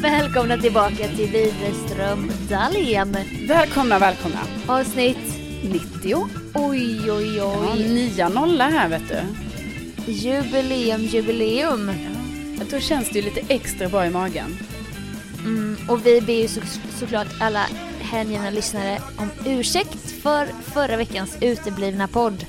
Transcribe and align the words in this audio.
Välkomna 0.00 0.58
tillbaka 0.58 1.08
till 1.16 1.30
Widerström 1.30 2.30
Dahlén. 2.48 3.16
Välkomna, 3.48 3.98
välkomna. 3.98 4.38
Avsnitt 4.66 5.18
90. 5.62 6.28
oj, 6.54 7.12
oj, 7.12 7.36
Ja, 7.36 7.72
oj. 7.74 7.88
nya 7.88 8.28
nolla 8.28 8.68
här 8.68 8.88
vet 8.88 9.02
du. 9.08 9.20
Jubileum, 10.12 11.00
jubileum. 11.02 11.90
Då 12.70 12.80
känns 12.80 13.10
det 13.10 13.18
ju 13.18 13.24
lite 13.24 13.40
extra 13.54 13.88
bra 13.88 14.06
i 14.06 14.10
magen. 14.10 14.58
Mm, 15.44 15.76
och 15.88 16.06
vi 16.06 16.20
ber 16.20 16.32
ju 16.42 16.48
så, 16.48 16.60
såklart 16.98 17.28
alla 17.40 17.66
hängivna 18.00 18.50
lyssnare 18.50 18.98
om 19.16 19.30
ursäkt 19.46 20.10
för 20.22 20.46
förra 20.62 20.96
veckans 20.96 21.36
uteblivna 21.40 22.08
podd. 22.08 22.46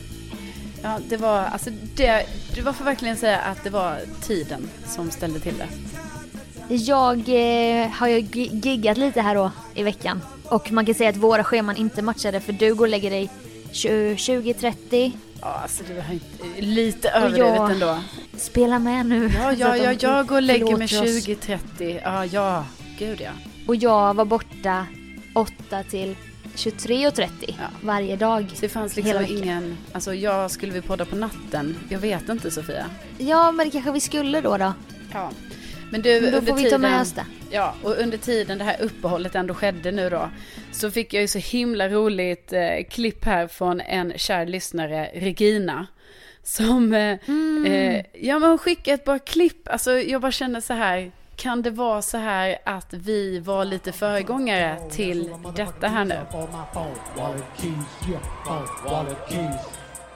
Ja, 0.84 1.00
det 1.10 1.18
var, 1.18 1.40
alltså 1.40 1.70
det, 1.96 2.26
du 2.56 2.64
får 2.64 2.86
verkligen 2.86 3.18
säga 3.18 3.40
att 3.40 3.64
det 3.64 3.70
var 3.70 4.00
tiden 4.22 4.70
som 4.88 5.12
ställde 5.12 5.40
till 5.40 5.58
det. 5.58 5.68
Jag 6.70 7.18
eh, 7.20 7.90
har 7.90 8.08
ju 8.08 8.18
gi- 8.20 8.60
giggat 8.64 8.98
lite 8.98 9.22
här 9.22 9.36
då 9.36 9.52
i 9.76 9.84
veckan. 9.84 10.22
Och 10.44 10.72
man 10.72 10.86
kan 10.86 10.96
säga 10.96 11.10
att 11.10 11.18
våra 11.18 11.44
scheman 11.44 11.76
inte 11.78 12.02
matchade 12.02 12.40
för 12.40 12.54
du 12.54 12.76
går 12.76 12.86
och 12.86 12.90
lägger 12.90 13.10
dig 13.10 13.30
20.30. 13.72 15.12
Ja, 15.42 15.48
alltså 15.62 15.84
det 15.88 15.94
var 15.94 16.14
inte, 16.14 16.62
lite 16.62 17.10
överdrivet 17.10 17.56
jag- 17.56 17.72
ändå. 17.72 18.00
Spela 18.38 18.80
med 18.80 19.06
nu. 19.06 19.32
Ja, 19.42 19.54
ja, 19.54 19.78
ja, 19.78 19.94
jag 20.00 20.28
går 20.28 20.36
och 20.36 20.42
lägger 20.42 20.78
mig 20.78 20.88
förlåter 20.88 21.18
oss. 21.18 21.28
20.30. 21.28 22.00
Ja, 22.04 22.26
ja, 22.26 22.66
gud 23.00 23.22
ja. 23.22 23.32
Och 23.68 23.76
jag 23.76 24.14
var 24.14 24.26
borta 24.26 24.86
8 25.36 25.84
till 25.84 26.16
23.30 26.56 27.30
Ja. 27.48 27.54
varje 27.82 28.16
dag. 28.16 28.46
Så 28.54 28.62
det 28.62 28.70
fanns 28.70 28.96
liksom 28.96 29.26
ingen, 29.28 29.78
alltså 29.94 30.14
jag 30.14 30.52
skulle 30.52 30.72
vi 30.72 30.82
podda 30.82 31.06
på 31.06 31.16
natten? 31.16 31.78
Jag 31.90 32.00
vet 32.00 32.30
inte 32.30 32.52
Sofia. 32.52 32.86
Ja, 33.18 33.52
men 33.52 33.66
det 33.66 33.72
kanske 33.72 33.92
vi 33.92 34.00
skulle 34.00 34.42
då 34.42 34.58
då. 34.58 34.74
Ja. 35.14 35.32
Men 35.92 36.02
du, 36.02 36.22
Men 36.22 36.32
då 36.32 36.38
under 36.38 36.52
får 36.52 36.58
vi 36.58 36.64
tiden, 36.64 36.82
ta 36.82 36.88
med 36.90 37.02
oss 37.02 37.12
det. 37.12 37.26
Ja, 37.52 37.74
och 37.84 37.98
under 37.98 38.18
tiden 38.18 38.58
det 38.58 38.64
här 38.64 38.82
uppehållet 38.82 39.36
ändå 39.36 39.54
skedde 39.54 39.92
nu 39.92 40.10
då, 40.10 40.30
så 40.72 40.92
fick 40.92 41.14
jag 41.14 41.22
ju 41.22 41.28
så 41.28 41.40
himla 41.40 41.90
roligt 41.90 42.54
eh, 42.54 42.84
klipp 42.90 43.26
här 43.26 43.48
från 43.48 43.82
en 43.82 44.14
kär 44.18 44.46
lyssnare, 44.46 45.10
Regina. 45.14 45.88
Som, 46.44 46.94
eh, 46.94 47.18
Mm. 47.28 47.66
eh, 47.66 48.06
ja 48.14 48.40
men 48.40 48.50
hon 48.50 48.58
skickade 48.58 48.96
ett 48.96 49.06
bra 49.06 49.20
klipp, 49.20 49.68
alltså 49.68 49.92
jag 50.00 50.22
bara 50.22 50.32
känner 50.32 50.62
så 50.62 50.74
här, 50.74 51.12
kan 51.36 51.62
det 51.62 51.70
vara 51.72 52.02
så 52.02 52.18
här 52.18 52.58
att 52.66 52.94
vi 52.94 53.40
var 53.40 53.66
lite 53.66 53.92
föregångare 53.92 54.78
till 54.92 55.30
detta 55.56 55.88
här 55.88 56.06
nu? 56.06 56.16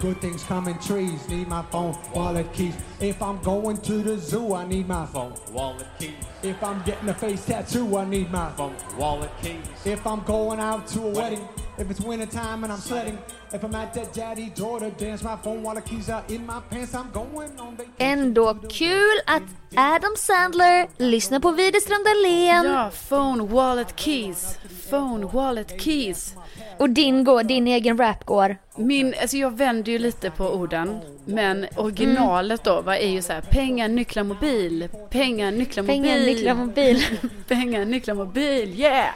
On 0.04 0.08
my 0.08 0.10
phone, 0.10 0.10
wallet 0.10 0.10
keys, 0.10 0.10
yeah, 0.10 0.10
phone, 0.10 0.10
wallet 0.10 0.10
keys. 0.10 0.10
Good 0.10 0.22
things 0.22 0.44
come 0.44 0.68
in 0.68 0.78
trees, 0.80 1.30
need 1.30 1.48
my 1.48 1.62
phone, 1.64 1.96
wallet 2.14 2.52
keys. 2.54 2.76
If 3.00 3.22
I'm 3.22 3.40
going 3.42 3.78
to 3.78 4.04
the 4.04 4.18
zoo, 4.18 4.56
I 4.56 4.66
need 4.68 4.88
my 4.88 5.06
phone, 5.06 5.34
wallet 5.54 5.88
keys. 6.00 6.16
If 6.44 6.64
I'm 6.64 6.82
getting 6.84 7.10
a 7.10 7.14
face 7.14 7.46
tattoo, 7.46 7.98
I 7.98 8.06
need 8.06 8.32
my 8.32 8.50
phone, 8.52 8.76
wallet 8.98 9.32
keys. 9.42 9.86
If 9.86 10.06
I'm 10.08 10.24
going 10.24 10.60
out 10.60 10.88
to 10.88 11.02
a 11.02 11.10
wedding, 11.10 11.48
if 11.78 11.90
it's 11.92 12.02
winter 12.02 12.26
time 12.26 12.64
and 12.64 12.74
I'm 12.74 12.80
sledding, 12.80 13.18
if 13.54 13.64
I'm 13.64 13.76
at 13.76 13.94
that 13.94 14.14
daddy 14.14 14.50
daughter 14.50 14.90
dance, 14.90 15.24
my 15.24 15.38
phone, 15.38 15.64
wallet 15.64 15.86
keys 15.86 16.10
are 16.10 16.24
in 16.30 16.46
my 16.46 16.62
pants. 16.70 16.94
I'm 16.96 17.12
going 17.12 17.60
on 17.60 17.76
vacation. 17.76 17.94
Ändå 17.98 18.54
kul 18.54 19.22
att 19.26 19.44
Adam 19.76 20.16
Sandler 20.18 20.88
lyssnar 20.98 21.40
på 21.40 21.52
Widerström 21.52 22.04
Dahlén. 22.04 22.66
Ja, 22.66 22.92
phone, 22.92 23.44
wallet, 23.44 24.00
keys. 24.00 24.60
Phone, 24.90 25.26
wallet, 25.26 25.82
keys. 25.82 26.36
Och 26.78 26.90
din, 26.90 27.24
går, 27.24 27.44
din 27.44 27.68
egen 27.68 27.98
rap 27.98 28.26
går. 28.26 28.58
Min, 28.76 29.14
alltså 29.22 29.38
jag 29.38 29.58
vänder 29.58 29.92
ju 29.92 30.00
lite 30.00 30.30
på 30.32 30.46
orden, 30.50 31.00
men 31.26 31.66
originalet 31.78 32.64
då 32.64 32.82
vad 32.82 32.96
är 32.96 33.10
ju 33.10 33.22
så 33.22 33.34
här, 33.34 33.42
pengar, 33.42 33.88
nycklar, 33.88 34.24
mobil, 34.24 34.90
pengar, 35.10 35.52
nycklar, 35.52 35.84
mobil, 35.84 36.04
Pengar, 36.04 36.18
nycklar, 36.26 36.54
mobil. 36.54 37.04
pengar, 37.48 37.86
nycklar, 37.86 38.14
mobil, 38.16 38.80
yeah! 38.80 39.10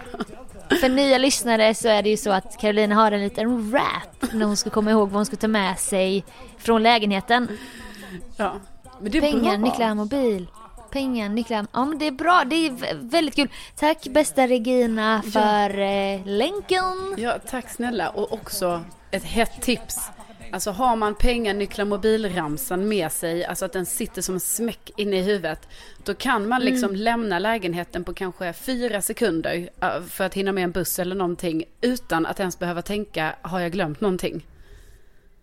För 0.82 0.90
nya 0.90 1.18
lyssnare 1.18 1.74
så 1.76 1.88
är 1.88 2.04
det 2.04 2.10
ju 2.10 2.18
så 2.18 2.32
att 2.32 2.58
Carolina 2.62 2.96
har 2.96 3.12
en 3.12 3.22
liten 3.24 3.72
rap 3.72 4.34
när 4.34 4.46
hon 4.46 4.58
ska 4.58 4.70
komma 4.70 4.92
ihåg 4.92 5.10
vad 5.10 5.16
hon 5.16 5.26
ska 5.26 5.36
ta 5.36 5.48
med 5.48 5.80
sig 5.80 6.26
från 6.58 6.84
lägenheten. 6.84 7.48
Ja, 8.38 8.54
men 9.02 9.12
det 9.12 9.18
är 9.18 9.22
Pengar, 9.22 9.58
bra. 9.58 9.70
nycklar, 9.70 9.96
mobil. 9.96 10.48
Pengar, 10.96 11.30
nycklar. 11.30 11.66
Ja 11.74 11.86
men 11.86 11.98
det 12.00 12.08
är 12.08 12.12
bra, 12.12 12.44
det 12.50 12.56
är 12.56 12.70
vä- 12.72 13.10
väldigt 13.12 13.36
kul. 13.36 13.50
Tack 13.76 14.08
bästa 14.08 14.48
Regina 14.48 15.22
för 15.34 15.80
eh, 15.80 16.26
länken. 16.26 17.16
Ja, 17.18 17.38
tack 17.50 17.70
snälla. 17.70 18.10
Och 18.10 18.34
också 18.34 18.82
ett 19.12 19.24
hett 19.24 19.62
tips. 19.62 20.10
Alltså 20.52 20.72
har 20.72 20.96
man 20.96 21.16
pengar, 21.16 21.54
nycklar, 21.54 21.86
mobilramsan 21.86 22.88
med 22.88 23.12
sig, 23.12 23.46
alltså 23.46 23.66
att 23.66 23.74
den 23.74 23.86
sitter 23.86 24.22
som 24.22 24.36
en 24.36 24.40
smäck 24.40 24.92
inne 24.98 25.18
i 25.18 25.22
huvudet, 25.22 25.68
då 26.04 26.14
kan 26.14 26.48
man 26.48 26.62
liksom 26.62 26.90
Mm. 26.90 27.02
lämna 27.02 27.40
lägenheten 27.40 28.04
på 28.04 28.14
kanske 28.14 28.54
fyra 28.54 29.02
sekunder 29.02 29.70
eh, 29.82 30.02
för 30.10 30.24
att 30.24 30.34
hinna 30.34 30.52
med 30.52 30.64
en 30.64 30.72
buss 30.72 31.00
eller 31.00 31.16
någonting 31.16 31.64
utan 31.82 32.26
att 32.26 32.40
ens 32.40 32.60
behöva 32.60 32.82
tänka, 32.82 33.36
har 33.42 33.60
jag 33.60 33.72
glömt 33.72 34.02
någonting? 34.02 34.46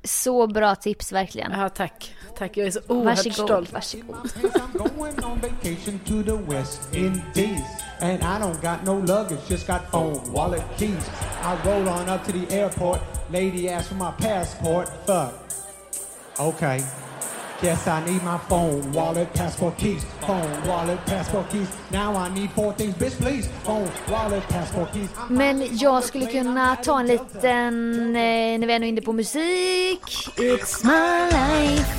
Så 0.04 0.46
bra 0.46 0.74
tips 0.74 1.12
verkligen. 1.12 1.52
Ja, 1.52 1.68
tack. 1.68 2.14
Tack, 2.38 2.56
jag 2.56 2.66
är 2.66 2.70
så 2.70 2.80
oerhört 2.88 3.16
Varsågod, 3.26 3.48
stolt. 3.48 3.72
varsågod. 3.72 4.16
I'm 4.16 4.78
going 4.94 5.24
on 5.24 5.40
vacation 5.40 5.98
to 6.06 6.22
the 6.22 6.36
West 6.54 6.94
Indies. 6.94 7.60
And 8.00 8.18
I 8.22 8.38
don't 8.40 8.60
got 8.62 8.84
no 8.84 8.94
luggage, 8.98 9.38
just 9.50 9.66
got 9.66 9.80
phone, 9.90 10.20
wallet, 10.32 10.62
keys. 10.78 11.10
I 11.42 11.68
roll 11.68 11.88
on 11.88 12.08
up 12.08 12.24
to 12.26 12.32
the 12.32 12.56
airport. 12.56 13.00
Lady 13.30 13.68
asked 13.68 13.88
for 13.88 13.94
my 13.94 14.10
passport. 14.18 14.88
Fuck. 15.06 15.32
Okay. 16.40 16.80
Guess 17.62 17.86
I 17.86 18.04
need 18.04 18.22
my 18.24 18.38
phone, 18.48 18.92
wallet, 18.92 19.32
passport, 19.34 19.78
keys. 19.78 20.04
Phone, 20.20 20.68
wallet, 20.68 20.98
passport, 21.06 21.50
keys. 21.52 21.68
Now 21.92 22.16
I 22.16 22.28
need 22.34 22.50
four 22.50 22.72
things, 22.72 22.94
bitch, 22.94 23.16
please. 23.20 23.48
Phone, 23.64 23.88
wallet, 24.10 24.48
passport, 24.48 24.92
keys. 24.92 25.10
Men 25.28 25.68
jag 25.78 26.04
skulle 26.04 26.26
kunna 26.26 26.76
ta 26.76 27.00
en 27.00 27.06
liten, 27.06 28.16
eh, 28.16 28.58
när 28.58 28.66
vi 28.66 28.72
är 28.72 28.78
nu 28.78 28.86
inne 28.88 29.00
på 29.00 29.12
musik. 29.12 30.02
It's 30.36 30.84
my 30.84 31.30
life. 31.30 31.92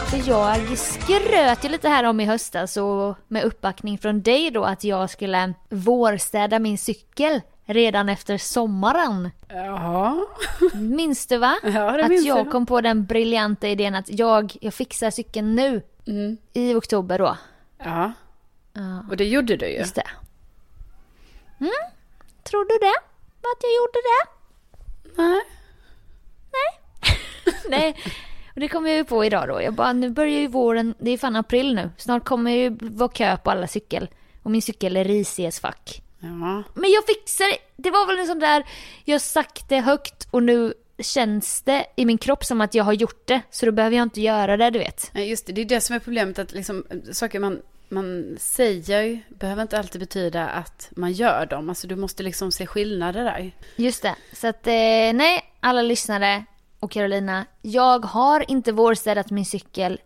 Alltså 0.00 0.30
jag 0.30 0.78
skröt 0.78 1.64
ju 1.64 1.68
lite 1.68 1.88
här 1.88 2.04
om 2.04 2.20
i 2.20 2.24
höstas 2.24 2.76
och 2.76 3.14
med 3.28 3.44
uppbackning 3.44 3.98
från 3.98 4.22
dig 4.22 4.50
då 4.50 4.64
att 4.64 4.84
jag 4.84 5.10
skulle 5.10 5.52
vårstäda 5.70 6.58
min 6.58 6.78
cykel 6.78 7.40
redan 7.66 8.08
efter 8.08 8.38
sommaren. 8.38 9.30
Ja. 9.48 10.26
Minns 10.74 11.26
du 11.26 11.38
va? 11.38 11.56
Ja, 11.62 11.70
det 11.92 12.02
att 12.04 12.08
minns 12.08 12.26
jag 12.26 12.38
jag. 12.38 12.50
kom 12.52 12.66
på 12.66 12.80
den 12.80 13.04
briljanta 13.06 13.68
idén 13.68 13.94
att 13.94 14.10
jag, 14.18 14.56
jag 14.60 14.74
fixar 14.74 15.10
cykeln 15.10 15.54
nu 15.54 15.82
Mm. 16.08 16.36
i 16.52 16.74
oktober 16.74 17.18
då. 17.18 17.36
Ja, 17.78 18.12
Ja, 18.72 19.04
och 19.10 19.16
det 19.16 19.24
gjorde 19.24 19.56
du 19.56 19.66
ju. 19.66 19.78
just 19.78 19.94
det. 19.94 20.06
Mm, 21.60 21.70
tror 22.42 22.64
du 22.64 22.78
det? 22.86 22.96
Att 23.40 23.62
jag 23.62 23.72
gjorde 23.76 23.98
det? 24.02 25.22
Nej. 25.22 25.40
Nej, 27.68 27.96
och 28.54 28.60
det 28.60 28.68
kom 28.68 28.86
jag 28.86 28.96
ju 28.96 29.04
på 29.04 29.24
idag 29.24 29.48
då. 29.48 29.62
Jag 29.62 29.74
bara, 29.74 29.92
nu 29.92 30.10
börjar 30.10 30.40
ju 30.40 30.46
våren, 30.48 30.94
det 30.98 31.10
är 31.10 31.18
fan 31.18 31.36
april 31.36 31.74
nu. 31.74 31.90
Snart 31.96 32.24
kommer 32.24 32.50
det 32.50 32.56
ju 32.56 32.76
vara 32.80 33.08
kö 33.08 33.36
på 33.36 33.50
alla 33.50 33.66
cykel. 33.66 34.08
Och 34.42 34.50
min 34.50 34.62
cykel 34.62 34.96
är 34.96 35.04
risig 35.04 35.46
as 35.46 35.60
fuck. 35.60 36.02
Ja. 36.26 36.62
Men 36.74 36.90
jag 36.90 37.06
fixar 37.06 37.44
det. 37.44 37.58
Det 37.76 37.90
var 37.90 38.06
väl 38.06 38.18
en 38.18 38.26
sån 38.26 38.38
där, 38.38 38.64
jag 39.04 39.20
sagt 39.20 39.68
det 39.68 39.80
högt 39.80 40.28
och 40.30 40.42
nu 40.42 40.74
känns 40.98 41.62
det 41.62 41.86
i 41.96 42.04
min 42.04 42.18
kropp 42.18 42.44
som 42.44 42.60
att 42.60 42.74
jag 42.74 42.84
har 42.84 42.92
gjort 42.92 43.26
det. 43.26 43.40
Så 43.50 43.66
då 43.66 43.72
behöver 43.72 43.96
jag 43.96 44.02
inte 44.02 44.20
göra 44.20 44.56
det, 44.56 44.70
du 44.70 44.78
vet. 44.78 45.10
Nej, 45.14 45.28
just 45.28 45.46
det. 45.46 45.52
Det 45.52 45.60
är 45.60 45.64
det 45.64 45.80
som 45.80 45.96
är 45.96 46.00
problemet. 46.00 46.38
Att 46.38 46.52
liksom, 46.52 46.84
saker 47.12 47.40
man, 47.40 47.62
man 47.88 48.36
säger 48.40 49.22
behöver 49.28 49.62
inte 49.62 49.78
alltid 49.78 50.00
betyda 50.00 50.48
att 50.48 50.88
man 50.96 51.12
gör 51.12 51.46
dem. 51.46 51.68
Alltså 51.68 51.86
du 51.86 51.96
måste 51.96 52.22
liksom 52.22 52.52
se 52.52 52.66
skillnader 52.66 53.24
där. 53.24 53.52
Just 53.76 54.02
det. 54.02 54.14
Så 54.32 54.46
att, 54.46 54.66
eh, 54.66 54.72
nej, 55.14 55.52
alla 55.60 55.82
lyssnare 55.82 56.44
och 56.80 56.90
Carolina. 56.90 57.46
Jag 57.62 58.04
har 58.04 58.50
inte 58.50 58.72
vårstädat 58.72 59.30
min 59.30 59.46
cykel 59.46 60.00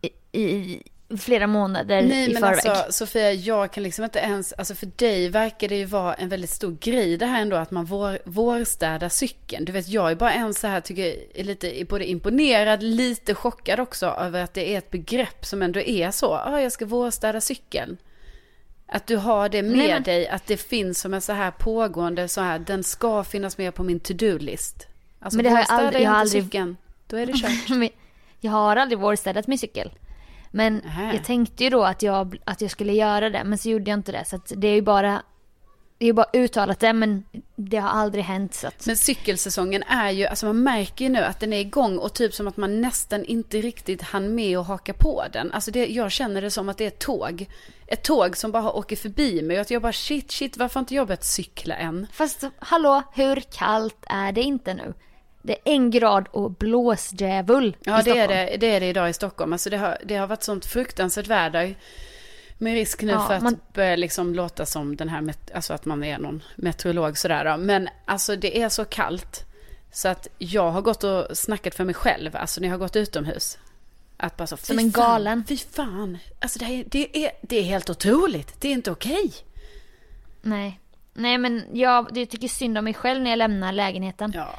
i, 0.00 0.40
i 0.40 0.82
flera 1.18 1.46
månader 1.46 2.02
Nej 2.02 2.30
i 2.30 2.32
men 2.32 2.42
förväg. 2.42 2.66
alltså 2.66 2.92
Sofia, 2.92 3.32
jag 3.32 3.72
kan 3.72 3.82
liksom 3.82 4.04
inte 4.04 4.18
ens, 4.18 4.52
alltså 4.52 4.74
för 4.74 4.86
dig 4.96 5.28
verkar 5.28 5.68
det 5.68 5.76
ju 5.76 5.84
vara 5.84 6.14
en 6.14 6.28
väldigt 6.28 6.50
stor 6.50 6.76
grej 6.80 7.16
det 7.16 7.26
här 7.26 7.42
ändå 7.42 7.56
att 7.56 7.70
man 7.70 7.84
vår, 7.84 8.18
vårstädar 8.24 9.08
cykeln. 9.08 9.64
Du 9.64 9.72
vet 9.72 9.88
jag 9.88 10.10
är 10.10 10.14
bara 10.14 10.32
en 10.32 10.54
så 10.54 10.66
här 10.66 10.80
tycker 10.80 11.14
är 11.34 11.44
lite 11.44 11.84
både 11.88 12.06
imponerad, 12.10 12.82
lite 12.82 13.34
chockad 13.34 13.80
också 13.80 14.06
över 14.06 14.42
att 14.42 14.54
det 14.54 14.74
är 14.74 14.78
ett 14.78 14.90
begrepp 14.90 15.46
som 15.46 15.62
ändå 15.62 15.80
är 15.80 16.10
så, 16.10 16.26
ja 16.26 16.42
ah, 16.52 16.60
jag 16.60 16.72
ska 16.72 16.84
vårstäda 16.86 17.40
cykeln. 17.40 17.96
Att 18.86 19.06
du 19.06 19.16
har 19.16 19.48
det 19.48 19.62
med 19.62 19.76
Nej, 19.76 19.88
men- 19.88 20.02
dig, 20.02 20.28
att 20.28 20.46
det 20.46 20.56
finns 20.56 21.00
som 21.00 21.14
en 21.14 21.20
så 21.20 21.32
här 21.32 21.50
pågående 21.50 22.28
så 22.28 22.40
här, 22.40 22.58
den 22.58 22.84
ska 22.84 23.24
finnas 23.24 23.58
med 23.58 23.74
på 23.74 23.82
min 23.82 24.00
to-do-list. 24.00 24.86
Alltså 25.20 25.36
Men 25.36 25.44
det 25.44 25.50
har 25.50 25.58
jag 25.58 25.66
aldrig- 25.70 26.02
jag 26.02 26.10
har 26.10 26.16
aldrig- 26.18 26.44
cykeln, 26.44 26.76
då 27.06 27.16
är 27.16 27.26
det 27.26 27.32
kört. 27.32 27.92
Jag 28.44 28.52
har 28.52 28.76
aldrig 28.76 28.98
vårstädat 28.98 29.46
min 29.46 29.58
cykel. 29.58 29.90
Men 30.52 30.76
Nähä. 30.76 31.14
jag 31.14 31.24
tänkte 31.24 31.64
ju 31.64 31.70
då 31.70 31.84
att 31.84 32.02
jag, 32.02 32.38
att 32.44 32.60
jag 32.60 32.70
skulle 32.70 32.92
göra 32.92 33.30
det, 33.30 33.44
men 33.44 33.58
så 33.58 33.68
gjorde 33.68 33.90
jag 33.90 33.98
inte 33.98 34.12
det. 34.12 34.24
Så 34.24 34.40
det 34.56 34.68
är 34.68 34.74
ju 34.74 34.82
bara, 34.82 35.22
det 35.98 36.04
är 36.04 36.06
ju 36.06 36.12
bara 36.12 36.26
uttalat 36.32 36.80
det, 36.80 36.92
men 36.92 37.24
det 37.56 37.76
har 37.76 37.88
aldrig 37.88 38.24
hänt. 38.24 38.54
Så 38.54 38.66
att, 38.66 38.86
Men 38.86 38.96
cykelsäsongen 38.96 39.82
är 39.82 40.10
ju, 40.10 40.26
alltså 40.26 40.46
man 40.46 40.62
märker 40.62 41.04
ju 41.04 41.10
nu 41.10 41.18
att 41.18 41.40
den 41.40 41.52
är 41.52 41.60
igång 41.60 41.98
och 41.98 42.12
typ 42.12 42.34
som 42.34 42.48
att 42.48 42.56
man 42.56 42.80
nästan 42.80 43.24
inte 43.24 43.60
riktigt 43.60 44.02
hann 44.02 44.34
med 44.34 44.58
att 44.58 44.66
haka 44.66 44.92
på 44.92 45.24
den. 45.32 45.52
Alltså 45.52 45.70
det, 45.70 45.86
jag 45.86 46.12
känner 46.12 46.42
det 46.42 46.50
som 46.50 46.68
att 46.68 46.78
det 46.78 46.84
är 46.84 46.88
ett 46.88 46.98
tåg. 46.98 47.46
Ett 47.86 48.02
tåg 48.02 48.36
som 48.36 48.52
bara 48.52 48.72
åker 48.72 48.96
förbi 48.96 49.42
mig 49.42 49.56
och 49.56 49.60
att 49.60 49.70
jag 49.70 49.82
bara 49.82 49.92
shit, 49.92 50.32
shit, 50.32 50.56
varför 50.56 50.74
har 50.74 50.82
inte 50.82 50.94
jag 50.94 51.06
börjat 51.06 51.24
cykla 51.24 51.74
än? 51.74 52.06
Fast 52.12 52.44
hallå, 52.58 53.02
hur 53.14 53.40
kallt 53.40 54.04
är 54.06 54.32
det 54.32 54.42
inte 54.42 54.74
nu? 54.74 54.94
Det 55.42 55.52
är 55.52 55.58
en 55.64 55.90
grad 55.90 56.28
och 56.30 56.50
blåsdjävul 56.50 57.76
Ja, 57.84 58.02
det 58.02 58.18
är 58.18 58.28
det, 58.28 58.56
det 58.56 58.66
är 58.66 58.80
det 58.80 58.86
idag 58.86 59.10
i 59.10 59.12
Stockholm. 59.12 59.52
Alltså 59.52 59.70
det 59.70 59.76
har, 59.76 59.98
det 60.04 60.16
har 60.16 60.26
varit 60.26 60.42
sånt 60.42 60.66
fruktansvärt 60.66 61.26
väder. 61.26 61.74
Med 62.58 62.74
risk 62.74 63.02
nu 63.02 63.12
Ja, 63.12 63.26
för 63.26 63.34
att 63.34 63.42
man- 63.42 63.60
börja 63.74 63.96
liksom 63.96 64.34
låta 64.34 64.66
som 64.66 64.96
den 64.96 65.08
här, 65.08 65.34
alltså 65.54 65.74
att 65.74 65.84
man 65.84 66.04
är 66.04 66.18
någon 66.18 66.42
meteorolog 66.56 67.18
sådär 67.18 67.44
då. 67.44 67.56
Men 67.56 67.88
alltså 68.04 68.36
det 68.36 68.62
är 68.62 68.68
så 68.68 68.84
kallt. 68.84 69.44
Så 69.92 70.08
att 70.08 70.28
jag 70.38 70.70
har 70.70 70.82
gått 70.82 71.04
och 71.04 71.36
snackat 71.38 71.74
för 71.74 71.84
mig 71.84 71.94
själv, 71.94 72.36
alltså 72.36 72.60
när 72.60 72.68
jag 72.68 72.72
har 72.74 72.78
gått 72.78 72.96
utomhus. 72.96 73.58
Att 74.16 74.36
bara 74.36 74.46
så, 74.46 74.56
Som 74.56 74.76
"Fy 74.78 74.82
en 74.82 74.90
galen." 74.90 75.44
Fy 75.48 75.56
fan, 75.56 76.18
alltså 76.40 76.58
det, 76.58 76.64
här, 76.64 76.84
det, 76.86 77.24
är, 77.24 77.30
det 77.42 77.56
är 77.58 77.62
helt 77.62 77.90
otroligt. 77.90 78.60
Det 78.60 78.68
är 78.68 78.72
inte 78.72 78.90
okej. 78.90 79.32
Nej. 80.42 80.80
Nej 81.14 81.38
men 81.38 81.64
jag, 81.72 82.18
jag 82.18 82.30
tycker 82.30 82.48
synd 82.48 82.78
om 82.78 82.84
mig 82.84 82.94
själv 82.94 83.22
när 83.22 83.30
jag 83.30 83.36
lämnar 83.36 83.72
lägenheten. 83.72 84.32
Ja. 84.34 84.54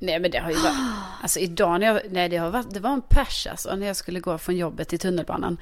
Nej 0.00 0.20
men 0.20 0.30
det 0.30 0.38
har 0.38 0.50
ju 0.50 0.56
varit, 0.56 0.76
alltså 1.22 1.38
idag 1.38 1.80
när 1.80 1.86
jag, 1.86 2.00
nej 2.10 2.28
det 2.28 2.36
har 2.36 2.50
varit, 2.50 2.74
det 2.74 2.80
var 2.80 2.90
en 2.90 3.02
pers 3.02 3.46
alltså 3.46 3.76
när 3.76 3.86
jag 3.86 3.96
skulle 3.96 4.20
gå 4.20 4.38
från 4.38 4.56
jobbet 4.56 4.88
till 4.88 4.98
tunnelbanan. 4.98 5.58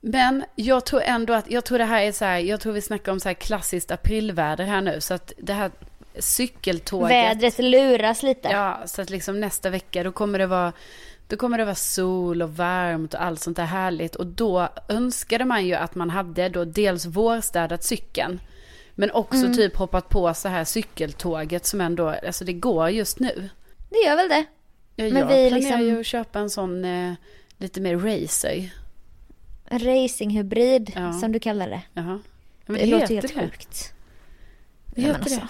Men 0.00 0.44
jag 0.56 0.86
tror 0.86 1.02
ändå 1.02 1.32
att, 1.32 1.50
jag 1.50 1.64
tror 1.64 1.78
det 1.78 1.84
här 1.84 2.02
är 2.02 2.12
så 2.12 2.24
här, 2.24 2.38
jag 2.38 2.60
tror 2.60 2.72
vi 2.72 2.80
snackar 2.80 3.12
om 3.12 3.20
så 3.20 3.28
här 3.28 3.34
klassiskt 3.34 3.90
aprilväder 3.90 4.64
här 4.64 4.80
nu. 4.80 5.00
Så 5.00 5.14
att 5.14 5.32
det 5.38 5.52
här 5.52 5.70
cykeltåget. 6.18 7.10
Vädret 7.10 7.58
luras 7.58 8.22
lite. 8.22 8.48
Ja, 8.48 8.82
så 8.86 9.02
att 9.02 9.10
liksom 9.10 9.40
nästa 9.40 9.70
vecka 9.70 10.02
då 10.02 10.12
kommer 10.12 10.38
det 10.38 10.46
vara, 10.46 10.72
då 11.26 11.36
kommer 11.36 11.58
det 11.58 11.64
vara 11.64 11.74
sol 11.74 12.42
och 12.42 12.56
varmt 12.56 13.14
och 13.14 13.22
allt 13.22 13.40
sånt 13.40 13.56
där 13.56 13.64
härligt. 13.64 14.16
Och 14.16 14.26
då 14.26 14.68
önskade 14.88 15.44
man 15.44 15.66
ju 15.66 15.74
att 15.74 15.94
man 15.94 16.10
hade 16.10 16.48
då 16.48 16.64
dels 16.64 17.06
vårstädat 17.06 17.84
cykeln. 17.84 18.40
Men 19.00 19.10
också 19.10 19.38
Mm. 19.38 19.54
typ 19.56 19.76
hoppat 19.76 20.08
på 20.08 20.34
så 20.34 20.48
här 20.48 20.64
cykeltåget 20.64 21.66
som 21.66 21.80
ändå, 21.80 22.08
alltså 22.08 22.44
det 22.44 22.52
går 22.52 22.88
just 22.90 23.18
nu. 23.20 23.48
Det 23.90 23.98
gör 23.98 24.16
väl 24.16 24.28
det. 24.28 24.44
Ja, 24.96 25.04
Men 25.04 25.16
jag 25.16 25.26
vi 25.26 25.48
planerar 25.48 25.50
liksom- 25.58 25.80
ju 25.82 26.00
att 26.00 26.06
köpa 26.06 26.38
en 26.38 26.50
sån 26.50 26.84
eh, 26.84 27.12
lite 27.58 27.80
mer 27.80 27.96
racer. 27.96 28.70
En 29.68 29.78
racinghybrid 29.78 30.92
Ja. 30.94 31.12
som 31.12 31.32
du 31.32 31.38
kallar 31.38 31.68
det. 31.68 31.82
Jaha. 31.92 32.20
Men 32.66 32.76
det, 32.80 32.86
låter 32.86 33.14
heter 33.14 33.28
helt 33.28 33.34
det. 33.34 33.40
sjukt. 33.50 33.92
Det 34.94 35.00
heter 35.00 35.12
men 35.12 35.22
alltså. 35.22 35.40
det. 35.40 35.48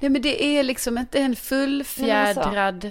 Nej 0.00 0.10
men 0.10 0.22
det 0.22 0.44
är 0.44 0.62
liksom 0.62 0.98
inte 0.98 1.18
en 1.18 1.36
fullfjädrad 1.36 2.90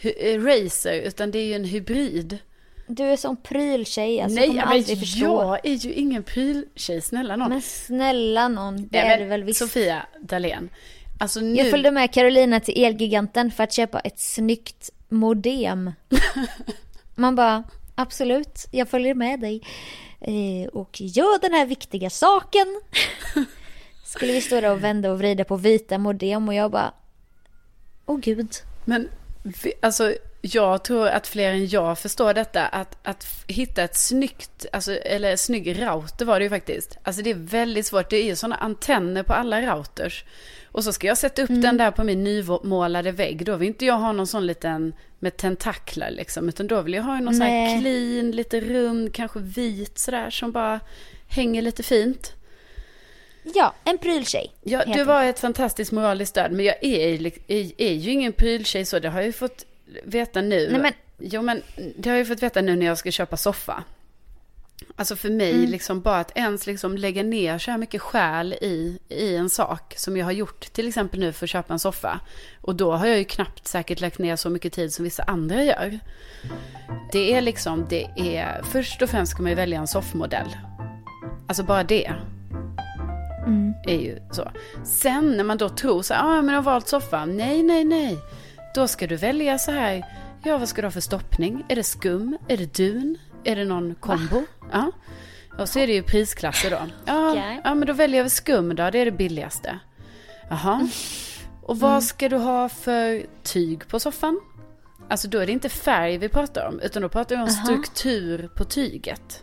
hy- 0.00 0.14
eh, 0.34 0.40
racer 0.44 1.00
utan 1.00 1.30
det 1.30 1.38
är 1.38 1.44
ju 1.46 1.54
en 1.54 1.64
hybrid. 1.64 2.38
Du 2.94 3.04
är 3.04 3.16
sån 3.16 3.36
pryltjej 3.36 4.20
alltså. 4.20 4.38
Nej 4.40 4.56
jag 4.56 4.64
kommer 4.64 4.86
men 4.88 4.96
förstå. 4.96 5.24
jag 5.24 5.66
är 5.66 5.74
ju 5.74 5.92
ingen 5.92 6.22
pryltjej, 6.22 7.00
snälla 7.00 7.36
någon. 7.36 7.48
Men 7.48 7.62
snälla 7.62 8.48
någon, 8.48 8.76
det 8.76 9.02
Nej, 9.02 9.12
är 9.14 9.18
du 9.18 9.24
väl 9.24 9.44
visst. 9.44 9.58
Sofia 9.58 10.06
Dalén. 10.20 10.68
Alltså 11.20 11.40
nu... 11.40 11.54
Jag 11.56 11.70
följde 11.70 11.90
med 11.90 12.12
Carolina 12.12 12.60
till 12.60 12.84
Elgiganten 12.84 13.50
för 13.50 13.64
att 13.64 13.72
köpa 13.72 14.00
ett 14.00 14.20
snyggt 14.20 14.90
modem. 15.08 15.92
Man 17.14 17.34
bara, 17.36 17.62
absolut, 17.94 18.66
jag 18.70 18.88
följer 18.88 19.14
med 19.14 19.40
dig. 19.40 19.62
Eh, 20.20 20.68
och 20.72 21.00
gör 21.00 21.40
den 21.40 21.52
här 21.52 21.66
viktiga 21.66 22.10
saken. 22.10 22.80
Skulle 24.04 24.32
vi 24.32 24.40
stå 24.40 24.60
där 24.60 24.70
och 24.70 24.84
vända 24.84 25.10
och 25.12 25.18
vrida 25.18 25.44
på 25.44 25.56
vita 25.56 25.98
modem 25.98 26.48
och 26.48 26.54
jag 26.54 26.70
bara, 26.70 26.92
åh 28.06 28.18
gud. 28.18 28.50
Men 28.84 29.08
vi- 29.62 29.72
alltså, 29.82 30.14
jag 30.44 30.84
tror 30.84 31.08
att 31.08 31.26
fler 31.26 31.50
än 31.50 31.68
jag 31.68 31.98
förstår 31.98 32.34
detta. 32.34 32.66
Att, 32.66 32.98
att 33.02 33.26
hitta 33.46 33.82
ett 33.82 33.96
snyggt, 33.96 34.66
alltså, 34.72 34.92
eller 34.92 35.36
snygg 35.36 35.82
router 35.82 36.24
var 36.24 36.38
det 36.38 36.44
ju 36.44 36.50
faktiskt. 36.50 36.98
Alltså 37.02 37.22
det 37.22 37.30
är 37.30 37.34
väldigt 37.34 37.86
svårt. 37.86 38.10
Det 38.10 38.16
är 38.16 38.24
ju 38.24 38.36
sådana 38.36 38.56
antenner 38.56 39.22
på 39.22 39.32
alla 39.32 39.62
routers. 39.62 40.24
Och 40.72 40.84
så 40.84 40.92
ska 40.92 41.06
jag 41.06 41.18
sätta 41.18 41.42
upp 41.42 41.48
den 41.48 41.76
där 41.76 41.90
på 41.90 42.04
min 42.04 42.24
nymålade 42.24 43.12
vägg. 43.12 43.44
Då 43.44 43.56
vill 43.56 43.68
inte 43.68 43.84
jag 43.84 43.98
ha 43.98 44.12
någon 44.12 44.26
sån 44.26 44.46
liten 44.46 44.94
med 45.18 45.36
tentaklar 45.36 46.10
liksom. 46.10 46.48
Utan 46.48 46.66
då 46.66 46.80
vill 46.80 46.94
jag 46.94 47.02
ha 47.02 47.20
någon 47.20 47.34
sån 47.34 47.42
här 47.42 47.50
Nej. 47.50 47.80
clean, 47.80 48.30
lite 48.30 48.60
rund, 48.60 49.14
kanske 49.14 49.38
vit 49.38 49.98
sådär. 49.98 50.30
Som 50.30 50.52
bara 50.52 50.80
hänger 51.28 51.62
lite 51.62 51.82
fint. 51.82 52.32
Ja, 53.54 53.74
en 53.84 53.98
pryltjej. 53.98 54.52
Ja, 54.62 54.84
du 54.84 55.04
var 55.04 55.24
ett 55.24 55.40
fantastiskt 55.40 55.92
moraliskt 55.92 56.30
stöd, 56.30 56.52
men 56.52 56.64
jag 56.64 56.84
är, 56.84 57.26
är, 57.26 57.80
är 57.80 57.92
ju 57.92 58.10
ingen 58.10 58.32
pryltjej 58.32 58.84
så. 58.84 58.98
Det 58.98 59.08
har 59.08 59.18
jag 59.18 59.26
ju 59.26 59.32
fått 59.32 59.66
veta 60.04 60.40
nu. 60.40 60.68
Nej, 60.72 60.80
men- 60.80 60.92
Jo, 61.24 61.42
men 61.42 61.62
det 61.96 62.08
har 62.10 62.16
jag 62.16 62.26
ju 62.26 62.34
fått 62.34 62.42
veta 62.42 62.60
nu 62.60 62.76
när 62.76 62.86
jag 62.86 62.98
ska 62.98 63.10
köpa 63.10 63.36
soffa. 63.36 63.84
Alltså 64.96 65.16
för 65.16 65.30
mig, 65.30 65.52
Mm. 65.52 65.70
liksom 65.70 66.00
bara 66.00 66.18
att 66.20 66.36
ens 66.38 66.66
liksom 66.66 66.96
lägga 66.96 67.22
ner 67.22 67.58
så 67.58 67.70
här 67.70 67.78
mycket 67.78 68.00
själ 68.00 68.52
i, 68.52 68.98
i 69.08 69.36
en 69.36 69.50
sak 69.50 69.94
som 69.96 70.16
jag 70.16 70.24
har 70.24 70.32
gjort, 70.32 70.72
till 70.72 70.88
exempel 70.88 71.20
nu 71.20 71.32
för 71.32 71.46
att 71.46 71.50
köpa 71.50 71.72
en 71.72 71.78
soffa. 71.78 72.20
Och 72.60 72.74
då 72.74 72.92
har 72.92 73.06
jag 73.06 73.18
ju 73.18 73.24
knappt 73.24 73.66
säkert 73.66 74.00
lagt 74.00 74.18
ner 74.18 74.36
så 74.36 74.50
mycket 74.50 74.72
tid 74.72 74.92
som 74.92 75.04
vissa 75.04 75.22
andra 75.22 75.62
gör. 75.64 75.98
Det 77.12 77.34
är 77.34 77.40
liksom, 77.40 77.86
det 77.90 78.08
är, 78.16 78.62
först 78.62 79.02
och 79.02 79.10
främst 79.10 79.32
ska 79.32 79.42
man 79.42 79.50
ju 79.50 79.56
välja 79.56 79.78
en 79.78 79.86
soffmodell. 79.86 80.48
Alltså 81.48 81.62
bara 81.62 81.84
det 81.84 82.12
är 83.86 83.98
ju 84.00 84.18
så. 84.32 84.50
Sen 84.84 85.36
när 85.36 85.44
man 85.44 85.58
då 85.58 85.68
tror 85.68 86.02
så 86.02 86.14
här, 86.14 86.22
ah, 86.38 86.42
men 86.42 86.48
jag 86.54 86.62
har 86.62 86.72
valt 86.72 86.88
soffa. 86.88 87.24
Nej, 87.24 87.62
nej, 87.62 87.84
nej. 87.84 88.18
Då 88.74 88.88
ska 88.88 89.06
du 89.06 89.16
välja 89.16 89.58
så 89.58 89.70
här, 89.70 90.04
ja 90.44 90.58
vad 90.58 90.68
ska 90.68 90.82
du 90.82 90.86
ha 90.86 90.92
för 90.92 91.00
stoppning? 91.00 91.64
Är 91.68 91.76
det 91.76 91.82
skum? 91.82 92.38
Är 92.48 92.56
det 92.56 92.74
dun? 92.74 93.18
Är 93.44 93.56
det 93.56 93.64
någon 93.64 93.94
kombo? 93.94 94.44
Ja. 94.72 94.90
Och 95.58 95.68
så 95.68 95.78
är 95.78 95.86
det 95.86 95.92
ju 95.92 96.02
prisklasser 96.02 96.70
då. 96.70 96.78
Ja, 97.04 97.36
ja 97.64 97.74
men 97.74 97.86
då 97.86 97.92
väljer 97.92 98.22
väl 98.22 98.30
skum 98.30 98.74
då, 98.74 98.90
det 98.90 98.98
är 98.98 99.04
det 99.04 99.12
billigaste. 99.12 99.78
Jaha. 100.50 100.88
Och 101.62 101.78
vad 101.78 102.04
ska 102.04 102.28
du 102.28 102.36
ha 102.36 102.68
för 102.68 103.26
tyg 103.42 103.88
på 103.88 104.00
soffan? 104.00 104.40
Alltså 105.08 105.28
då 105.28 105.38
är 105.38 105.46
det 105.46 105.52
inte 105.52 105.68
färg 105.68 106.18
vi 106.18 106.28
pratar 106.28 106.68
om, 106.68 106.80
utan 106.80 107.02
då 107.02 107.08
pratar 107.08 107.36
vi 107.36 107.42
om 107.42 107.48
struktur 107.48 108.50
på 108.56 108.64
tyget. 108.64 109.42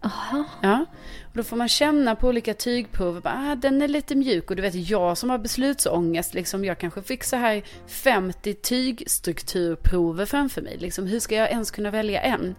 Aha. 0.00 0.44
Ja, 0.62 0.84
och 1.22 1.36
då 1.36 1.42
får 1.42 1.56
man 1.56 1.68
känna 1.68 2.16
på 2.16 2.28
olika 2.28 2.54
tygprover. 2.54 3.20
Bara, 3.20 3.50
ah, 3.50 3.54
den 3.54 3.82
är 3.82 3.88
lite 3.88 4.14
mjuk 4.14 4.50
och 4.50 4.56
du 4.56 4.62
vet 4.62 4.74
jag 4.74 5.18
som 5.18 5.30
har 5.30 5.38
beslutsångest. 5.38 6.34
Liksom, 6.34 6.64
jag 6.64 6.78
kanske 6.78 7.02
fick 7.02 7.24
så 7.24 7.36
här 7.36 7.62
50 7.86 8.54
tygstrukturprover 8.54 10.26
framför 10.26 10.62
mig. 10.62 10.76
Liksom, 10.78 11.06
hur 11.06 11.20
ska 11.20 11.34
jag 11.34 11.50
ens 11.50 11.70
kunna 11.70 11.90
välja 11.90 12.20
en? 12.20 12.54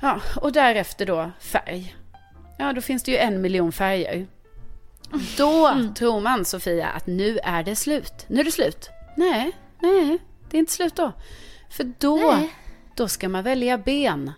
Ja, 0.00 0.20
och 0.36 0.52
därefter 0.52 1.06
då 1.06 1.30
färg. 1.40 1.96
Ja, 2.58 2.72
då 2.72 2.80
finns 2.80 3.02
det 3.02 3.10
ju 3.10 3.18
en 3.18 3.40
miljon 3.40 3.72
färger. 3.72 4.26
Då 5.36 5.74
tror 5.96 6.20
man 6.20 6.44
Sofia 6.44 6.86
att 6.88 7.06
nu 7.06 7.38
är 7.38 7.62
det 7.62 7.76
slut. 7.76 8.24
Nu 8.28 8.40
är 8.40 8.44
det 8.44 8.52
slut. 8.52 8.90
Nej, 9.16 9.52
nej, 9.80 10.18
det 10.50 10.56
är 10.56 10.58
inte 10.58 10.72
slut 10.72 10.96
då. 10.96 11.12
För 11.70 11.92
då, 11.98 12.16
Nej. 12.16 12.54
då 12.94 13.08
ska 13.08 13.28
man 13.28 13.44
välja 13.44 13.78
ben. 13.78 14.32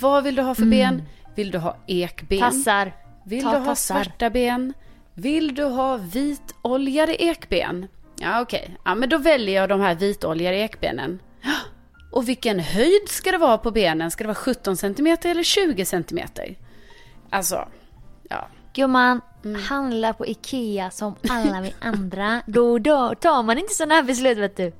Vad 0.00 0.24
vill 0.24 0.34
du 0.34 0.42
ha 0.42 0.54
för 0.54 0.64
ben? 0.66 1.02
Vill 1.34 1.50
du 1.50 1.58
ha 1.58 1.76
ekben? 1.86 2.38
Tassar. 2.38 2.92
Vill 3.24 3.42
Ta 3.42 3.50
du 3.50 3.56
ha 3.58 3.64
tassar. 3.64 3.94
svarta 4.04 4.30
ben? 4.30 4.72
Vill 5.14 5.54
du 5.54 5.64
ha 5.64 5.96
vitoljade 5.96 7.22
ekben? 7.22 7.86
Ja, 8.20 8.40
okej. 8.40 8.76
Ja, 8.84 8.94
men 8.94 9.08
då 9.08 9.18
väljer 9.18 9.54
jag 9.60 9.68
de 9.68 9.80
här 9.80 9.94
vitoljade 9.94 10.56
ekbenen. 10.56 11.18
Och 12.12 12.28
vilken 12.28 12.60
höjd 12.60 13.08
ska 13.08 13.30
det 13.32 13.38
vara 13.38 13.58
på 13.58 13.70
benen? 13.70 14.10
Ska 14.10 14.24
det 14.24 14.28
vara 14.28 14.34
17 14.34 14.76
cm 14.76 15.06
eller 15.24 15.42
20 15.42 15.84
cm? 15.84 16.18
Alltså, 17.30 17.68
ja. 18.30 18.48
Gumman, 18.74 19.20
Mm. 19.44 19.62
handla 19.62 20.12
på 20.12 20.26
Ikea 20.26 20.90
som 20.90 21.14
alla 21.28 21.60
vi 21.60 21.74
andra. 21.80 22.42
Då, 22.46 22.78
då 22.78 23.14
tar 23.14 23.42
man 23.42 23.58
inte 23.58 23.74
sådana 23.74 23.94
här 23.94 24.02
beslut 24.02 24.38
vet 24.38 24.56
du. 24.56 24.72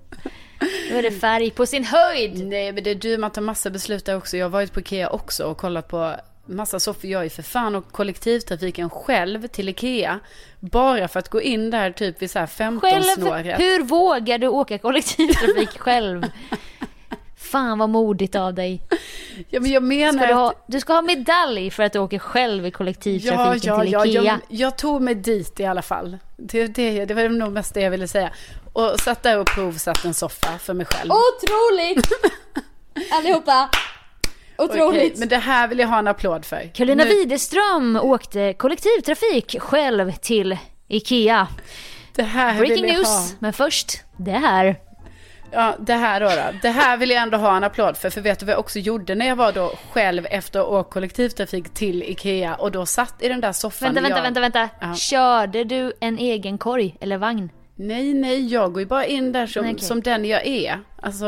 Då 0.90 0.96
är 0.96 1.02
det 1.02 1.10
färg 1.10 1.50
på 1.50 1.66
sin 1.66 1.84
höjd. 1.84 2.46
Nej, 2.46 2.72
men 2.72 2.84
det 2.84 2.90
är 2.90 2.94
du, 2.94 3.18
man 3.18 3.30
tar 3.30 3.42
massa 3.42 3.70
beslut 3.70 4.04
där 4.04 4.16
också. 4.16 4.36
Jag 4.36 4.44
har 4.44 4.50
varit 4.50 4.72
på 4.72 4.80
Ikea 4.80 5.08
också 5.10 5.44
och 5.44 5.56
kollat 5.56 5.88
på 5.88 6.14
massa 6.46 6.80
soffor. 6.80 7.10
Jag 7.10 7.24
är 7.24 7.28
för 7.28 7.42
fan 7.42 7.74
och 7.74 7.92
kollektivtrafiken 7.92 8.90
själv 8.90 9.46
till 9.46 9.68
Ikea. 9.68 10.20
Bara 10.60 11.08
för 11.08 11.18
att 11.18 11.28
gå 11.28 11.42
in 11.42 11.70
där 11.70 11.90
typ 11.90 12.22
vid 12.22 12.30
så 12.30 12.38
här 12.38 12.46
15 12.46 12.90
Själv, 12.90 13.02
snåret. 13.02 13.60
hur 13.60 13.82
vågar 13.82 14.38
du 14.38 14.48
åka 14.48 14.78
kollektivtrafik 14.78 15.70
själv? 15.78 16.24
Fan 17.54 17.78
vad 17.78 17.88
modigt 17.90 18.34
av 18.34 18.54
dig. 18.54 18.82
Ja, 19.50 19.60
men 19.60 19.70
jag 19.70 19.82
menar 19.82 20.12
Ska 20.18 20.26
du, 20.26 20.32
att- 20.32 20.38
ha, 20.38 20.52
du 20.66 20.80
ska 20.80 20.92
ha 20.92 21.02
medalj 21.02 21.70
för 21.70 21.82
att 21.82 21.92
du 21.92 21.98
åker 21.98 22.18
själv 22.18 22.64
i 22.66 22.68
Ja, 22.68 22.76
kollektivtrafiken 22.76 23.72
ja, 23.74 23.82
till 23.82 23.92
ja, 23.92 24.06
Ikea. 24.06 24.22
jag, 24.22 24.38
jag 24.48 24.78
tog 24.78 25.02
mig 25.02 25.14
dit 25.14 25.60
i 25.60 25.64
alla 25.66 25.82
fall. 25.82 26.18
Det, 26.36 26.66
det, 26.66 27.04
det 27.04 27.14
var 27.14 27.28
nog 27.28 27.52
mest 27.52 27.74
det 27.74 27.80
jag 27.80 27.90
ville 27.90 28.08
säga. 28.08 28.30
Och 28.72 29.00
satt 29.00 29.22
där 29.22 29.38
och 29.38 29.46
provsatt 29.46 30.04
en 30.04 30.14
soffa 30.14 30.58
för 30.58 30.74
mig 30.74 30.86
själv. 30.86 31.10
Otroligt! 31.12 32.08
Allihopa! 33.12 33.68
Otroligt! 34.58 34.82
Okej, 35.02 35.12
men 35.16 35.28
det 35.28 35.36
här 35.38 35.68
vill 35.68 35.78
jag 35.78 35.88
ha 35.88 35.98
en 35.98 36.08
applåd 36.08 36.44
för. 36.44 36.70
Carolina 36.74 37.04
Nu- 37.04 37.10
Widerström 37.10 37.96
åkte 38.02 38.52
kollektivtrafik 38.52 39.60
själv 39.60 40.12
till 40.12 40.56
Ikea. 40.88 41.48
Det 42.14 42.22
här 42.22 42.58
Breaking 42.58 42.82
vill 42.82 42.90
jag 42.90 42.96
news, 42.96 43.08
ha. 43.08 43.24
men 43.38 43.52
först 43.52 44.00
det 44.16 44.30
här. 44.32 44.76
Ja, 45.54 45.74
det 45.78 45.92
här 45.94 46.20
då, 46.20 46.26
då. 46.26 46.58
Det 46.62 46.68
här 46.70 46.96
vill 46.96 47.10
jag 47.10 47.22
ändå 47.22 47.38
ha 47.38 47.56
en 47.56 47.64
applåd 47.64 47.96
för. 47.96 48.10
För 48.10 48.20
vet 48.20 48.38
du 48.38 48.46
vad 48.46 48.52
jag 48.52 48.60
också 48.60 48.78
gjorde 48.78 49.14
när 49.14 49.26
jag 49.26 49.36
var 49.36 49.52
då 49.52 49.72
själv 49.92 50.26
efter 50.30 50.60
att 50.60 50.66
åkt 50.66 50.92
kollektivtrafik 50.92 51.74
till 51.74 52.02
Ikea 52.02 52.54
och 52.54 52.72
då 52.72 52.86
satt 52.86 53.22
i 53.22 53.28
den 53.28 53.40
där 53.40 53.52
soffan. 53.52 53.94
Vänta, 53.94 54.00
vänta, 54.00 54.16
jag... 54.18 54.22
vänta, 54.22 54.40
vänta. 54.40 54.68
Ja. 54.80 54.94
Körde 54.94 55.64
du 55.64 55.92
en 56.00 56.18
egen 56.18 56.58
korg 56.58 56.96
eller 57.00 57.16
vagn? 57.18 57.50
Nej, 57.76 58.14
nej, 58.14 58.46
jag 58.46 58.72
går 58.72 58.80
ju 58.80 58.86
bara 58.86 59.04
in 59.06 59.32
där 59.32 59.46
som, 59.46 59.64
Nej, 59.64 59.74
okej. 59.74 59.86
som 59.86 60.00
den 60.02 60.24
jag 60.24 60.46
är. 60.46 60.80
Alltså, 61.02 61.26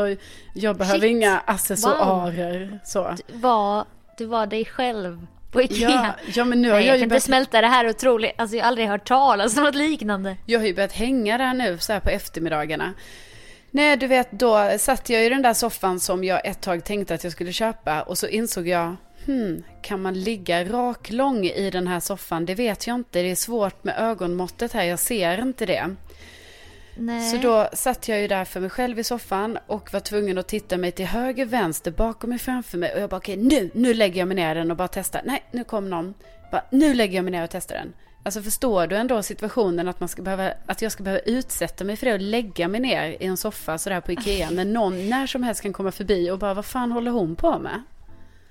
jag 0.53 0.77
behöver 0.77 0.99
Shit. 0.99 1.09
inga 1.11 1.39
accessoarer. 1.39 2.79
Så. 2.83 3.15
Var, 3.33 3.85
du 4.17 4.25
var 4.25 4.45
dig 4.47 4.65
själv 4.65 5.27
på 5.51 5.61
Ikea? 5.61 5.89
Ja, 5.89 6.13
ja, 6.35 6.45
men 6.45 6.61
nu 6.61 6.69
har 6.69 6.75
Nej, 6.75 6.85
jag 6.85 6.91
jag 6.91 6.97
ju 6.97 7.01
kan 7.01 7.03
inte 7.03 7.09
börjat 7.09 7.23
smälta 7.23 7.61
det 7.61 7.67
här 7.67 7.89
otroligt. 7.89 8.31
Alltså 8.37 8.55
jag 8.55 8.63
har 8.63 8.67
aldrig 8.67 8.87
hört 8.87 9.07
talas 9.07 9.57
om 9.57 9.63
något 9.63 9.75
liknande. 9.75 10.37
Jag 10.45 10.59
har 10.59 10.65
ju 10.65 10.73
börjat 10.75 10.93
hänga 10.93 11.37
där 11.37 11.53
nu 11.53 11.77
så 11.77 11.93
här 11.93 11.99
på 11.99 12.09
eftermiddagarna. 12.09 12.93
Nej, 13.77 13.97
du 13.97 14.07
vet, 14.07 14.31
då 14.31 14.77
satt 14.79 15.09
jag 15.09 15.25
i 15.25 15.29
den 15.29 15.41
där 15.41 15.53
soffan 15.53 15.99
som 15.99 16.23
jag 16.23 16.45
ett 16.45 16.61
tag 16.61 16.83
tänkte 16.83 17.13
att 17.13 17.23
jag 17.23 17.33
skulle 17.33 17.53
köpa 17.53 18.01
och 18.01 18.17
så 18.17 18.27
insåg 18.27 18.67
jag, 18.67 18.95
hmm, 19.25 19.63
kan 19.81 20.01
man 20.01 20.21
ligga 20.21 20.63
raklång 20.63 21.45
i 21.45 21.69
den 21.69 21.87
här 21.87 21.99
soffan? 21.99 22.45
Det 22.45 22.55
vet 22.55 22.87
jag 22.87 22.95
inte, 22.95 23.21
det 23.21 23.31
är 23.31 23.35
svårt 23.35 23.83
med 23.83 23.95
ögonmåttet 23.97 24.73
här, 24.73 24.83
jag 24.83 24.99
ser 24.99 25.41
inte 25.41 25.65
det. 25.65 25.95
Nej. 26.95 27.31
Så 27.31 27.37
då 27.37 27.69
satt 27.73 28.07
jag 28.07 28.21
ju 28.21 28.27
där 28.27 28.45
för 28.45 28.59
mig 28.59 28.69
själv 28.69 28.99
i 28.99 29.03
soffan 29.03 29.57
och 29.67 29.93
var 29.93 29.99
tvungen 29.99 30.37
att 30.37 30.47
titta 30.47 30.77
mig 30.77 30.91
till 30.91 31.05
höger, 31.05 31.45
vänster, 31.45 31.91
bakom 31.91 32.29
mig, 32.29 32.39
framför 32.39 32.77
mig. 32.77 32.93
Och 32.93 33.01
jag 33.01 33.09
bara, 33.09 33.17
okej, 33.17 33.37
nu, 33.37 33.69
nu 33.73 33.93
lägger 33.93 34.19
jag 34.19 34.27
mig 34.27 34.35
ner 34.35 34.55
den 34.55 34.71
och 34.71 34.77
bara 34.77 34.87
testar. 34.87 35.21
Nej, 35.25 35.43
nu 35.51 35.63
kom 35.63 35.89
någon. 35.89 36.13
Bara, 36.51 36.63
nu 36.71 36.93
lägger 36.93 37.15
jag 37.15 37.23
mig 37.23 37.31
ner 37.31 37.43
och 37.43 37.49
testar 37.49 37.75
den. 37.75 37.93
Alltså 38.27 38.41
förstår 38.41 38.87
du 38.87 38.95
ändå 38.95 39.23
situationen 39.23 39.87
att, 39.87 39.99
man 39.99 40.09
ska 40.09 40.21
behöva, 40.21 40.53
att 40.65 40.81
jag 40.81 40.91
ska 40.91 41.03
behöva 41.03 41.21
utsätta 41.21 41.83
mig 41.83 41.95
för 41.95 42.05
det 42.05 42.13
och 42.13 42.19
lägga 42.19 42.67
mig 42.67 42.79
ner 42.79 43.09
i 43.09 43.25
en 43.25 43.37
soffa 43.37 43.77
sådär 43.77 44.01
på 44.01 44.11
Ikea 44.11 44.49
när 44.51 44.65
någon 44.65 45.09
när 45.09 45.27
som 45.27 45.43
helst 45.43 45.61
kan 45.61 45.73
komma 45.73 45.91
förbi 45.91 46.31
och 46.31 46.39
bara, 46.39 46.53
vad 46.53 46.65
fan 46.65 46.91
håller 46.91 47.11
hon 47.11 47.35
på 47.35 47.59
med? 47.59 47.83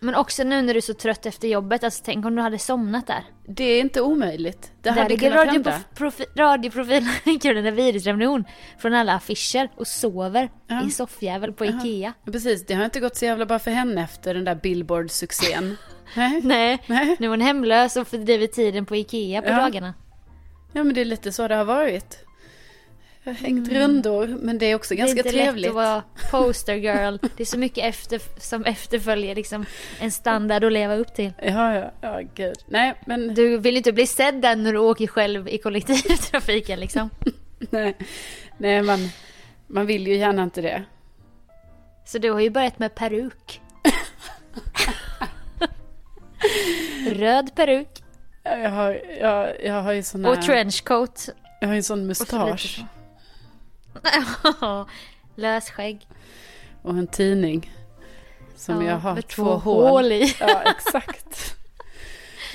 Men 0.01 0.15
också 0.15 0.45
nu 0.45 0.63
när 0.63 0.75
du 0.75 0.79
är 0.79 0.81
så 0.83 0.95
trött 0.95 1.27
efter 1.27 1.49
jobbet, 1.49 1.85
alltså 1.85 2.03
tänk 2.05 2.27
om 2.27 2.37
du 2.37 2.43
hade 2.43 2.59
somnat 2.59 3.07
där. 3.07 3.25
Det 3.49 3.65
är 3.65 3.81
inte 3.81 4.01
omöjligt. 4.01 4.63
Det 4.83 4.91
där 4.91 4.97
hade 4.97 5.09
ligger 5.09 5.31
kunnat 5.31 5.47
hända. 5.53 5.71
radioprofi- 5.95 6.27
radioprofilen 6.37 7.09
Carolina 7.43 7.71
Widerström 7.71 8.45
från 8.79 8.95
alla 8.95 9.15
affischer 9.15 9.69
och 9.77 9.87
sover 9.87 10.49
Ja. 10.67 10.87
i 10.87 10.91
soffjävel 10.91 11.53
på 11.53 11.65
Ikea. 11.65 12.13
Ja, 12.25 12.33
Precis, 12.33 12.67
det 12.67 12.75
har 12.75 12.85
inte 12.85 13.01
gått 13.01 13.17
så 13.17 13.25
jävla 13.25 13.47
bra 13.47 13.59
för 13.59 13.71
henne 13.71 14.03
efter 14.05 14.35
den 14.35 14.45
där 14.45 14.55
Billboard-succén. 14.55 15.77
Nej. 16.17 16.41
Nej, 16.45 16.83
Nej. 16.87 17.17
nu 17.19 17.27
är 17.27 17.31
hon 17.31 17.41
hemlös 17.41 17.97
och 17.97 18.09
fördriver 18.09 18.47
tiden 18.47 18.87
på 18.87 18.97
Ikea 18.97 19.43
på 19.43 19.49
Ja. 19.49 19.57
dagarna. 19.61 19.95
Ja 20.73 20.85
men 20.85 20.95
det 20.95 21.01
är 21.01 21.05
lite 21.05 21.33
så 21.33 21.49
det 21.49 21.55
har 21.55 21.65
varit. 21.65 22.26
Jag 23.27 23.33
har 23.35 23.39
hängt 23.41 23.69
rundor 23.73 24.27
men 24.27 24.59
det 24.59 24.67
är 24.67 24.75
också 24.75 24.95
ganska 24.95 25.21
Mm. 25.21 25.23
det 25.23 25.29
är 25.29 25.33
inte 25.33 25.45
trevligt. 25.45 25.63
lätt 25.63 25.69
att 25.71 25.75
vara 25.75 26.03
poster 26.31 26.75
girl. 26.75 27.17
Det 27.37 27.43
är 27.43 27.45
så 27.45 27.59
mycket 27.59 27.85
efter, 27.85 28.21
som 28.41 28.65
efterföljer 28.65 29.35
liksom 29.35 29.65
en 30.01 30.11
standard 30.11 30.65
att 30.65 30.73
leva 30.73 30.95
upp 30.95 31.15
till. 31.15 31.33
Ja, 31.43 31.75
ja, 31.75 31.91
ja 32.01 32.21
gud. 32.35 32.57
Nej 32.67 32.95
men 33.07 33.35
Du 33.35 33.59
vill 33.59 33.77
inte 33.77 33.93
bli 33.93 34.07
sedd 34.07 34.35
där 34.35 34.57
när 34.57 34.73
du 34.73 34.79
åker 34.79 35.07
själv 35.07 35.49
i 35.49 35.59
kollektivtrafiken 35.59 36.81
liksom. 36.81 37.11
nej, 37.71 37.97
nej 38.59 38.83
man, 38.83 38.99
man 39.67 39.87
vill 39.87 40.07
ju 40.07 40.17
gärna 40.17 40.43
inte 40.43 40.61
det. 40.61 40.83
Så 42.05 42.19
du 42.19 42.31
har 42.31 42.41
ju 42.41 42.51
börjat 42.51 42.79
med 42.79 42.95
peruk. 42.95 43.61
Röd 47.13 47.55
peruk 47.55 47.89
Jag 48.45 48.71
har, 48.71 49.01
jag, 49.21 49.53
jag 49.65 49.83
har 49.83 49.93
ju 49.93 50.03
sån 50.03 50.25
här, 50.25 50.33
och 50.33 50.43
trenchcoat. 50.43 51.29
jag 51.61 51.69
har 51.69 51.75
ju 51.75 51.79
en 51.79 51.83
sån 51.85 52.07
mustasch 52.07 52.85
Lösskägg. 55.35 56.09
och 56.83 56.91
en 56.97 57.07
tidning. 57.07 57.73
Som 58.57 58.83
Ja, 58.83 58.91
jag 58.91 58.99
har 58.99 59.15
två, 59.23 59.45
två 59.45 59.55
hål. 59.57 59.89
hål 59.89 60.13
i. 60.13 60.35
Ja, 60.41 60.63
exakt. 60.77 61.57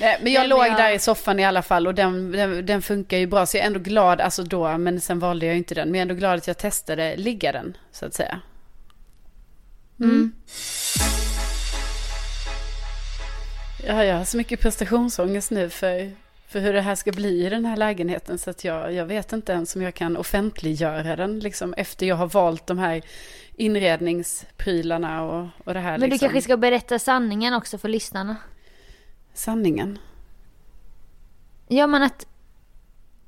Men 0.00 0.32
jag 0.32 0.40
men 0.40 0.48
låg 0.48 0.66
jag- 0.66 0.76
där 0.76 0.90
i 0.92 0.98
soffan 0.98 1.40
i 1.40 1.44
alla 1.44 1.62
fall 1.62 1.86
och 1.86 1.94
den, 1.94 2.32
den, 2.32 2.66
den 2.66 2.82
funkar 2.82 3.16
ju 3.18 3.26
bra. 3.26 3.46
Så 3.46 3.56
jag 3.56 3.62
är 3.62 3.66
ändå 3.66 3.78
glad, 3.80 4.20
alltså 4.20 4.42
då, 4.42 4.78
men 4.78 5.00
sen 5.00 5.18
valde 5.18 5.46
jag 5.46 5.56
inte 5.56 5.74
den. 5.74 5.90
Men 5.90 5.94
jag 5.98 6.06
är 6.06 6.10
ändå 6.10 6.14
glad 6.14 6.38
att 6.38 6.46
jag 6.46 6.58
testade 6.58 7.16
ligga 7.16 7.52
den, 7.52 7.76
så 7.92 8.06
att 8.06 8.14
säga. 8.14 8.40
Mm. 10.00 10.32
Ja, 13.86 14.04
jag 14.04 14.16
har 14.16 14.24
så 14.24 14.36
mycket 14.36 14.60
prestationsångest 14.60 15.50
nu 15.50 15.70
för, 15.70 16.10
för 16.52 16.60
hur 16.60 16.72
det 16.72 16.80
här 16.80 16.94
ska 16.94 17.12
bli 17.12 17.46
i 17.46 17.48
den 17.48 17.64
här 17.64 17.76
lägenheten. 17.76 18.38
Så 18.38 18.50
att 18.50 18.64
jag, 18.64 18.92
jag 18.92 19.06
vet 19.06 19.32
inte 19.32 19.52
ens 19.52 19.76
om 19.76 19.82
jag 19.82 19.94
kan 19.94 20.16
offentliggöra 20.16 21.16
den 21.16 21.38
liksom, 21.38 21.74
efter 21.74 22.06
jag 22.06 22.16
har 22.16 22.26
valt 22.26 22.66
de 22.66 22.78
här 22.78 23.02
inredningsprylarna 23.56 25.22
och, 25.22 25.48
och 25.64 25.74
det 25.74 25.80
här. 25.80 25.90
Men 25.90 26.00
du 26.00 26.06
liksom. 26.06 26.28
kanske 26.28 26.42
ska 26.42 26.56
berätta 26.56 26.98
sanningen 26.98 27.54
också 27.54 27.78
för 27.78 27.88
lyssnarna. 27.88 28.36
Sanningen. 29.34 29.98
Ja 31.68 31.86
men 31.86 32.02
att, 32.02 32.26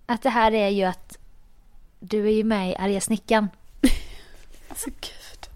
att 0.06 0.22
det 0.22 0.30
här 0.30 0.52
är 0.54 0.68
ju 0.68 0.84
att 0.84 1.18
du 2.00 2.26
är 2.26 2.32
ju 2.32 2.44
med 2.44 2.70
i 2.70 2.76
Arga 2.76 3.00
snickaren. 3.00 3.48
Alltså 4.68 4.90
gud. 4.90 5.48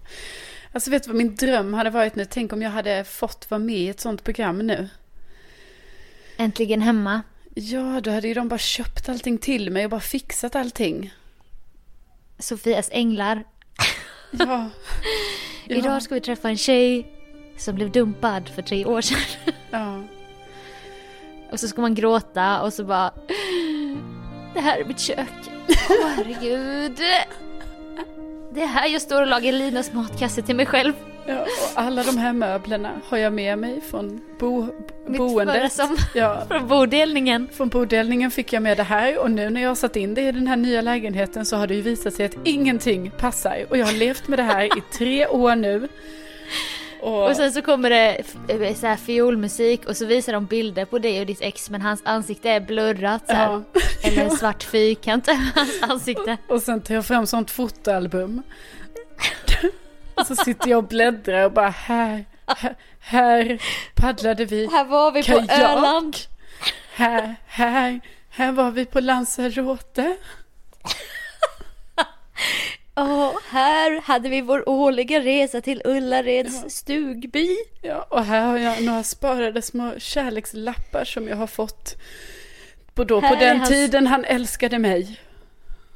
Alltså 0.71 0.91
vet 0.91 1.03
du 1.03 1.09
vad 1.09 1.17
min 1.17 1.35
dröm 1.35 1.73
hade 1.73 1.89
varit 1.89 2.15
nu? 2.15 2.25
Tänk 2.25 2.53
om 2.53 2.61
jag 2.61 2.69
hade 2.69 3.03
fått 3.03 3.51
vara 3.51 3.59
med 3.59 3.75
i 3.75 3.89
ett 3.89 3.99
sånt 3.99 4.23
program 4.23 4.57
nu. 4.57 4.89
Äntligen 6.37 6.81
hemma. 6.81 7.21
Ja, 7.53 8.01
då 8.01 8.11
hade 8.11 8.27
ju 8.27 8.33
de 8.33 8.47
bara 8.47 8.59
köpt 8.59 9.09
allting 9.09 9.37
till 9.37 9.71
mig 9.71 9.83
och 9.85 9.91
bara 9.91 9.99
fixat 9.99 10.55
allting. 10.55 11.13
Sofias 12.39 12.89
änglar. 12.91 13.43
Ja. 14.31 14.45
ja. 15.67 15.75
Idag 15.75 16.03
ska 16.03 16.15
vi 16.15 16.21
träffa 16.21 16.49
en 16.49 16.57
tjej 16.57 17.07
som 17.57 17.75
blev 17.75 17.91
dumpad 17.91 18.49
för 18.49 18.61
tre 18.61 18.85
år 18.85 19.01
sedan. 19.01 19.19
Ja. 19.71 20.03
Och 21.51 21.59
så 21.59 21.67
ska 21.67 21.81
man 21.81 21.95
gråta 21.95 22.61
och 22.61 22.73
så 22.73 22.83
bara 22.83 23.11
Det 24.53 24.59
här 24.59 24.79
är 24.79 24.85
mitt 24.85 24.99
kök. 24.99 25.49
Åh 25.89 26.07
herregud. 26.15 26.97
Det 28.53 28.61
är 28.61 28.67
här 28.67 28.87
jag 28.87 29.01
står 29.01 29.21
och 29.21 29.27
lagar 29.27 29.51
Linas 29.51 29.93
matkasse 29.93 30.41
till 30.41 30.55
mig 30.55 30.65
själv. 30.65 30.93
Ja, 31.29 31.41
och 31.41 31.81
alla 31.81 32.03
de 32.03 32.17
här 32.17 32.33
möblerna 32.33 32.91
har 33.07 33.17
jag 33.17 33.33
med 33.33 33.57
mig 33.57 33.81
från 33.91 34.21
bo, 34.39 34.67
Mitt 35.07 35.17
boendet. 35.17 35.73
som 35.73 35.97
Ja, 36.15 36.43
från 36.47 36.67
bodelningen. 36.67 37.47
från 37.53 37.69
bodelningen 37.69 38.31
fick 38.31 38.53
jag 38.53 38.63
med 38.63 38.77
det 38.77 38.83
här 38.83 39.17
och 39.19 39.31
nu 39.31 39.49
när 39.49 39.61
jag 39.61 39.69
har 39.69 39.75
satt 39.75 39.95
in 39.95 40.13
det 40.13 40.21
i 40.21 40.31
den 40.31 40.47
här 40.47 40.55
nya 40.55 40.81
lägenheten 40.81 41.45
så 41.45 41.55
har 41.55 41.67
det 41.67 41.75
ju 41.75 41.81
visat 41.81 42.13
sig 42.13 42.25
att 42.25 42.35
ingenting 42.43 43.11
passar. 43.17 43.65
Och 43.69 43.77
jag 43.77 43.85
har 43.85 43.93
levt 43.93 44.27
med 44.27 44.39
det 44.39 44.43
här 44.43 44.77
i 44.77 44.81
tre 44.97 45.27
år 45.27 45.55
nu. 45.55 45.87
Och, 47.01 47.29
Och 47.29 47.35
sen 47.35 47.51
så 47.51 47.61
kommer 47.61 47.89
det 47.89 48.23
eh, 48.47 48.75
så 48.75 48.87
här 48.87 48.95
fiolmusik 48.95 49.85
och 49.89 49.97
så 49.97 50.05
visar 50.05 50.33
de 50.33 50.45
bilder 50.45 50.85
på 50.85 50.99
dig 50.99 51.19
och 51.19 51.25
ditt 51.25 51.41
ex 51.41 51.69
men 51.69 51.81
hans 51.81 52.01
ansikte 52.05 52.49
är 52.49 52.59
blurrat 52.59 53.27
så 53.27 53.33
här. 53.33 53.51
ja. 53.51 53.63
Eller 54.03 54.23
en 54.23 54.31
svart 54.31 54.63
fyrkant 54.63 55.27
över 55.27 55.51
hans 55.55 55.83
ansikte. 55.83 56.37
Och 56.47 56.61
sen 56.61 56.81
tar 56.81 56.95
jag 56.95 57.05
fram 57.05 57.25
sånt 57.27 57.51
fotoalbum. 57.51 58.41
Och 60.19 60.27
så 60.27 60.35
sitter 60.35 60.69
jag 60.69 60.77
och 60.77 60.83
bläddrar 60.83 61.45
och 61.45 61.51
bara 61.51 61.69
här, 61.69 62.25
här, 62.47 62.75
här 62.99 63.61
paddlade 63.95 64.45
vi. 64.45 64.67
Här 64.71 64.85
var 64.85 65.11
vi 65.11 65.23
på 65.23 65.27
Kajak. 65.27 65.51
Öland. 65.51 66.17
Här, 66.93 67.35
här, 67.47 67.99
här 68.29 68.51
var 68.51 68.71
vi 68.71 68.85
på 68.85 68.99
Lanzarote. 68.99 70.17
Och 72.93 73.41
här 73.49 74.01
hade 74.01 74.29
vi 74.29 74.41
vår 74.41 74.69
årliga 74.69 75.19
resa 75.19 75.61
till 75.61 75.81
Ullareds 75.85 76.75
stugby. 76.75 77.57
Ja, 77.81 78.07
och 78.09 78.25
här 78.25 78.45
har 78.45 78.57
jag 78.57 78.83
några 78.83 79.03
sparade 79.03 79.61
små 79.61 79.93
kärlekslappar 79.97 81.05
som 81.05 81.27
jag 81.27 81.37
har 81.37 81.47
fått 81.47 81.95
på, 82.93 83.03
då, 83.03 83.21
på 83.21 83.27
Här 83.27 83.35
den 83.39 83.57
hans- 83.57 83.69
tiden 83.69 84.07
han 84.07 84.25
älskade 84.25 84.79
mig. 84.79 85.19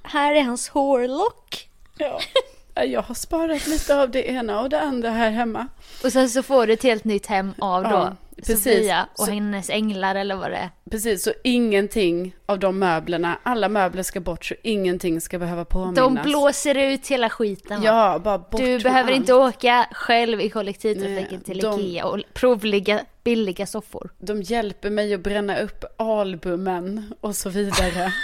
Här 0.04 0.36
är 0.36 0.42
hans 0.42 0.70
hårlock. 0.70 1.70
Ja. 1.98 2.20
Jag 2.76 3.02
har 3.02 3.16
sparat 3.16 3.68
lite 3.68 4.02
av 4.02 4.12
det 4.12 4.30
ena 4.30 4.60
och 4.62 4.70
det 4.70 4.82
andra 4.82 5.10
här 5.10 5.32
hemma. 5.32 5.68
Och 6.04 6.12
sen 6.12 6.30
så 6.30 6.44
får 6.44 6.68
du 6.68 6.74
ett 6.74 6.84
helt 6.84 7.04
nytt 7.04 7.26
hem 7.26 7.54
av 7.60 7.84
då 7.84 7.90
Ja, 7.90 8.16
precis. 8.36 8.58
Sofia 8.64 9.08
och 9.18 9.26
Så- 9.26 9.32
hennes 9.32 9.70
änglar 9.70 10.16
eller 10.16 10.36
vad 10.36 10.52
det 10.52 10.58
är. 10.58 10.70
Precis, 10.92 11.24
så 11.24 11.32
ingenting 11.44 12.36
av 12.46 12.60
de 12.60 12.80
möblerna, 12.80 13.38
alla 13.44 13.70
möbler 13.70 14.04
ska 14.04 14.20
bort 14.20 14.46
så 14.46 14.56
ingenting 14.64 15.22
ska 15.22 15.40
behöva 15.40 15.66
påminnas. 15.66 15.96
De 15.96 16.16
blåser 16.24 16.76
ut 16.78 17.08
hela 17.08 17.30
skiten 17.30 17.82
va? 17.82 17.86
Ja, 17.88 18.20
bara 18.24 18.38
bort 18.38 18.62
Du 18.62 18.80
behöver 18.80 19.12
allt. 19.12 19.20
inte 19.20 19.34
åka 19.34 19.88
själv 19.92 20.42
i 20.42 20.50
kollektivtrafiken 20.50 21.42
till 21.42 21.60
de- 21.60 21.80
Ikea 21.82 22.06
och 22.06 22.20
provligga 22.34 23.00
billiga 23.24 23.66
soffor. 23.66 24.10
De 24.20 24.42
hjälper 24.42 24.90
mig 24.90 25.14
att 25.14 25.22
bränna 25.24 25.58
upp 25.60 25.86
albumen 25.98 27.14
och 27.22 27.36
så 27.36 27.50
vidare. 27.50 28.14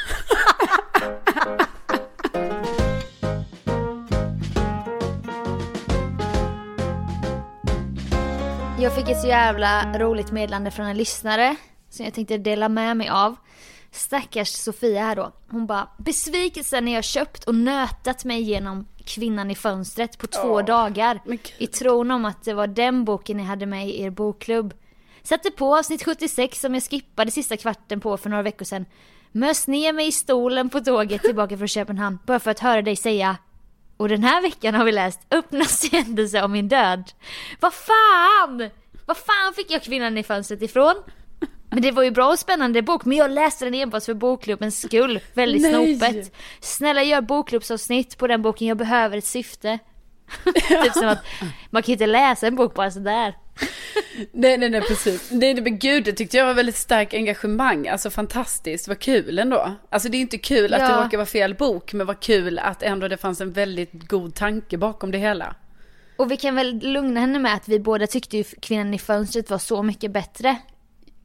Jag 8.82 8.96
fick 8.96 9.10
ett 9.10 9.22
så 9.22 9.28
jävla 9.28 10.00
roligt 10.00 10.32
meddelande 10.32 10.72
från 10.72 10.86
en 10.86 10.98
lyssnare 10.98 11.56
som 11.90 12.06
jag 12.06 12.14
tänkte 12.14 12.38
dela 12.38 12.70
med 12.70 12.98
mig 12.98 13.10
av. 13.10 13.36
Stackars 13.92 14.48
Sofia 14.48 15.02
här 15.02 15.16
då. 15.16 15.32
Hon 15.50 15.68
bara, 15.68 15.88
besvikelsen 15.98 16.86
när 16.86 16.94
jag 16.94 17.04
köpt 17.04 17.44
och 17.44 17.56
nötat 17.56 18.26
mig 18.26 18.42
igenom 18.42 18.88
Kvinnan 19.06 19.52
i 19.52 19.56
fönstret 19.56 20.18
på 20.18 20.28
två 20.28 20.62
dagar. 20.62 21.20
men 21.26 21.38
gud. 21.38 21.54
I 21.58 21.68
tron 21.68 22.12
om 22.12 22.26
att 22.26 22.44
det 22.44 22.54
var 22.54 22.68
den 22.68 23.06
boken 23.06 23.38
ni 23.38 23.44
hade 23.44 23.66
med 23.66 23.90
i 23.90 24.02
er 24.02 24.10
bokklubb. 24.10 24.74
Satte 25.24 25.52
på 25.52 25.78
avsnitt 25.78 26.04
76 26.04 26.60
som 26.60 26.74
jag 26.74 26.84
skippade 26.84 27.32
sista 27.32 27.58
kvarten 27.58 28.00
på 28.00 28.18
för 28.18 28.30
några 28.30 28.44
veckor 28.44 28.66
sedan. 28.66 28.86
Mös 29.32 29.68
ner 29.68 29.94
mig 29.94 30.08
i 30.08 30.12
stolen 30.12 30.70
på 30.70 30.80
tåget 30.80 31.22
tillbaka 31.22 31.58
från 31.58 31.68
Köpenhamn 31.68 32.20
bara 32.26 32.40
för 32.40 32.52
att 32.52 32.60
höra 32.60 32.82
dig 32.82 32.96
säga 32.96 33.38
och 34.00 34.10
den 34.10 34.24
här 34.24 34.42
veckan 34.42 34.76
har 34.76 34.86
vi 34.86 34.92
läst 34.92 35.20
Öppnas 35.32 35.92
händelse 35.92 36.44
om 36.44 36.52
min 36.52 36.68
död. 36.68 37.12
Vad 37.60 37.74
fan! 37.74 38.70
Vad 39.06 39.18
fan 39.18 39.54
fick 39.56 39.72
jag 39.72 39.84
kvinnan 39.84 40.18
i 40.18 40.24
fönstret 40.24 40.62
ifrån? 40.62 40.96
Men 41.70 41.82
det 41.82 41.92
var 41.92 42.04
ju 42.04 42.12
bra 42.12 42.30
och 42.30 42.40
spännande 42.40 42.82
bok, 42.82 43.06
men 43.06 43.18
jag 43.18 43.32
läste 43.32 43.66
den 43.66 43.74
enbart 43.74 44.04
för 44.04 44.14
bokklubbens 44.14 44.82
skull. 44.82 45.20
Väldigt 45.34 45.62
Nej. 45.62 45.96
snopet. 45.98 46.36
Snälla 46.60 47.04
gör 47.04 47.22
bokklubbsavsnitt 47.22 48.18
på 48.18 48.28
den 48.28 48.42
boken, 48.42 48.68
jag 48.68 48.78
behöver 48.78 49.18
ett 49.18 49.26
syfte. 49.26 49.80
typ 50.84 50.94
som 50.94 51.08
att 51.08 51.26
man 51.70 51.84
kan 51.84 51.92
inte 51.92 52.06
läsa 52.06 52.48
en 52.48 52.56
bok 52.56 52.74
bara 52.74 52.92
sådär. 52.92 53.36
Nej, 54.32 54.58
nej, 54.58 54.70
nej, 54.70 54.82
precis. 54.82 55.32
Nej, 55.32 55.54
nej, 55.54 55.64
men 55.64 55.80
gud, 55.80 56.04
det 56.04 56.14
tyckte 56.14 56.38
jag 56.38 56.46
var 56.46 56.54
väldigt 56.54 56.76
starkt 56.76 57.14
engagemang. 57.14 57.88
Alltså 57.88 58.10
fantastiskt, 58.10 58.88
vad 58.88 59.00
kul 59.00 59.40
ändå. 59.40 59.72
Alltså 59.90 60.10
det 60.10 60.18
är 60.18 60.22
inte 60.22 60.38
kul 60.38 60.74
att 60.74 60.82
Ja. 60.82 60.88
det 60.98 61.04
råkar 61.06 61.18
vara 61.18 61.26
fel 61.26 61.56
bok, 61.56 61.94
men 61.94 62.08
vad 62.08 62.20
kul 62.20 62.60
att 62.60 62.84
ändå 62.84 63.08
det 63.08 63.18
fanns 63.18 63.42
en 63.42 63.52
väldigt 63.52 63.92
god 64.10 64.36
tanke 64.36 64.78
bakom 64.78 65.12
det 65.12 65.18
hela. 65.18 65.56
Och 66.18 66.32
vi 66.32 66.38
kan 66.38 66.56
väl 66.56 66.80
lugna 66.80 67.20
henne 67.20 67.40
med 67.40 67.54
att 67.54 67.68
vi 67.68 67.80
båda 67.80 68.08
tyckte 68.08 68.38
ju 68.38 68.44
kvinnan 68.44 68.94
i 68.94 69.00
fönstret 69.00 69.50
var 69.50 69.58
så 69.58 69.84
mycket 69.84 70.12
bättre 70.12 70.58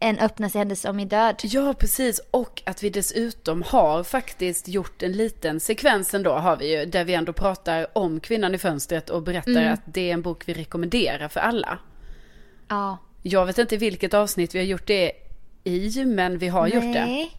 än 0.00 0.18
Öppnas 0.18 0.54
händelse 0.54 0.90
om 0.90 0.96
min 0.96 1.08
död. 1.08 1.36
Ja, 1.42 1.74
precis. 1.78 2.20
Och 2.30 2.62
att 2.66 2.82
vi 2.82 2.90
dessutom 2.90 3.62
har 3.62 4.04
faktiskt 4.04 4.68
gjort 4.68 5.02
en 5.02 5.12
liten 5.12 5.60
sekvens 5.60 6.14
ändå 6.14 6.30
har 6.32 6.56
vi 6.56 6.78
ju, 6.78 6.84
där 6.84 7.04
vi 7.04 7.14
ändå 7.14 7.32
pratar 7.32 7.86
om 7.98 8.20
kvinnan 8.20 8.54
i 8.54 8.58
fönstret 8.58 9.10
och 9.10 9.22
berättar 9.22 9.50
Mm. 9.50 9.72
att 9.72 9.80
det 9.84 10.10
är 10.10 10.14
en 10.14 10.22
bok 10.22 10.42
vi 10.46 10.54
rekommenderar 10.54 11.28
för 11.28 11.40
alla. 11.40 11.78
Ja. 12.68 12.98
Jag 13.22 13.46
vet 13.46 13.58
inte 13.58 13.76
vilket 13.76 14.14
avsnitt 14.14 14.54
vi 14.54 14.58
har 14.58 14.66
gjort 14.66 14.86
det 14.86 15.12
i, 15.64 16.04
men 16.04 16.38
vi 16.38 16.48
har 16.48 16.66
gjort 16.66 16.82
det. 16.82 17.06
Nej. 17.06 17.32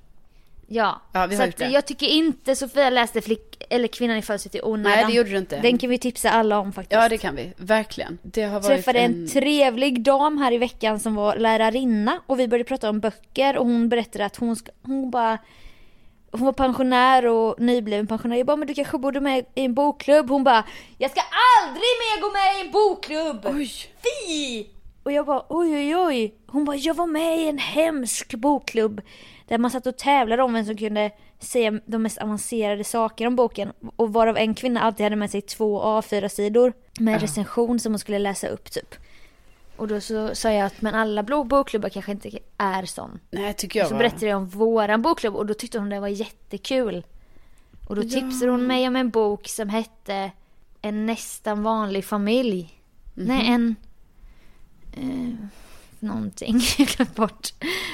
Ja, 0.67 1.01
Ja, 1.13 1.29
så 1.31 1.43
att 1.43 1.71
jag 1.71 1.85
tycker 1.85 2.07
inte 2.07 2.55
Sofia 2.55 2.89
läste 2.89 3.21
flick, 3.21 3.63
eller 3.69 3.87
Kvinnan 3.87 4.17
i 4.17 4.21
fönstret 4.21 4.55
i 4.55 4.61
onödan. 4.63 4.91
Nej, 4.97 5.05
det 5.07 5.13
gjorde 5.13 5.29
du 5.29 5.37
inte. 5.37 5.59
Den 5.61 5.77
kan 5.77 5.89
vi 5.89 5.97
tipsa 5.97 6.29
alla 6.29 6.59
om 6.59 6.73
faktiskt. 6.73 7.01
Ja, 7.01 7.09
det 7.09 7.17
kan 7.17 7.35
vi. 7.35 7.53
Verkligen. 7.57 8.17
Det 8.21 8.43
har 8.43 8.59
varit 8.59 8.65
träffade 8.65 8.99
en 8.99 9.27
trevlig 9.27 10.01
dam 10.01 10.37
här 10.37 10.51
i 10.51 10.57
veckan 10.57 10.99
som 10.99 11.15
var 11.15 11.35
lärarinna 11.35 12.21
och 12.25 12.39
vi 12.39 12.47
började 12.47 12.67
prata 12.67 12.89
om 12.89 12.99
böcker 12.99 13.57
och 13.57 13.65
hon 13.65 13.89
berättade 13.89 14.25
att 14.25 14.35
hon, 14.35 14.55
ska, 14.55 14.71
hon 14.81 15.11
bara 15.11 15.37
hon 16.31 16.45
var 16.45 16.53
pensionär 16.53 17.25
och 17.27 17.59
nybliven 17.59 18.07
pensionär. 18.07 18.37
Jag 18.37 18.47
bara, 18.47 18.57
men 18.57 18.67
du 18.67 18.73
kanske 18.73 18.97
borde 18.97 19.21
med 19.21 19.45
i 19.55 19.65
en 19.65 19.73
bokklubb. 19.73 20.29
Hon 20.29 20.43
bara, 20.43 20.63
jag 20.97 21.11
ska 21.11 21.21
aldrig 21.61 21.81
mer 21.81 22.21
gå 22.21 22.31
med 22.31 22.57
i 22.57 22.65
en 22.65 22.71
bokklubb! 22.71 23.55
Oj! 23.55 23.71
Fy! 24.03 24.74
Och 25.05 25.11
jag 25.11 25.25
bara, 25.25 25.45
oj 25.49 25.75
oj 25.75 25.95
oj. 25.95 26.35
Hon 26.47 26.65
bara, 26.65 26.75
jag 26.75 26.93
var 26.93 27.07
med 27.07 27.39
i 27.39 27.47
en 27.47 27.57
hemsk 27.57 28.35
bokklubb. 28.35 29.01
Där 29.47 29.57
man 29.57 29.71
satt 29.71 29.87
och 29.87 29.97
tävlade 29.97 30.43
om 30.43 30.53
vem 30.53 30.65
som 30.65 30.77
kunde 30.77 31.11
säga 31.39 31.79
de 31.85 32.03
mest 32.03 32.17
avancerade 32.17 32.83
saker 32.83 33.27
om 33.27 33.35
boken. 33.35 33.71
Och 33.95 34.13
varav 34.13 34.37
en 34.37 34.55
kvinna 34.55 34.81
alltid 34.81 35.03
hade 35.03 35.15
med 35.15 35.31
sig 35.31 35.41
två 35.41 35.81
A4-sidor. 35.81 36.73
Med 36.99 37.13
en 37.13 37.19
recension 37.19 37.79
som 37.79 37.91
hon 37.91 37.99
skulle 37.99 38.19
läsa 38.19 38.47
upp 38.47 38.71
typ. 38.71 38.95
Och 39.77 39.87
då 39.87 40.01
så 40.01 40.35
sa 40.35 40.51
jag 40.51 40.65
att 40.65 40.81
men 40.81 40.95
alla 40.95 41.23
blå 41.23 41.43
bokklubbar 41.43 41.89
kanske 41.89 42.11
inte 42.11 42.29
är 42.57 42.85
sån. 42.85 43.19
Nej, 43.31 43.53
tycker 43.53 43.79
jag 43.79 43.87
Så 43.87 43.93
var... 43.93 43.99
berättade 43.99 44.25
jag 44.25 44.37
om 44.37 44.47
våran 44.47 45.01
bokklubb 45.01 45.35
och 45.35 45.45
då 45.45 45.53
tyckte 45.53 45.79
hon 45.79 45.89
det 45.89 45.99
var 45.99 46.07
jättekul. 46.07 47.05
Och 47.87 47.95
då 47.95 48.01
tipsade 48.01 48.51
hon 48.51 48.67
mig 48.67 48.87
om 48.87 48.95
en 48.95 49.09
bok 49.09 49.47
som 49.47 49.69
hette 49.69 50.31
En 50.81 51.05
nästan 51.05 51.63
vanlig 51.63 52.05
familj. 52.05 52.81
Mhm. 53.13 53.27
Nej, 53.27 53.47
en... 53.51 53.75
Eh, 54.95 55.33
någonting. 55.99 56.61
Jag 56.77 56.87
glömde 56.87 57.13
bort 57.15 57.53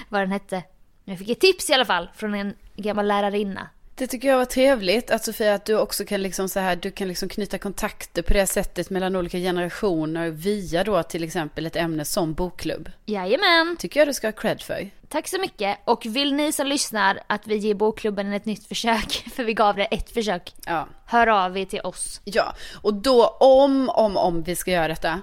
vad 0.10 0.22
den 0.22 0.32
hette. 0.32 0.56
Men 1.04 1.12
jag 1.14 1.20
fick 1.20 1.30
ett 1.30 1.40
tips 1.40 1.70
i 1.70 1.74
alla 1.74 1.86
fall 1.86 2.10
från 2.16 2.34
en 2.36 2.54
gammal 2.76 3.08
lärarinna. 3.08 3.70
Det 3.96 4.08
tycker 4.08 4.28
jag 4.28 4.38
var 4.38 4.46
trevligt 4.46 5.12
att 5.12 5.24
Sofia, 5.26 5.54
att 5.54 5.66
du 5.66 5.78
också 5.78 6.06
kan 6.06 6.22
liksom 6.22 6.50
så 6.50 6.60
här, 6.60 6.76
du 6.76 6.92
kan 6.92 7.08
liksom 7.08 7.30
knyta 7.30 7.58
kontakter 7.58 8.22
på 8.22 8.34
det 8.34 8.48
sättet 8.48 8.90
mellan 8.90 9.16
olika 9.16 9.38
generationer 9.38 10.30
via 10.30 10.84
då 10.84 11.04
till 11.04 11.24
exempel 11.24 11.66
ett 11.66 11.76
ämne 11.76 12.06
som 12.06 12.34
bokklubb. 12.34 12.90
Jajamän! 13.06 13.76
Tycker 13.80 14.00
jag 14.00 14.08
du 14.08 14.14
ska 14.14 14.28
ha 14.28 14.32
cred 14.32 14.62
för. 14.62 14.90
Tack 15.10 15.28
så 15.28 15.40
mycket. 15.42 15.78
Och 15.86 16.06
vill 16.06 16.34
ni 16.34 16.52
som 16.52 16.68
lyssnar 16.68 17.20
att 17.28 17.48
vi 17.48 17.56
ger 17.58 17.74
bokklubben 17.74 18.34
ett 18.34 18.46
nytt 18.46 18.68
försök, 18.68 19.12
för 19.36 19.44
vi 19.44 19.54
gav 19.54 19.76
det 19.76 19.86
ett 19.86 20.10
försök, 20.14 20.54
Ja. 20.66 20.88
hör 21.06 21.28
av 21.28 21.58
er 21.58 21.66
till 21.66 21.82
oss. 21.82 22.22
Ja, 22.24 22.54
och 22.82 22.94
då 22.94 23.28
om, 23.28 23.90
om, 23.90 24.18
om 24.18 24.44
vi 24.44 24.56
ska 24.56 24.72
göra 24.72 24.88
detta, 24.88 25.22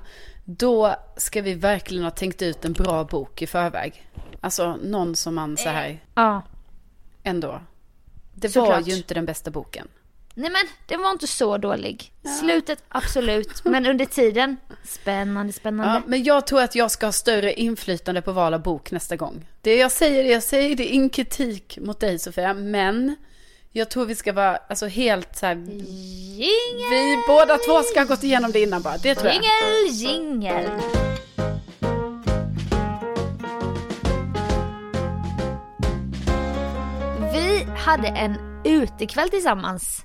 då 0.50 0.96
ska 1.16 1.42
vi 1.42 1.54
verkligen 1.54 2.04
ha 2.04 2.10
tänkt 2.10 2.42
ut 2.42 2.64
en 2.64 2.72
bra 2.72 3.04
bok 3.04 3.42
i 3.42 3.46
förväg. 3.46 4.06
Alltså 4.40 4.76
någon 4.82 5.16
som 5.16 5.34
man 5.34 5.56
så 5.56 5.68
här 5.68 5.98
Ja. 6.14 6.42
ändå. 7.22 7.60
Det 8.34 8.48
Såklart. 8.48 8.80
var 8.80 8.88
ju 8.88 8.96
inte 8.96 9.14
den 9.14 9.26
bästa 9.26 9.50
boken. 9.50 9.88
Nej 10.34 10.50
men 10.50 10.62
den 10.86 11.02
var 11.02 11.10
inte 11.10 11.26
så 11.26 11.58
dålig. 11.58 12.12
Slutet 12.40 12.82
absolut, 12.88 13.64
men 13.64 13.86
under 13.86 14.04
tiden 14.04 14.56
spännande, 14.84 15.52
spännande. 15.52 15.94
Ja, 15.94 16.02
men 16.06 16.22
jag 16.22 16.46
tror 16.46 16.62
att 16.62 16.74
jag 16.74 16.90
ska 16.90 17.06
ha 17.06 17.12
större 17.12 17.52
inflytande 17.52 18.22
på 18.22 18.32
val 18.32 18.54
av 18.54 18.62
bok 18.62 18.90
nästa 18.90 19.16
gång. 19.16 19.46
Det 19.60 19.76
jag 19.76 19.92
säger, 19.92 20.24
det 20.24 20.30
jag 20.30 20.42
säger, 20.42 20.76
det 20.76 20.90
är 20.90 20.94
ingen 20.94 21.10
kritik 21.10 21.78
mot 21.80 22.00
dig 22.00 22.18
Sofia, 22.18 22.54
men 22.54 23.16
jag 23.78 23.88
tror 23.88 24.06
vi 24.06 24.14
ska 24.14 24.32
vara 24.32 24.56
alltså 24.56 24.86
helt 24.86 25.36
så 25.36 25.46
här, 25.46 25.54
Jingel, 25.54 26.90
vi 26.90 27.22
båda 27.26 27.56
två 27.56 27.82
ska 27.82 28.00
ha 28.00 28.06
gått 28.06 28.24
igenom 28.24 28.52
det 28.52 28.62
innan 28.62 28.82
bara, 28.82 28.96
det 28.96 29.14
tror 29.14 29.32
jag. 29.32 29.34
jingel, 29.34 30.14
jingel. 30.16 30.70
Vi 37.32 37.66
hade 37.76 38.08
en 38.08 38.62
utekväll 38.64 39.28
tillsammans 39.28 40.04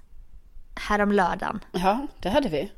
härom 0.76 1.12
lördagen. 1.12 1.60
Ja, 1.72 2.08
det 2.20 2.30
hade 2.30 2.50
vi. 2.50 2.72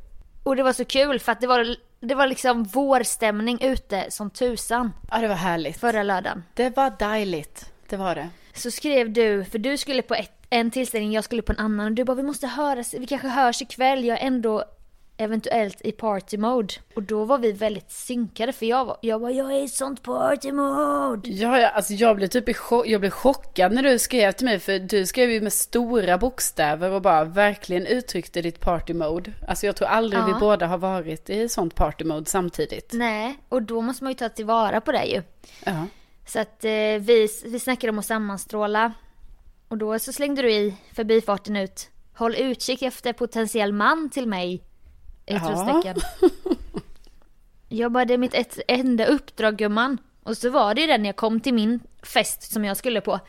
Och 0.44 0.56
det 0.56 0.64
var 0.64 0.74
så 0.74 0.86
kul 0.86 1.20
för 1.20 1.32
att 1.32 1.42
det 1.42 1.48
var, 1.48 1.76
det 2.00 2.16
var 2.16 2.28
liksom 2.28 2.64
vårstämning 2.64 3.62
ute 3.62 4.06
som 4.12 4.30
tusan 4.30 4.92
Ja, 5.12 5.18
det 5.18 5.28
var 5.28 5.36
härligt. 5.36 5.78
förra 5.78 6.04
lördagen. 6.04 6.44
Det 6.54 6.78
var 6.78 6.94
dejligt. 7.00 7.72
Det 7.90 7.98
var 7.98 8.16
det. 8.16 8.30
Så 8.54 8.72
skrev 8.72 9.14
du, 9.14 9.46
för 9.46 9.58
du 9.58 9.78
skulle 9.78 10.02
på 10.02 10.16
ett, 10.16 10.32
en 10.50 10.72
tillställning, 10.72 11.12
jag 11.12 11.24
skulle 11.24 11.42
på 11.42 11.52
en 11.52 11.60
annan 11.60 11.86
och 11.86 11.92
du 11.92 12.04
bara 12.04 12.16
vi 12.16 12.24
måste 12.24 12.48
höras, 12.48 12.94
vi 12.94 13.06
kanske 13.08 13.28
hörs 13.28 13.62
ikväll, 13.62 14.06
jag 14.06 14.22
är 14.22 14.28
ändå 14.28 14.64
eventuellt 15.18 15.82
i 15.82 15.92
party 15.92 16.38
mode. 16.38 16.74
Och 16.96 17.04
då 17.04 17.26
var 17.26 17.38
vi 17.38 17.52
väldigt 17.52 17.92
synkade 17.92 18.54
för 18.54 18.66
jag 18.66 18.86
var, 18.86 18.98
jag 19.02 19.20
var 19.20 19.30
jag 19.30 19.52
är 19.52 19.64
i 19.64 19.68
sånt 19.68 20.04
party 20.04 20.52
mode. 20.52 21.30
Ja, 21.30 21.60
ja, 21.60 21.68
alltså 21.70 21.94
jag 21.94 22.16
blev 22.16 22.28
typ 22.28 22.50
i 22.50 22.54
chock, 22.54 22.88
jag 22.88 23.02
blev 23.02 23.10
chockad 23.10 23.72
när 23.74 23.84
du 23.84 24.00
skrev 24.00 24.32
till 24.32 24.46
mig 24.46 24.60
för 24.60 24.80
du 24.80 25.06
skrev 25.06 25.32
ju 25.32 25.42
med 25.42 25.54
stora 25.54 26.18
bokstäver 26.18 26.92
och 26.92 27.02
bara 27.02 27.24
verkligen 27.24 27.86
uttryckte 27.86 28.42
ditt 28.42 28.60
party 28.60 28.94
mode. 28.94 29.32
Alltså 29.48 29.66
jag 29.66 29.76
tror 29.76 29.88
aldrig 29.88 30.22
Ja. 30.22 30.26
vi 30.26 30.34
båda 30.40 30.68
har 30.68 30.78
varit 30.78 31.30
i 31.30 31.50
sånt 31.50 31.76
party 31.76 32.06
mode 32.06 32.30
samtidigt. 32.30 32.90
Nej, 32.94 33.38
och 33.50 33.62
då 33.62 33.82
måste 33.82 34.04
man 34.04 34.12
ju 34.12 34.18
ta 34.18 34.30
tillvara 34.30 34.82
på 34.82 34.92
det 34.92 35.06
ju. 35.06 35.22
Ja. 35.66 35.86
Så 36.28 36.40
att 36.40 36.66
eh, 36.66 36.72
vi, 37.00 37.28
vi 37.46 37.60
snackade 37.60 37.92
om 37.92 38.00
att 38.00 38.06
sammanstråla. 38.06 38.94
Och 39.68 39.78
då 39.78 40.00
så 40.00 40.14
slängde 40.14 40.42
du 40.42 40.52
i 40.52 40.76
förbifarten 40.94 41.56
ut. 41.56 41.90
Håll 42.14 42.36
utkik 42.36 42.82
efter 42.82 43.14
potentiell 43.14 43.74
man 43.74 44.10
till 44.10 44.28
mig. 44.28 44.64
Utropstecken. 45.26 45.96
Jag 47.70 47.92
bara, 47.92 48.06
det 48.06 48.14
är 48.14 48.18
mitt 48.18 48.34
ett, 48.34 48.60
enda 48.68 49.06
uppdrag 49.06 49.58
gumman. 49.58 49.98
Och 50.24 50.38
så 50.38 50.50
var 50.50 50.74
det 50.74 50.82
ju 50.82 50.88
det 50.88 50.98
när 50.98 51.06
jag 51.06 51.16
kom 51.16 51.40
till 51.40 51.54
min 51.54 51.80
fest 52.04 52.52
som 52.52 52.66
jag 52.66 52.78
skulle 52.78 53.02
på. 53.02 53.20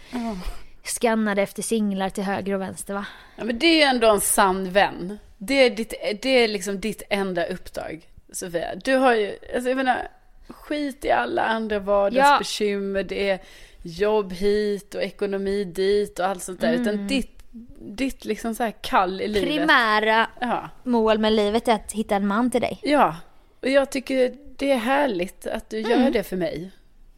Skannade 0.82 1.42
efter 1.42 1.62
singlar 1.62 2.10
till 2.10 2.24
höger 2.24 2.54
och 2.54 2.60
vänster 2.60 2.94
va. 2.94 3.06
ja, 3.36 3.44
men 3.44 3.58
det 3.58 3.66
är 3.66 3.76
ju 3.76 3.82
ändå 3.82 4.10
en 4.10 4.20
sann 4.20 4.70
vän. 4.70 5.18
Det 5.38 5.54
är, 5.54 5.70
ditt, 5.70 5.94
det 6.22 6.28
är 6.28 6.48
liksom 6.48 6.80
ditt 6.80 7.02
enda 7.10 7.46
uppdrag, 7.46 8.08
Sofia. 8.32 8.74
Du 8.74 8.94
har 8.94 9.14
ju, 9.14 9.38
alltså 9.54 9.68
jag 9.68 9.76
menar, 9.76 10.08
skit 10.48 11.04
i 11.04 11.10
alla 11.10 11.42
andra 11.42 11.78
vardagsbekymmer. 11.78 13.02
Det 13.02 13.30
är 13.30 13.40
jobb 13.86 14.32
hit 14.32 14.94
och 14.94 15.02
ekonomi 15.02 15.64
dit 15.64 16.18
och 16.18 16.26
allt 16.26 16.42
sånt 16.42 16.60
där. 16.60 16.72
Utan 16.72 17.06
ditt, 17.06 17.42
ditt 17.80 18.24
liksom 18.24 18.54
så 18.54 18.62
här 18.62 18.74
kall 18.82 19.20
i 19.20 19.28
livet. 19.28 19.48
Primära 19.48 20.26
Ja. 20.40 20.68
mål 20.84 21.18
med 21.18 21.32
livet 21.32 21.68
är 21.68 21.72
att 21.74 21.92
hitta 21.92 22.16
en 22.16 22.26
man 22.26 22.50
till 22.50 22.60
dig. 22.60 22.78
Ja, 22.82 23.16
och 23.62 23.68
jag 23.68 23.90
tycker 23.90 24.34
det 24.56 24.72
är 24.72 24.76
härligt 24.78 25.46
att 25.46 25.70
du 25.70 25.80
gör 25.80 26.10
det 26.10 26.22
för 26.22 26.36
mig. 26.36 26.70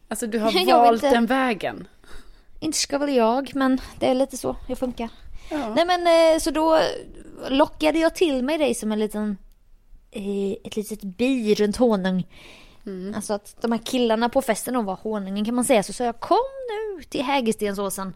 Alltså 0.07 0.27
du 0.27 0.39
har 0.39 0.51
Jag 0.67 0.77
valt 0.81 1.03
inte- 1.03 1.15
den 1.15 1.25
vägen. 1.25 1.87
Inte 2.59 2.77
ska 2.77 2.97
väl 2.97 3.15
jag, 3.15 3.55
men 3.55 3.81
det 3.99 4.07
är 4.07 4.15
lite 4.15 4.37
så 4.37 4.55
jag 4.67 4.77
funkar. 4.77 5.09
Ja. 5.51 5.73
Nej 5.75 5.85
men 5.85 6.07
eh, 6.35 6.39
så 6.39 6.51
då 6.51 6.79
lockade 7.49 7.99
jag 7.99 8.15
till 8.15 8.43
mig 8.43 8.57
dig 8.57 8.73
som 8.75 8.91
en 8.91 8.99
liten, 8.99 9.37
eh, 10.11 10.51
ett 10.63 10.75
litet 10.75 11.01
bi 11.03 11.55
runt 11.55 11.77
honung. 11.77 12.27
Mm. 12.89 13.15
Alltså 13.15 13.33
att 13.33 13.55
de 13.61 13.71
här 13.71 13.79
killarna 13.79 14.29
på 14.29 14.41
festen 14.41 14.73
då 14.73 14.81
var 14.81 14.95
honungen 14.95 15.45
kan 15.45 15.55
man 15.55 15.65
säga. 15.65 15.83
Så 15.83 15.93
sa 15.93 16.03
jag 16.03 16.19
kom 16.19 16.37
nu 16.69 17.03
till 17.03 17.23
Hägerstensåsen. 17.23 18.13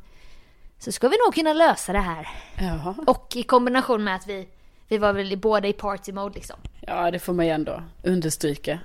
Så 0.80 0.92
ska 0.92 1.08
vi 1.08 1.16
nog 1.26 1.34
kunna 1.34 1.54
lösa 1.54 1.94
det 1.94 2.00
här. 2.00 2.28
Ja. 2.60 2.96
Och 3.08 3.36
i 3.36 3.44
kombination 3.44 4.04
med 4.04 4.16
att 4.16 4.28
vi, 4.28 4.48
vi 4.88 4.98
var 4.98 5.14
väl 5.14 5.38
båda 5.38 5.68
i 5.68 5.74
party 5.74 6.12
mode 6.12 6.36
liksom. 6.36 6.56
ja, 6.82 7.12
det 7.12 7.20
får 7.20 7.34
man 7.34 7.46
ju 7.46 7.52
ändå 7.52 7.84
understryka. 8.04 8.80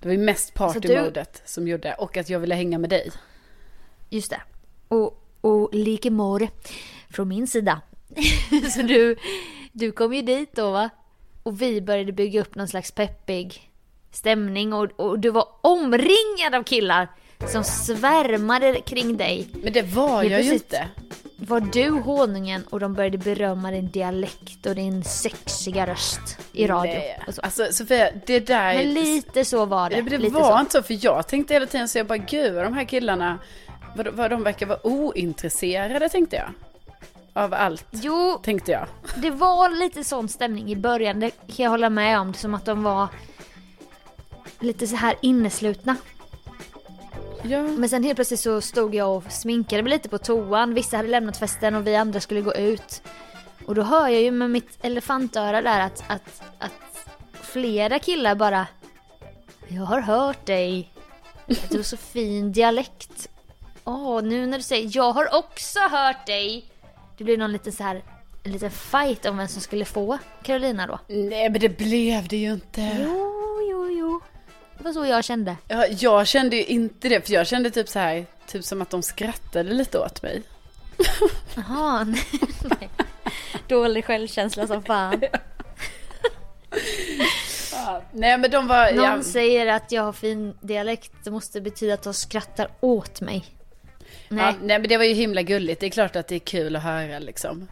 Det 0.00 0.08
var 0.08 0.12
ju 0.12 0.18
mest 0.18 0.54
partymodet 0.54 1.42
som 1.44 1.68
gjorde 1.68 1.94
och 1.94 2.16
att 2.16 2.30
jag 2.30 2.40
ville 2.40 2.54
hänga 2.54 2.78
med 2.78 2.90
dig. 2.90 3.10
Just 4.10 4.30
det. 4.30 4.40
Och, 4.88 5.24
och 5.40 5.74
lika 5.74 6.10
more 6.10 6.48
från 7.10 7.28
min 7.28 7.46
sida. 7.46 7.80
så 8.74 8.82
du, 8.82 9.16
du 9.72 9.92
kom 9.92 10.14
ju 10.14 10.22
dit 10.22 10.56
då 10.56 10.70
va? 10.70 10.90
Och 11.42 11.62
vi 11.62 11.80
började 11.80 12.12
bygga 12.12 12.40
upp 12.40 12.54
någon 12.54 12.68
slags 12.68 12.92
peppig 12.92 13.71
stämning 14.12 14.72
och, 14.72 14.88
och 14.96 15.18
du 15.18 15.30
var 15.30 15.44
omringad 15.60 16.54
av 16.54 16.62
killar 16.62 17.08
som 17.48 17.64
svärmade 17.64 18.80
kring 18.80 19.16
dig. 19.16 19.48
Men 19.62 19.72
det 19.72 19.82
var 19.82 20.22
jag 20.22 20.42
ju 20.42 20.52
inte. 20.52 20.88
Var 21.36 21.60
du 21.60 21.90
honungen 21.90 22.64
och 22.70 22.80
de 22.80 22.94
började 22.94 23.18
berömma 23.18 23.70
din 23.70 23.90
dialekt 23.90 24.66
och 24.66 24.74
din 24.74 25.04
sexiga 25.04 25.86
röst 25.86 26.38
i 26.52 26.66
radio. 26.66 26.92
Nej. 26.92 27.20
Så. 27.28 27.40
Alltså 27.40 27.66
Sofia, 27.70 28.10
det 28.26 28.40
där... 28.40 28.74
Men 28.74 28.94
lite 28.94 29.44
så 29.44 29.64
var 29.64 29.90
det. 29.90 30.02
Det 30.02 30.18
lite 30.18 30.34
var 30.34 30.52
så. 30.52 30.60
inte 30.60 30.72
så, 30.72 30.82
för 30.82 31.04
jag 31.04 31.28
tänkte 31.28 31.54
hela 31.54 31.66
tiden 31.66 31.88
så 31.88 31.98
jag 31.98 32.06
bara 32.06 32.18
gud 32.18 32.54
de 32.54 32.72
här 32.72 32.84
killarna, 32.84 33.38
vad, 33.96 34.08
vad 34.08 34.30
de 34.30 34.42
verkar 34.42 34.66
vara 34.66 34.86
ointresserade 34.86 36.08
tänkte 36.08 36.36
jag. 36.36 36.48
Av 37.34 37.54
allt, 37.54 37.86
Jo, 37.90 38.40
tänkte 38.42 38.72
jag. 38.72 38.86
Det 39.16 39.30
var 39.30 39.70
lite 39.70 40.04
sån 40.04 40.28
stämning 40.28 40.72
i 40.72 40.76
början, 40.76 41.20
det 41.20 41.30
kan 41.30 41.64
jag 41.64 41.70
hålla 41.70 41.90
med 41.90 42.20
om. 42.20 42.34
Som 42.34 42.54
att 42.54 42.64
de 42.64 42.82
var 42.82 43.08
lite 44.62 44.86
så 44.86 44.96
här 44.96 45.16
inneslutna. 45.22 45.96
Ja. 47.42 47.62
Men 47.62 47.88
sen 47.88 48.04
helt 48.04 48.16
plötsligt 48.16 48.40
så 48.40 48.60
stod 48.60 48.94
jag 48.94 49.16
och 49.16 49.32
sminkade 49.32 49.82
mig 49.82 49.92
lite 49.92 50.08
på 50.08 50.18
toan. 50.18 50.74
Vissa 50.74 50.96
hade 50.96 51.08
lämnat 51.08 51.36
festen 51.36 51.74
och 51.74 51.86
vi 51.86 51.96
andra 51.96 52.20
skulle 52.20 52.40
gå 52.40 52.54
ut. 52.54 53.02
Och 53.66 53.74
då 53.74 53.82
hör 53.82 54.08
jag 54.08 54.22
ju 54.22 54.30
med 54.30 54.50
mitt 54.50 54.78
elefantöra 54.84 55.62
där 55.62 55.80
att, 55.80 56.04
att, 56.06 56.42
att 56.58 57.06
flera 57.32 57.98
killar 57.98 58.34
bara 58.34 58.66
Jag 59.68 59.82
har 59.82 60.00
hört 60.00 60.46
dig. 60.46 60.92
Du 61.68 61.76
har 61.76 61.82
så 61.82 61.96
fin 61.96 62.52
dialekt. 62.52 63.28
Åh, 63.84 64.22
nu 64.22 64.46
när 64.46 64.58
du 64.58 64.64
säger 64.64 64.90
jag 64.92 65.12
har 65.12 65.34
också 65.34 65.80
hört 65.80 66.26
dig. 66.26 66.64
Det 67.18 67.24
blir 67.24 67.38
någon 67.38 67.52
liten 67.52 67.72
så 67.72 67.82
här 67.82 68.02
en 68.44 68.52
liten 68.52 68.70
fight 68.70 69.26
om 69.26 69.36
vem 69.36 69.48
som 69.48 69.62
skulle 69.62 69.84
få 69.84 70.18
Carolina 70.42 70.86
då. 70.86 70.98
Nej 71.08 71.50
men 71.50 71.60
det 71.60 71.68
blev 71.68 72.28
det 72.28 72.36
ju 72.36 72.52
inte. 72.52 72.98
Jo. 73.04 73.31
Det 74.82 74.86
var 74.88 74.92
så 74.92 75.06
jag 75.06 75.24
kände. 75.24 75.56
Ja, 75.68 75.86
jag 75.86 76.26
kände 76.26 76.56
ju 76.56 76.64
inte 76.64 77.08
det, 77.08 77.26
för 77.26 77.32
jag 77.32 77.46
kände 77.46 77.70
typ 77.70 77.88
så 77.88 77.98
här, 77.98 78.26
typ 78.46 78.64
som 78.64 78.82
att 78.82 78.90
de 78.90 79.02
skrattade 79.02 79.72
lite 79.72 79.98
åt 79.98 80.22
mig. 80.22 80.42
Jaha, 81.54 82.04
nej. 82.04 82.90
Dålig 83.68 84.04
självkänsla 84.04 84.66
som 84.66 84.82
fan. 84.82 85.22
Nej 88.12 88.38
men 88.38 88.50
de 88.50 88.66
var, 88.66 88.92
Någon 88.92 89.04
ja, 89.04 89.22
säger 89.22 89.66
att 89.66 89.92
jag 89.92 90.02
har 90.02 90.12
fin 90.12 90.54
dialekt, 90.60 91.12
det 91.24 91.30
måste 91.30 91.60
betyda 91.60 91.94
att 91.94 92.02
de 92.02 92.14
skrattar 92.14 92.68
åt 92.80 93.20
mig. 93.20 93.44
Nej. 94.28 94.44
ja, 94.44 94.54
nej 94.62 94.78
men 94.78 94.88
det 94.88 94.96
var 94.96 95.04
ju 95.04 95.14
himla 95.14 95.42
gulligt, 95.42 95.80
det 95.80 95.86
är 95.86 95.90
klart 95.90 96.16
att 96.16 96.28
det 96.28 96.34
är 96.34 96.38
kul 96.38 96.76
att 96.76 96.82
höra 96.82 97.18
liksom. 97.18 97.68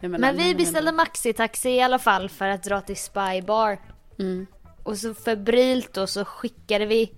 Jag 0.00 0.10
menar, 0.10 0.32
Men 0.32 0.44
vi 0.44 0.54
beställde 0.54 0.92
maxitaxi 0.92 1.70
i 1.70 1.80
alla 1.80 1.98
fall 1.98 2.28
för 2.28 2.48
att 2.48 2.62
dra 2.62 2.80
till 2.80 2.96
Spy 2.96 3.42
Bar. 3.46 3.78
Mm. 4.18 4.46
Och 4.88 4.98
så 4.98 5.14
febrilt 5.14 5.92
då 5.92 6.06
så 6.06 6.24
skickade 6.24 6.86
vi 6.86 7.12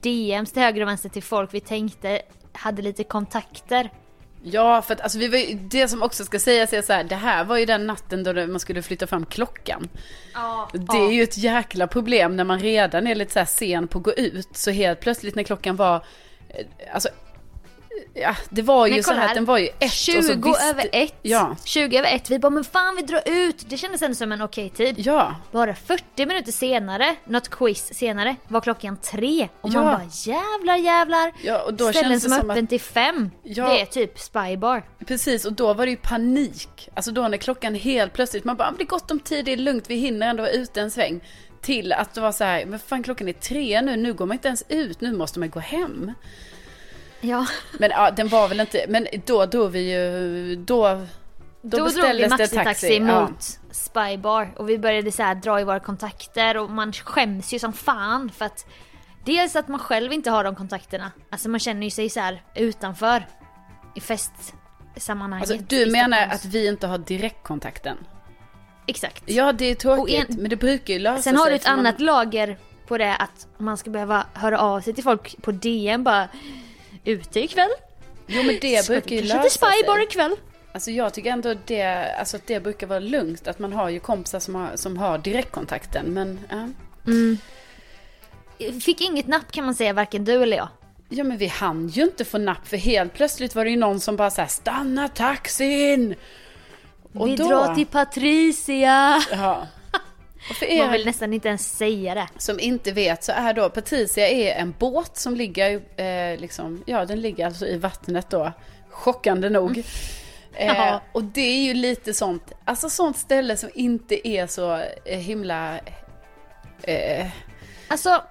DMs 0.00 0.52
till 0.52 0.62
höger 0.62 0.82
och 0.82 0.88
vänster 0.88 1.08
till 1.08 1.22
folk 1.22 1.54
vi 1.54 1.60
tänkte 1.60 2.22
hade 2.52 2.82
lite 2.82 3.04
kontakter. 3.04 3.90
Ja, 4.42 4.82
för 4.82 4.94
att 4.94 5.00
alltså, 5.00 5.18
vi 5.18 5.28
var 5.28 5.38
ju, 5.38 5.54
det 5.54 5.88
som 5.88 6.02
också 6.02 6.24
ska 6.24 6.38
sägas 6.38 6.72
är 6.72 6.82
så 6.82 6.92
här, 6.92 7.04
det 7.04 7.14
här 7.14 7.44
var 7.44 7.56
ju 7.56 7.66
den 7.66 7.86
natten 7.86 8.24
då 8.24 8.46
man 8.46 8.60
skulle 8.60 8.82
flytta 8.82 9.06
fram 9.06 9.26
klockan. 9.26 9.88
Det 10.72 10.98
är 10.98 11.12
ju 11.12 11.22
ett 11.22 11.38
jäkla 11.38 11.86
problem 11.86 12.36
när 12.36 12.44
man 12.44 12.60
redan 12.60 13.06
är 13.06 13.14
lite 13.14 13.32
så 13.32 13.52
sen 13.52 13.88
på 13.88 13.98
att 13.98 14.04
gå 14.04 14.12
ut. 14.12 14.48
Så 14.52 14.70
helt 14.70 15.00
plötsligt 15.00 15.34
när 15.34 15.42
klockan 15.42 15.76
var, 15.76 16.04
eh, 16.48 16.66
alltså, 16.94 17.08
ja, 18.14 18.36
det 18.50 18.62
var 18.62 18.86
ju 18.86 18.94
Men 18.94 19.02
så 19.02 19.12
här, 19.12 19.26
här. 19.28 19.34
den 19.34 19.44
var 19.44 19.58
ju 19.58 19.66
ett. 19.66 19.82
och 19.84 19.90
20 19.90 20.22
så 20.22 20.34
visste- 20.34 20.64
över 20.64 20.88
ett. 20.92 21.14
Ja, 21.22 21.56
20 21.64 21.98
över 21.98 22.08
ett. 22.14 22.30
Vi 22.30 22.38
bara 22.38 22.50
men 22.50 22.64
fan 22.64 22.96
vi 22.96 23.02
drar 23.02 23.22
ut. 23.26 23.64
Det 23.70 23.76
kändes 23.76 24.02
ändå 24.02 24.14
som 24.14 24.32
en 24.32 24.42
okej 24.42 24.70
tid. 24.70 24.94
ja. 24.98 25.34
Bara 25.52 25.74
40 25.74 26.26
minuter 26.26 26.52
senare, 26.52 27.16
något 27.24 27.48
quiz 27.50 27.94
senare, 27.94 28.36
var 28.48 28.60
klockan 28.60 28.96
tre. 28.96 29.48
Och 29.60 29.70
Ja. 29.70 29.74
man 29.74 29.84
bara 29.84 30.08
jävlar 30.12 30.76
jävlar. 30.76 31.32
Ja, 31.42 31.62
och 31.62 31.74
då 31.74 31.92
Ställen 31.92 32.20
som 32.20 32.32
är 32.32 32.38
öppen 32.38 32.64
att, 32.64 32.68
till 32.70 32.80
fem. 32.80 33.30
Ja. 33.42 33.68
Det 33.68 33.80
är 33.80 33.86
typ 33.86 34.18
spybar. 34.18 34.82
precis, 35.06 35.44
och 35.44 35.52
då 35.52 35.74
var 35.74 35.86
det 35.86 35.90
ju 35.90 35.96
panik. 35.96 36.88
Alltså 36.94 37.10
då 37.10 37.28
när 37.28 37.38
klockan 37.38 37.74
helt 37.74 38.12
plötsligt, 38.12 38.44
man 38.44 38.56
bara, 38.56 38.68
"Ah, 38.68 38.74
det 38.78 38.82
är 38.82 38.86
gott 38.86 39.10
om 39.10 39.20
tid, 39.20 39.44
det 39.44 39.52
är 39.52 39.56
lugnt, 39.56 39.84
vi 39.90 39.94
hinner 39.94 40.28
ändå 40.30 40.42
vara 40.42 40.52
ute 40.52 40.80
en 40.80 40.90
sväng. 40.90 41.20
Till 41.62 41.92
att 41.92 42.14
det 42.14 42.20
var 42.20 42.32
så 42.32 42.44
här, 42.44 42.66
men 42.66 42.78
fan 42.78 43.02
klockan 43.02 43.28
är 43.28 43.32
tre 43.32 43.82
nu, 43.82 43.96
nu 43.96 44.12
går 44.12 44.26
man 44.26 44.34
inte 44.34 44.48
ens 44.48 44.64
ut, 44.68 45.00
nu 45.00 45.12
måste 45.16 45.38
man 45.38 45.50
gå 45.50 45.60
hem. 45.60 46.12
Ja. 47.20 47.46
Men 47.78 47.90
ja, 47.90 48.10
den 48.10 48.28
var 48.28 48.48
väl 48.48 48.60
inte, 48.60 48.84
men 48.88 49.06
då 49.26 49.46
drog 49.46 49.70
vi 49.70 49.92
ju, 49.92 50.56
då, 50.56 50.88
då, 51.62 51.78
Då, 51.78 51.88
drog 51.88 52.14
vi 52.16 52.28
maxitaxi 52.28 52.56
taxi. 52.64 53.00
mot 53.00 53.30
Ja. 53.30 53.68
spybar. 53.70 54.52
Och 54.56 54.68
vi 54.68 54.78
började 54.78 55.12
så 55.12 55.22
här 55.22 55.34
dra 55.34 55.60
i 55.60 55.64
våra 55.64 55.80
kontakter 55.80 56.56
och 56.56 56.70
man 56.70 56.92
skäms 56.92 57.54
ju 57.54 57.58
som 57.58 57.72
fan 57.72 58.30
för 58.30 58.44
att 58.44 58.66
Dels 59.24 59.56
att 59.56 59.68
man 59.68 59.80
själv 59.80 60.12
inte 60.12 60.30
har 60.30 60.44
de 60.44 60.54
kontakterna. 60.56 61.10
Alltså 61.30 61.48
man 61.48 61.60
känner 61.60 61.84
ju 61.84 61.90
sig 61.90 62.08
så 62.10 62.20
här 62.20 62.42
utanför 62.54 63.26
i 63.94 64.00
festsammanhanget. 64.00 65.50
Alltså, 65.50 65.66
du 65.68 65.86
menar 65.90 66.26
att 66.26 66.44
vi 66.44 66.68
inte 66.68 66.86
har 66.86 66.98
direktkontakten? 66.98 67.96
Exakt. 68.86 69.22
Ja, 69.26 69.52
det 69.52 69.64
är 69.64 69.74
tråkigt, 69.74 70.28
en- 70.30 70.36
men 70.36 70.50
det 70.50 70.56
brukar 70.56 70.94
ju 70.94 71.00
lösa 71.00 71.22
Sen 71.22 71.36
har 71.36 71.44
sig, 71.44 71.52
du 71.52 71.56
ett 71.56 71.62
för 71.64 71.70
man- 71.70 71.78
annat 71.78 72.00
lager 72.00 72.58
på 72.86 72.98
det 72.98 73.16
att 73.16 73.46
man 73.58 73.76
ska 73.76 73.90
behöva 73.90 74.26
höra 74.34 74.58
av 74.60 74.80
sig 74.80 74.94
till 74.94 75.04
folk 75.04 75.42
på 75.42 75.52
DM 75.52 76.04
bara 76.04 76.28
Ute 77.04 77.40
ikväll? 77.40 77.70
Jo, 78.26 78.42
men 78.42 78.58
det 78.60 78.84
Ska 78.84 78.92
brukar 78.92 79.16
ju 79.16 79.22
lösa 79.22 79.42
till 79.42 79.50
Spybar 79.50 80.02
ikväll? 80.02 80.36
Alltså 80.72 80.90
jag 80.90 81.14
tycker 81.14 81.30
ändå 81.30 81.54
det, 81.66 81.84
alltså 82.18 82.36
att 82.36 82.46
det 82.46 82.60
brukar 82.60 82.86
vara 82.86 82.98
lugnt. 82.98 83.48
Att 83.48 83.58
man 83.58 83.72
har 83.72 83.88
ju 83.88 84.00
kompisar 84.00 84.40
som 84.40 84.54
har, 84.54 84.68
som 84.76 84.96
har 84.96 85.18
direktkontakten. 85.18 86.06
Men 86.06 86.40
ja. 86.50 86.68
Fick 88.80 89.00
inget 89.00 89.26
napp 89.26 89.52
kan 89.52 89.64
man 89.64 89.74
säga, 89.74 89.92
varken 89.92 90.24
du 90.24 90.42
eller 90.42 90.56
jag. 90.56 90.68
Ja 91.08 91.24
men 91.24 91.38
vi 91.38 91.46
hann 91.46 91.88
ju 91.88 92.02
inte 92.02 92.24
få 92.24 92.38
napp 92.38 92.68
för 92.68 92.76
helt 92.76 93.14
plötsligt 93.14 93.54
var 93.54 93.64
det 93.64 93.70
ju 93.70 93.76
någon 93.76 94.00
som 94.00 94.16
bara 94.16 94.30
såhär 94.30 94.48
stanna 94.48 95.08
taxin! 95.08 96.14
Och 97.12 97.28
Vi 97.28 97.36
då- 97.36 97.48
drar 97.48 97.74
till 97.74 97.86
Patricia. 97.86 99.22
Ja. 99.32 99.66
Man 100.78 100.92
vill 100.92 101.06
nästan 101.06 101.32
inte 101.32 101.48
ens 101.48 101.76
säga 101.76 102.14
det. 102.14 102.28
som 102.38 102.60
inte 102.60 102.92
vet 102.92 103.24
så 103.24 103.32
är 103.32 103.54
då 103.54 103.70
Patricia 103.70 104.28
är 104.28 104.54
en 104.54 104.74
båt 104.78 105.16
som 105.16 105.34
ligger 105.36 105.80
eh, 106.00 106.40
liksom, 106.40 106.82
ja 106.86 107.04
den 107.04 107.20
ligger 107.20 107.46
alltså 107.46 107.66
i 107.66 107.76
vattnet 107.78 108.30
då. 108.30 108.52
Chockande 108.90 109.48
nog. 109.50 109.78
Eh, 110.54 110.66
Ja. 110.66 111.00
och 111.12 111.24
det 111.24 111.40
är 111.40 111.62
ju 111.62 111.74
lite 111.74 112.14
sånt, 112.14 112.52
alltså 112.64 112.90
sånt 112.90 113.16
ställe 113.16 113.56
som 113.56 113.70
inte 113.74 114.28
är 114.28 114.46
så 114.46 114.74
eh, 115.04 115.18
himla... 115.18 115.78
Eh, 116.82 117.26
Alltså, 117.88 118.22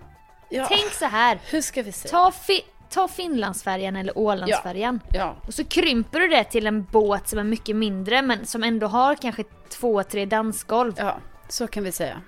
ja, 0.50 0.65
tänk 0.69 0.91
så 0.93 1.06
här. 1.06 1.39
hur 1.52 1.62
ska 1.62 1.82
vi 1.84 1.91
säga? 1.91 2.12
Ta, 2.12 2.32
fi- 2.32 2.65
ta 2.89 3.08
Finlandsfärjan 3.08 3.95
eller 3.95 4.17
Ålandsfärjan. 4.17 5.00
Ja, 5.13 5.36
Och 5.48 5.54
så 5.54 5.63
krymper 5.65 6.19
du 6.19 6.28
det 6.28 6.43
till 6.43 6.67
en 6.67 6.84
båt 6.84 7.28
som 7.30 7.39
är 7.39 7.43
mycket 7.43 7.76
mindre 7.76 8.22
men 8.22 8.45
som 8.45 8.63
ändå 8.63 8.88
har 8.88 9.15
kanske 9.15 9.43
två, 9.69 10.04
tre 10.04 10.26
dansgolv. 10.26 10.93
ja, 10.98 11.17
så 11.49 11.67
kan 11.67 11.83
vi 11.83 11.91
säga. 11.91 12.21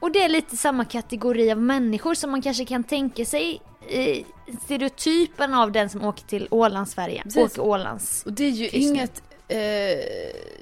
Och 0.00 0.12
det 0.12 0.22
är 0.22 0.28
lite 0.28 0.56
samma 0.56 0.84
kategori 0.84 1.52
av 1.52 1.58
människor 1.60 2.14
som 2.14 2.30
man 2.30 2.42
kanske 2.42 2.64
kan 2.64 2.84
tänka 2.84 3.24
sig 3.24 3.60
i 3.88 4.24
stereotypen 4.64 5.54
av 5.54 5.72
den 5.72 5.88
som 5.90 6.04
åker 6.04 6.24
till 6.26 6.48
Ålandsfärjan. 6.50 7.28
Åker 7.36 7.60
Ålands. 7.62 8.22
Och 8.26 8.32
det 8.32 8.44
är 8.44 8.50
ju 8.50 8.68
Kryssning. 8.68 8.94
inget, 8.96 9.22
eh, 9.48 9.58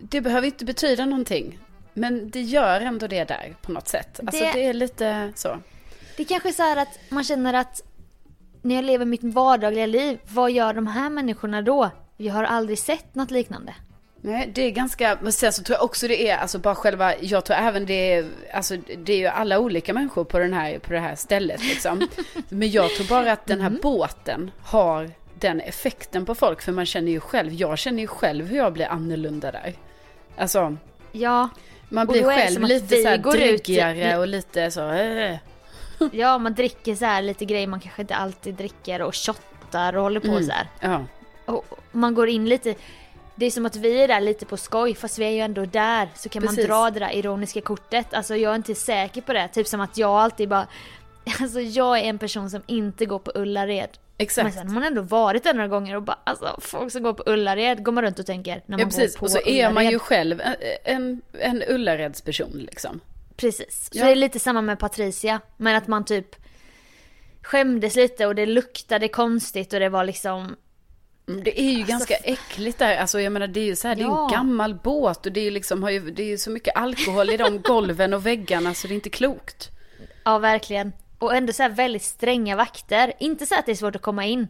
det 0.01 0.21
behöver 0.21 0.47
inte 0.47 0.65
betyda 0.65 1.05
någonting. 1.07 1.59
Men 1.95 2.31
det 2.31 2.41
gör 2.43 2.81
ändå 2.81 3.07
det 3.07 3.25
där 3.25 3.57
på 3.63 3.73
något 3.73 3.89
sätt. 3.89 4.21
Alltså 4.27 4.45
Det- 4.45 4.53
det 4.53 4.67
är 4.67 4.75
lite 4.75 5.33
så. 5.35 5.59
Det 6.17 6.23
är 6.23 6.27
kanske 6.27 6.49
är 6.49 6.53
så 6.53 6.63
här 6.63 6.77
att 6.77 6.99
man 7.09 7.25
känner 7.25 7.55
att 7.55 7.83
när 8.63 8.75
jag 8.75 8.85
lever 8.85 9.05
mitt 9.05 9.25
vardagliga 9.25 9.87
liv, 9.87 10.19
vad 10.29 10.51
gör 10.51 10.75
de 10.75 10.87
här 10.87 11.11
människorna 11.11 11.63
då? 11.63 11.91
Jag 12.17 12.35
har 12.35 12.45
aldrig 12.45 12.79
sett 12.79 13.15
något 13.15 13.31
liknande. 13.31 13.75
Nej, 14.27 14.51
det 14.55 14.63
är 14.63 14.71
ganska, 14.71 15.19
men 15.23 15.33
sen 15.33 15.53
så 15.53 15.63
tror 15.63 15.77
jag 15.77 15.85
också 15.85 16.09
det 16.09 16.29
är, 16.31 16.37
alltså 16.39 16.59
bara 16.59 16.75
själva, 16.75 17.15
jag 17.21 17.45
tror 17.45 17.57
även 17.57 17.87
det 17.87 18.13
är, 18.13 18.27
alltså 18.55 18.77
det 18.99 19.13
är 19.13 19.17
ju 19.17 19.27
alla 19.27 19.59
olika 19.59 19.95
människor 19.95 20.25
på, 20.25 20.39
den 20.39 20.53
här, 20.53 20.79
på 20.79 20.93
det 20.93 20.99
här 20.99 21.15
stället 21.15 21.61
liksom. 21.65 22.09
Men 22.49 22.71
jag 22.71 22.91
tror 22.91 23.07
bara 23.07 23.33
att 23.33 23.47
den 23.47 23.61
här 23.61 23.71
båten 23.83 24.51
har 24.65 25.11
den 25.41 25.61
effekten 25.61 26.27
på 26.27 26.35
folk, 26.35 26.63
för 26.63 26.73
man 26.73 26.87
känner 26.87 27.13
ju 27.13 27.21
själv, 27.21 27.53
jag 27.53 27.79
känner 27.79 28.01
ju 28.01 28.07
själv 28.07 28.47
hur 28.47 28.57
jag 28.57 28.73
blir 28.73 28.87
annorlunda 28.87 29.53
där. 29.53 29.75
Alltså, 30.37 30.77
Ja, 31.13 31.49
man 31.89 32.07
blir 32.07 32.23
själv 32.25 32.63
lite 32.63 32.97
så 32.97 33.09
här 33.09 33.17
går 33.17 33.37
ut- 33.37 33.41
dryggigare 33.43 34.19
och 34.19 34.29
lite 34.29 34.71
så, 34.71 34.91
eh. 34.91 35.37
ja 36.13 36.39
man 36.39 36.55
dricker 36.55 36.95
så 36.95 37.05
här 37.05 37.23
lite 37.23 37.45
grejer 37.45 37.67
man 37.67 37.81
kanske 37.81 38.03
inte 38.03 38.15
alltid 38.15 38.55
dricker 38.55 39.03
och 39.03 39.15
shottar 39.17 39.97
och 39.97 40.03
håller 40.03 40.21
på 40.21 40.29
Mm. 40.29 40.45
så 40.45 40.53
här. 40.53 40.67
ja. 40.81 41.05
Och 41.47 41.65
man 41.93 42.15
går 42.15 42.29
in 42.29 42.49
lite, 42.49 42.75
det 43.37 43.47
är 43.47 43.51
som 43.51 43.67
att 43.67 43.77
vi 43.77 44.01
är 44.03 44.09
där 44.09 44.21
lite 44.21 44.47
på 44.47 44.57
skoj 44.57 44.95
fast 44.95 45.19
vi 45.19 45.25
är 45.25 45.31
ju 45.31 45.41
ändå 45.41 45.65
där. 45.65 46.09
Så 46.15 46.29
kan 46.29 46.43
Precis. 46.43 46.59
man 46.59 46.67
dra 46.67 46.91
det 46.91 47.01
där 47.01 47.15
ironiska 47.15 47.61
kortet. 47.61 48.15
Alltså 48.15 48.37
jag 48.37 48.53
är 48.53 48.57
inte 48.57 48.75
säker 48.75 49.21
på 49.21 49.33
det. 49.33 49.49
Typ 49.49 49.67
som 49.67 49.81
att 49.81 49.99
jag 49.99 50.11
alltid 50.11 50.49
bara, 50.49 50.67
alltså 51.41 51.61
jag 51.61 51.99
är 51.99 52.03
en 52.03 52.19
person 52.19 52.51
som 52.51 52.63
inte 52.67 53.07
går 53.07 53.19
på 53.19 53.33
Ullared. 53.35 53.89
Men 54.17 54.25
Exakt. 54.25 54.55
sen 54.55 54.67
har 54.69 54.75
man 54.75 54.83
ändå 54.85 55.03
varit 55.03 55.45
där 55.45 55.55
några 55.55 55.69
gånger 55.69 55.97
och 55.97 56.03
bara 56.03 56.19
alltså 56.25 56.57
folk 56.61 56.93
som 56.93 57.03
går 57.03 57.13
på 57.13 57.23
Ullared 57.27 57.85
går 57.85 57.93
man 57.93 58.05
runt 58.05 58.19
och 58.19 58.27
tänker 58.27 58.55
när 58.67 58.79
man 58.79 58.81
Ja, 58.81 58.85
precis. 58.87 59.13
går 59.15 59.19
på 59.19 59.25
Och 59.25 59.31
så 59.31 59.39
är 59.47 59.71
man 59.71 59.83
ju 59.85 59.89
Ullared. 59.89 60.03
själv 60.03 60.41
en, 60.41 60.55
en, 60.85 61.23
en 61.41 61.63
Ullaredsperson 61.69 62.51
liksom. 62.53 63.01
Precis. 63.37 63.89
Så 63.93 63.99
Ja. 63.99 64.05
det 64.05 64.11
är 64.11 64.17
lite 64.17 64.39
samma 64.39 64.63
med 64.63 64.79
Patricia. 64.79 65.41
Men 65.57 65.77
att 65.77 65.87
man 65.87 66.05
typ 66.05 66.37
skämdes 67.43 67.97
lite 67.97 68.27
och 68.27 68.35
det 68.35 68.47
luktade 68.47 69.09
konstigt 69.09 69.73
och 69.73 69.81
det 69.81 69.89
var 69.89 70.05
liksom 70.05 70.57
Det 71.27 71.61
är 71.61 71.71
ju 71.73 71.85
ganska 71.85 72.15
äckligt 72.15 72.79
där. 72.79 72.97
Alltså 72.97 73.21
jag 73.21 73.33
menar 73.33 73.47
det 73.47 73.61
är 73.61 73.65
ju 73.65 73.77
så 73.77 73.89
här, 73.89 73.95
det 73.95 74.03
är 74.03 74.07
Ja. 74.07 74.25
en 74.27 74.33
gammal 74.33 74.75
båt 74.75 75.27
och 75.27 75.33
det 75.33 75.41
är 75.41 75.51
liksom, 75.51 75.83
har 75.83 75.91
ju, 75.91 76.11
det 76.11 76.23
är 76.23 76.27
ju 76.27 76.39
så 76.39 76.51
mycket 76.51 76.77
alkohol 76.77 77.31
i 77.31 77.37
de 77.37 77.61
golven 77.65 78.15
och 78.15 78.27
väggarna 78.27 78.75
så 78.75 78.87
det 78.89 78.93
är 78.93 78.97
inte 78.97 79.11
klokt. 79.11 79.71
Ja, 80.25 80.39
verkligen. 80.39 80.93
Och 81.19 81.35
ändå 81.35 81.53
så 81.53 81.63
här 81.63 81.71
väldigt 81.71 82.03
stränga 82.03 82.57
vakter. 82.57 83.13
Inte 83.21 83.47
så 83.47 83.55
att 83.59 83.67
det 83.67 83.73
är 83.73 83.77
svårt 83.77 83.97
att 83.97 84.03
komma 84.03 84.25
in. 84.25 84.49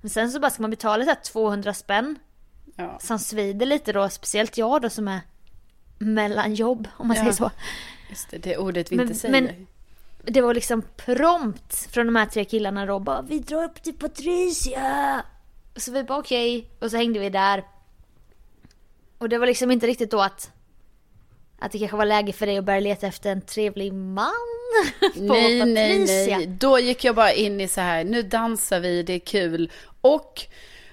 Men 0.00 0.10
sen 0.10 0.30
så 0.30 0.40
bara 0.40 0.50
ska 0.50 0.62
man 0.62 0.70
betala 0.70 1.04
så 1.04 1.10
här 1.10 1.18
200 1.32 1.74
spänn. 1.74 2.18
Ja. 2.76 2.98
Som 3.00 3.18
svider 3.18 3.66
lite 3.66 3.92
då, 3.92 4.08
speciellt 4.08 4.58
jag 4.58 4.82
då 4.82 4.90
som 4.90 5.08
är 5.08 5.20
mellan 5.98 6.54
jobb, 6.54 6.88
om 6.96 7.08
man 7.08 7.16
Ja. 7.16 7.22
säger 7.22 7.34
så. 7.36 7.50
Just 8.10 8.30
det, 8.30 8.38
det 8.38 8.56
ordet 8.56 8.92
vi 8.92 8.96
Men- 8.96 9.06
inte 9.06 9.18
säger. 9.18 9.42
men- 9.42 9.66
Det 10.26 10.40
var 10.40 10.54
liksom 10.54 10.82
prompt 10.96 11.74
från 11.90 12.06
de 12.06 12.16
här 12.16 12.26
tre 12.26 12.44
killarna 12.44 12.86
då, 12.86 12.98
bara 12.98 13.22
vi 13.22 13.38
drar 13.38 13.64
upp 13.64 13.82
till 13.82 13.94
Patricia. 13.94 15.22
Så 15.76 15.92
vi 15.92 16.02
bara 16.04 16.18
okej, 16.18 16.70
och 16.80 16.90
så 16.90 16.96
hängde 16.96 17.18
vi 17.18 17.30
där. 17.30 17.64
Och 19.18 19.28
det 19.28 19.38
var 19.38 19.46
liksom 19.46 19.70
inte 19.70 19.86
riktigt 19.86 20.10
då 20.10 20.20
att 20.20 20.50
att 21.58 21.72
det 21.72 21.78
kanske 21.78 21.96
var 21.96 22.04
läge 22.04 22.32
för 22.32 22.46
dig 22.46 22.58
att 22.58 22.64
börja 22.64 22.80
leta 22.80 23.06
efter 23.06 23.30
en 23.32 23.40
trevlig 23.40 23.92
man 23.92 24.32
på 25.14 25.20
nej, 25.22 25.64
nej, 25.64 25.98
Patricia. 25.98 26.36
nej. 26.38 26.46
Då 26.46 26.78
gick 26.78 27.04
jag 27.04 27.14
bara 27.14 27.32
in 27.32 27.60
i 27.60 27.68
så 27.68 27.80
här, 27.80 28.04
nu 28.04 28.22
dansar 28.22 28.80
vi, 28.80 29.02
det 29.02 29.12
är 29.12 29.18
kul. 29.18 29.70
Och 30.00 30.42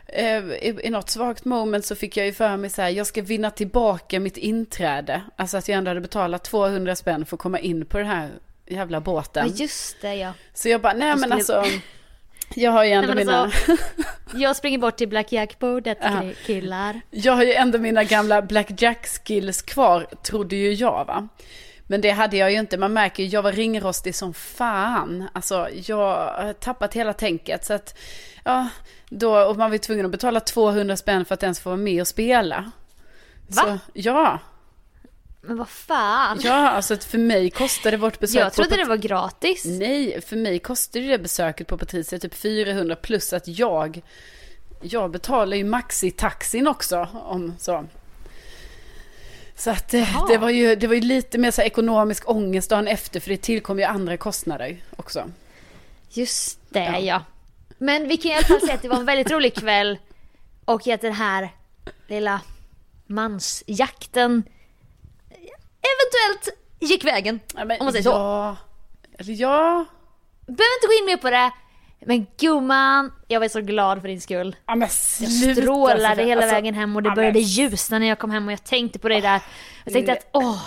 eh, 0.08 0.44
i, 0.46 0.80
i 0.84 0.90
något 0.90 1.10
svagt 1.10 1.46
moment 1.46 1.86
så 1.86 1.96
fick 1.96 2.18
jag 2.18 2.26
ju 2.26 2.34
för 2.34 2.58
mig 2.58 2.70
så 2.70 2.82
här, 2.82 2.90
jag 2.90 3.08
ska 3.08 3.22
vinna 3.22 3.52
tillbaka 3.52 4.20
mitt 4.20 4.38
inträde. 4.38 5.22
Alltså 5.36 5.58
att 5.58 5.68
jag 5.68 5.78
ändå 5.78 5.90
hade 5.90 6.02
betalat 6.02 6.44
200 6.44 6.96
spänn 6.96 7.26
för 7.26 7.36
att 7.36 7.42
komma 7.42 7.60
in 7.60 7.86
på 7.86 7.98
den 7.98 8.08
här 8.08 8.30
jävla 8.68 8.96
Ja 8.96 9.02
båten. 9.02 9.52
just 9.56 10.02
det 10.02 10.16
ja. 10.16 10.34
Så 10.54 10.70
jag 10.70 10.82
bara, 10.82 10.94
nej 10.94 11.08
men 11.10 11.20
skulle- 11.20 11.36
alltså. 11.36 11.64
Jag 12.56 12.72
har 12.72 12.84
ju 12.84 12.92
ändå 12.92 13.14
Nej, 13.14 13.26
mina, 13.26 13.38
alltså, 13.44 13.72
jag 14.36 14.56
springer 14.56 14.78
bort 14.78 14.98
till 14.98 15.08
Black 15.10 15.32
Jack-bordet 15.32 15.98
Ja. 16.02 16.22
killar. 16.46 17.02
jag 17.10 17.34
har 17.34 17.44
ju 17.44 17.54
ändå 17.54 17.78
mina 17.78 18.04
gamla 18.04 18.42
blackjack 18.42 19.08
skills 19.08 19.62
kvar, 19.62 20.08
trodde 20.24 20.56
ju 20.56 20.74
jag 20.74 21.06
va. 21.06 21.28
Men 21.88 22.02
det 22.02 22.10
hade 22.12 22.38
jag 22.38 22.52
ju 22.52 22.60
inte, 22.60 22.78
man 22.78 22.94
märker 22.94 23.24
ju, 23.24 23.30
jag 23.30 23.42
var 23.42 23.52
ringrostig 23.52 24.16
som 24.16 24.34
fan. 24.34 25.28
Alltså 25.34 25.68
jag 25.74 25.98
har 25.98 26.54
tappat 26.54 26.94
hela 26.94 27.14
tänket. 27.14 27.66
Så 27.66 27.74
att, 27.74 27.98
ja, 28.44 28.68
då, 29.10 29.40
och 29.40 29.58
man 29.58 29.70
var 29.70 29.76
ju 29.76 29.80
tvungen 29.80 30.06
att 30.06 30.12
betala 30.12 30.40
200 30.40 30.98
spänn 30.98 31.26
för 31.26 31.34
att 31.34 31.44
ens 31.44 31.60
få 31.60 31.70
vara 31.70 31.78
med 31.78 32.02
och 32.02 32.08
spela. 32.08 32.72
Va? 33.48 33.62
Så, 33.62 33.78
ja, 33.94 34.40
Men 35.42 35.58
vad 35.58 35.70
fan. 35.70 36.40
ja, 36.44 36.70
alltså 36.70 36.98
för 36.98 37.18
mig 37.18 37.50
kostade 37.50 37.98
vårt 37.98 38.20
besök 38.20 38.42
jag 38.42 38.54
trodde 38.54 38.70
på 38.70 38.76
det 38.76 38.84
var 38.84 38.98
gratis. 38.98 39.66
Nej, 39.66 40.22
för 40.22 40.36
mig 40.36 40.60
kostade 40.60 41.08
det 41.08 41.20
besöket 41.20 41.68
på 41.68 41.78
Patricia 41.78 42.20
typ 42.20 42.36
400 42.36 42.96
plus 42.96 43.34
att 43.34 43.48
jag, 43.48 44.02
jag 44.82 45.12
betalar 45.12 45.58
ju 45.58 45.64
maxi-taxin 45.64 46.68
också 46.68 47.08
om 47.14 47.54
så. 47.60 47.86
Så 49.56 49.70
att 49.70 49.94
eh, 49.94 50.26
det 50.28 50.38
var, 50.38 50.50
ju, 50.50 50.76
det 50.76 50.88
var 50.88 50.96
ju 50.96 51.02
lite 51.02 51.38
mer 51.38 51.52
så 51.52 51.62
ekonomisk 51.62 52.30
ångest 52.30 52.70
dagen 52.70 52.88
efter 52.88 53.20
för 53.20 53.30
det 53.30 53.38
tillkom 53.38 53.80
ju 53.80 53.86
andra 53.86 54.18
kostnader 54.18 54.84
också. 54.96 55.32
Just 56.10 56.60
det 56.70 56.80
Ja. 56.80 57.00
ja. 57.00 57.24
Men 57.78 58.08
vi 58.08 58.18
kan 58.18 58.32
i 58.32 58.36
alla 58.36 58.44
fall 58.44 58.62
säga 58.62 58.74
att 58.74 58.82
det 58.82 58.90
var 58.90 58.98
en 58.98 59.06
väldigt 59.06 59.32
rolig 59.32 59.56
kväll. 59.56 59.98
Och 60.66 60.88
att 60.88 61.02
den 61.02 61.14
här 61.14 61.50
lilla 62.08 62.42
mansjakten 63.08 64.44
eventuellt 65.98 66.58
gick 66.80 67.04
vägen. 67.06 67.40
Ja, 67.56 67.66
men, 67.66 67.80
Om 67.80 67.86
man 67.86 67.92
säger 67.94 68.04
så. 68.04 68.10
ja, 68.10 68.58
Eller 69.20 69.34
ja, 69.34 69.86
Behöver 70.46 70.76
inte 70.78 70.88
gå 70.88 70.94
in 71.00 71.06
mer 71.06 71.18
på 71.18 71.30
det. 71.30 71.52
Men 72.06 72.28
gumman, 72.40 73.12
jag 73.28 73.40
var 73.40 73.48
så 73.48 73.62
glad 73.62 74.02
för 74.02 74.08
din 74.08 74.22
skull. 74.22 74.56
ja 74.68 74.76
men 74.76 74.82
Jag 74.82 74.92
sluta, 75.32 75.62
strålade 75.62 76.10
Sofia. 76.10 76.26
hela 76.26 76.42
Alltså, 76.42 76.56
vägen 76.56 76.74
hem 76.74 76.96
och 76.96 77.04
det 77.04 77.10
ja, 77.10 77.16
började 77.16 77.34
men- 77.40 77.48
ljusna 77.48 78.00
när 78.00 78.08
jag 78.08 78.20
kom 78.20 78.32
hem 78.32 78.46
och 78.48 78.52
jag 78.52 78.64
tänkte 78.64 79.00
på 79.00 79.10
dig 79.10 79.22
där. 79.22 79.42
Jag 79.86 79.94
tänkte 79.94 80.12
att 80.12 80.28
åh, 80.34 80.62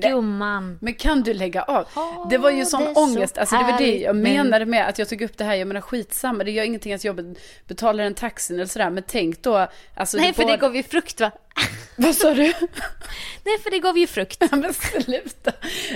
gumman. 0.00 0.78
Men 0.80 0.94
kan 0.94 1.22
du 1.22 1.34
lägga 1.34 1.62
av? 1.62 1.86
Ha 1.94 2.26
Det 2.30 2.38
var 2.38 2.50
ju 2.50 2.64
sån 2.64 2.84
det 2.84 2.94
så 2.94 3.00
ångest. 3.00 3.38
Alltså 3.38 3.56
det 3.56 3.64
var 3.64 3.78
det 3.78 3.96
jag 3.98 4.16
menade 4.16 4.66
med 4.66 4.88
att 4.88 4.98
jag 4.98 5.08
tog 5.08 5.22
upp 5.22 5.38
det 5.38 5.44
här. 5.44 5.54
Jag 5.54 5.68
menar 5.68 5.80
skitsamma. 5.80 6.44
Det 6.44 6.50
gör 6.50 6.64
ingenting 6.64 6.92
att 6.92 7.04
jag 7.04 7.16
be- 7.16 7.34
betalar 7.68 8.04
en 8.04 8.14
taxin 8.14 8.56
eller 8.56 8.66
sådär. 8.66 8.90
Men 8.90 9.02
tänk 9.06 9.42
då. 9.42 9.68
Alltså, 9.94 10.16
Nej 10.16 10.32
för 10.32 10.42
det 10.42 10.46
både- 10.46 10.56
gav 10.56 10.76
ju 10.76 10.82
frukt 10.82 11.20
va? 11.20 11.30
Vad 11.96 12.14
sa 12.14 12.34
du? 12.34 12.42
Nej 13.44 13.58
för 13.62 13.70
det 13.70 13.78
gav 13.78 13.98
ju 13.98 14.06
frukt. 14.06 14.36
Ja, 14.50 14.56
men 14.56 14.74
sluta. 14.74 15.52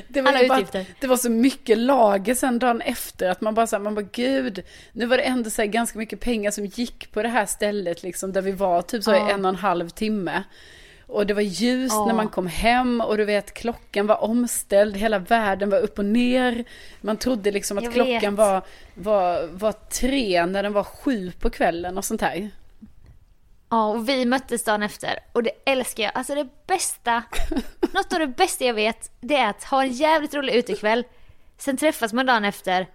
Det 0.09 0.21
var, 0.23 0.33
Alla 0.33 0.49
bara, 0.49 0.59
utgifter. 0.59 0.87
det 1.01 1.07
var 1.07 1.17
så 1.17 1.31
mycket 1.31 1.79
lager 1.79 2.35
sen 2.35 2.59
dagen 2.59 2.81
efter 2.81 3.29
att 3.31 3.41
man 3.41 3.55
bara 3.55 3.67
sa, 3.67 3.79
man 3.79 3.95
bara 3.95 4.07
gud, 4.13 4.63
nu 4.93 5.07
var 5.07 5.17
det 5.17 5.23
ändå 5.23 5.51
så 5.51 5.65
ganska 5.67 5.99
mycket 5.99 6.21
pengar 6.21 6.51
som 6.51 6.67
gick 6.67 7.13
på 7.13 7.23
det 7.23 7.29
här 7.29 7.47
stället 7.47 8.03
liksom 8.03 8.33
där 8.33 8.43
vi 8.43 8.53
var 8.53 8.83
typ 8.83 9.03
så 9.05 9.15
i 9.15 9.31
en 9.33 9.45
och 9.45 9.49
en 9.49 9.57
halv 9.57 9.89
timme. 9.89 10.43
Och 11.13 11.27
det 11.27 11.35
var 11.35 11.43
ljust 11.43 11.95
Ja. 11.95 12.07
när 12.07 12.15
man 12.15 12.29
kom 12.29 12.47
hem 12.47 13.01
och 13.01 13.17
du 13.17 13.25
vet 13.25 13.55
klockan 13.55 14.07
var 14.07 14.25
omställd, 14.25 14.97
hela 14.97 15.19
världen 15.19 15.71
var 15.71 15.79
upp 15.79 15.99
och 15.99 16.05
ner. 16.05 16.65
Man 17.01 17.17
trodde 17.17 17.51
liksom 17.51 17.79
att 17.79 17.93
klockan 17.93 18.35
var, 18.35 18.63
var, 18.95 19.47
var 19.47 19.73
tre 19.73 20.47
när 20.47 20.63
den 20.63 20.73
var 20.73 20.85
sju 20.85 21.33
på 21.41 21.51
kvällen 21.51 21.99
och 21.99 22.05
sånt 22.05 22.21
här. 22.21 22.51
Ja, 23.71 23.87
och 23.87 24.09
vi 24.09 24.25
möttes 24.25 24.65
dagen 24.65 24.83
efter 24.83 25.19
och 25.33 25.43
det 25.43 25.51
älskar 25.65 26.03
jag. 26.03 26.13
Alltså 26.15 26.35
det 26.35 26.49
bästa, 26.67 27.23
något 27.93 28.13
av 28.13 28.19
det 28.19 28.27
bästa 28.27 28.65
jag 28.65 28.75
vet, 28.75 29.11
det 29.21 29.37
är 29.37 29.51
att 29.51 29.65
ha 29.65 29.83
en 29.83 29.93
jävligt 29.93 30.35
rolig 30.35 30.55
utekväll. 30.55 31.05
Sen 31.59 31.77
träffas 31.77 32.13
man 32.13 32.27
dagen 32.27 32.45
efter 32.45 32.87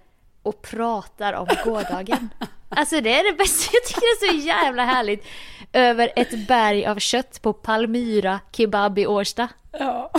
och 0.43 0.61
pratar 0.61 1.33
om 1.33 1.47
gårdagen. 1.65 2.29
Alltså 2.69 3.01
det 3.01 3.19
är 3.19 3.31
det 3.31 3.37
bästa, 3.37 3.69
jag 3.73 3.83
tycker 3.85 4.01
det 4.01 4.25
är 4.27 4.39
så 4.41 4.47
jävla 4.47 4.85
härligt. 4.85 5.25
Över 5.73 6.11
ett 6.15 6.47
berg 6.47 6.85
av 6.85 6.99
kött 6.99 7.41
på 7.41 7.53
Palmyra 7.53 8.39
kebab 8.51 8.99
i 8.99 9.07
Årsta. 9.07 9.47
Ja. 9.71 10.11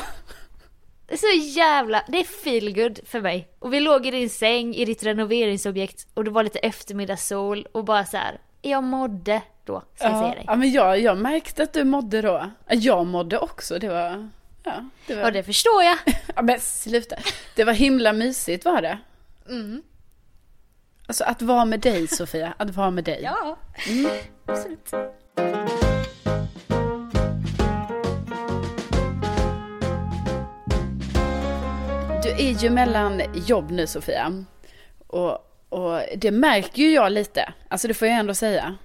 Det 1.07 1.15
är 1.15 1.19
så 1.19 1.59
jävla, 1.59 2.03
det 2.09 2.19
är 2.21 2.25
feel 2.25 2.75
good 2.75 2.99
för 3.07 3.21
mig. 3.21 3.49
Och 3.59 3.73
vi 3.73 3.81
låg 3.81 4.07
i 4.07 4.11
din 4.11 4.31
säng 4.31 4.75
i 4.75 4.85
ditt 4.85 5.03
renoveringsobjekt 5.03 6.07
och 6.15 6.25
det 6.25 6.31
var 6.31 6.43
lite 6.43 6.59
eftermiddagssol 6.59 7.67
och 7.73 7.85
bara 7.85 8.05
så 8.05 8.17
här. 8.17 8.41
jag 8.63 8.85
mådde 8.85 9.43
då, 9.65 9.83
ska 9.95 10.05
jag 10.09 10.19
säga 10.19 10.29
Ja, 10.29 10.35
dig. 10.35 10.45
ja, 10.47 10.57
men 10.57 10.71
jag, 10.73 11.01
jag 11.01 11.19
märkte 11.19 11.63
att 11.63 11.73
du 11.73 11.85
mådde 11.85 12.23
då. 12.23 12.51
Jag 12.69 13.07
mådde 13.07 13.39
också, 13.39 13.79
det 13.79 13.89
var... 13.89 14.29
Ja, 14.65 14.85
det 15.07 15.15
var... 15.15 15.23
Ja, 15.23 15.31
det 15.31 15.43
förstår 15.43 15.83
jag. 15.83 15.99
Ja, 16.37 16.43
men 16.43 16.61
sluta. 16.61 17.17
Det 17.57 17.65
var 17.65 17.73
himla 17.73 18.13
mysigt 18.13 18.65
var 18.65 18.83
det. 18.83 18.99
Mm. 19.49 19.83
Alltså 21.07 21.25
att 21.25 21.43
vara 21.43 21.65
med 21.65 21.81
dig 21.81 22.09
Sofia, 22.09 22.55
att 22.57 22.71
vara 22.77 22.91
med 22.91 23.05
dig. 23.05 23.21
Ja, 23.23 23.57
absolut. 24.47 24.91
Du 32.23 32.29
är 32.31 32.63
ju 32.63 32.71
mellan 32.71 33.23
jobb 33.47 33.71
nu 33.71 33.87
Sofia. 33.87 34.45
Och, 35.07 35.39
och 35.69 36.01
det 36.17 36.31
märker 36.31 36.83
ju 36.83 36.93
jag 36.93 37.13
lite. 37.13 37.53
Alltså 37.69 37.89
det 37.89 37.95
får 37.95 38.09
jag 38.09 38.17
ändå 38.17 38.35
säga. 38.35 38.77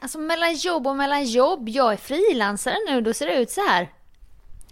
Alltså 0.00 0.18
mellan 0.18 0.54
jobb 0.54 0.86
och 0.86 0.96
mellan 0.96 1.24
jobb, 1.24 1.68
jag 1.68 1.92
är 1.92 1.96
frilansare 1.96 2.74
nu, 2.88 3.00
då 3.00 3.14
ser 3.14 3.26
det 3.26 3.34
ut 3.34 3.50
så 3.50 3.60
här. 3.68 3.88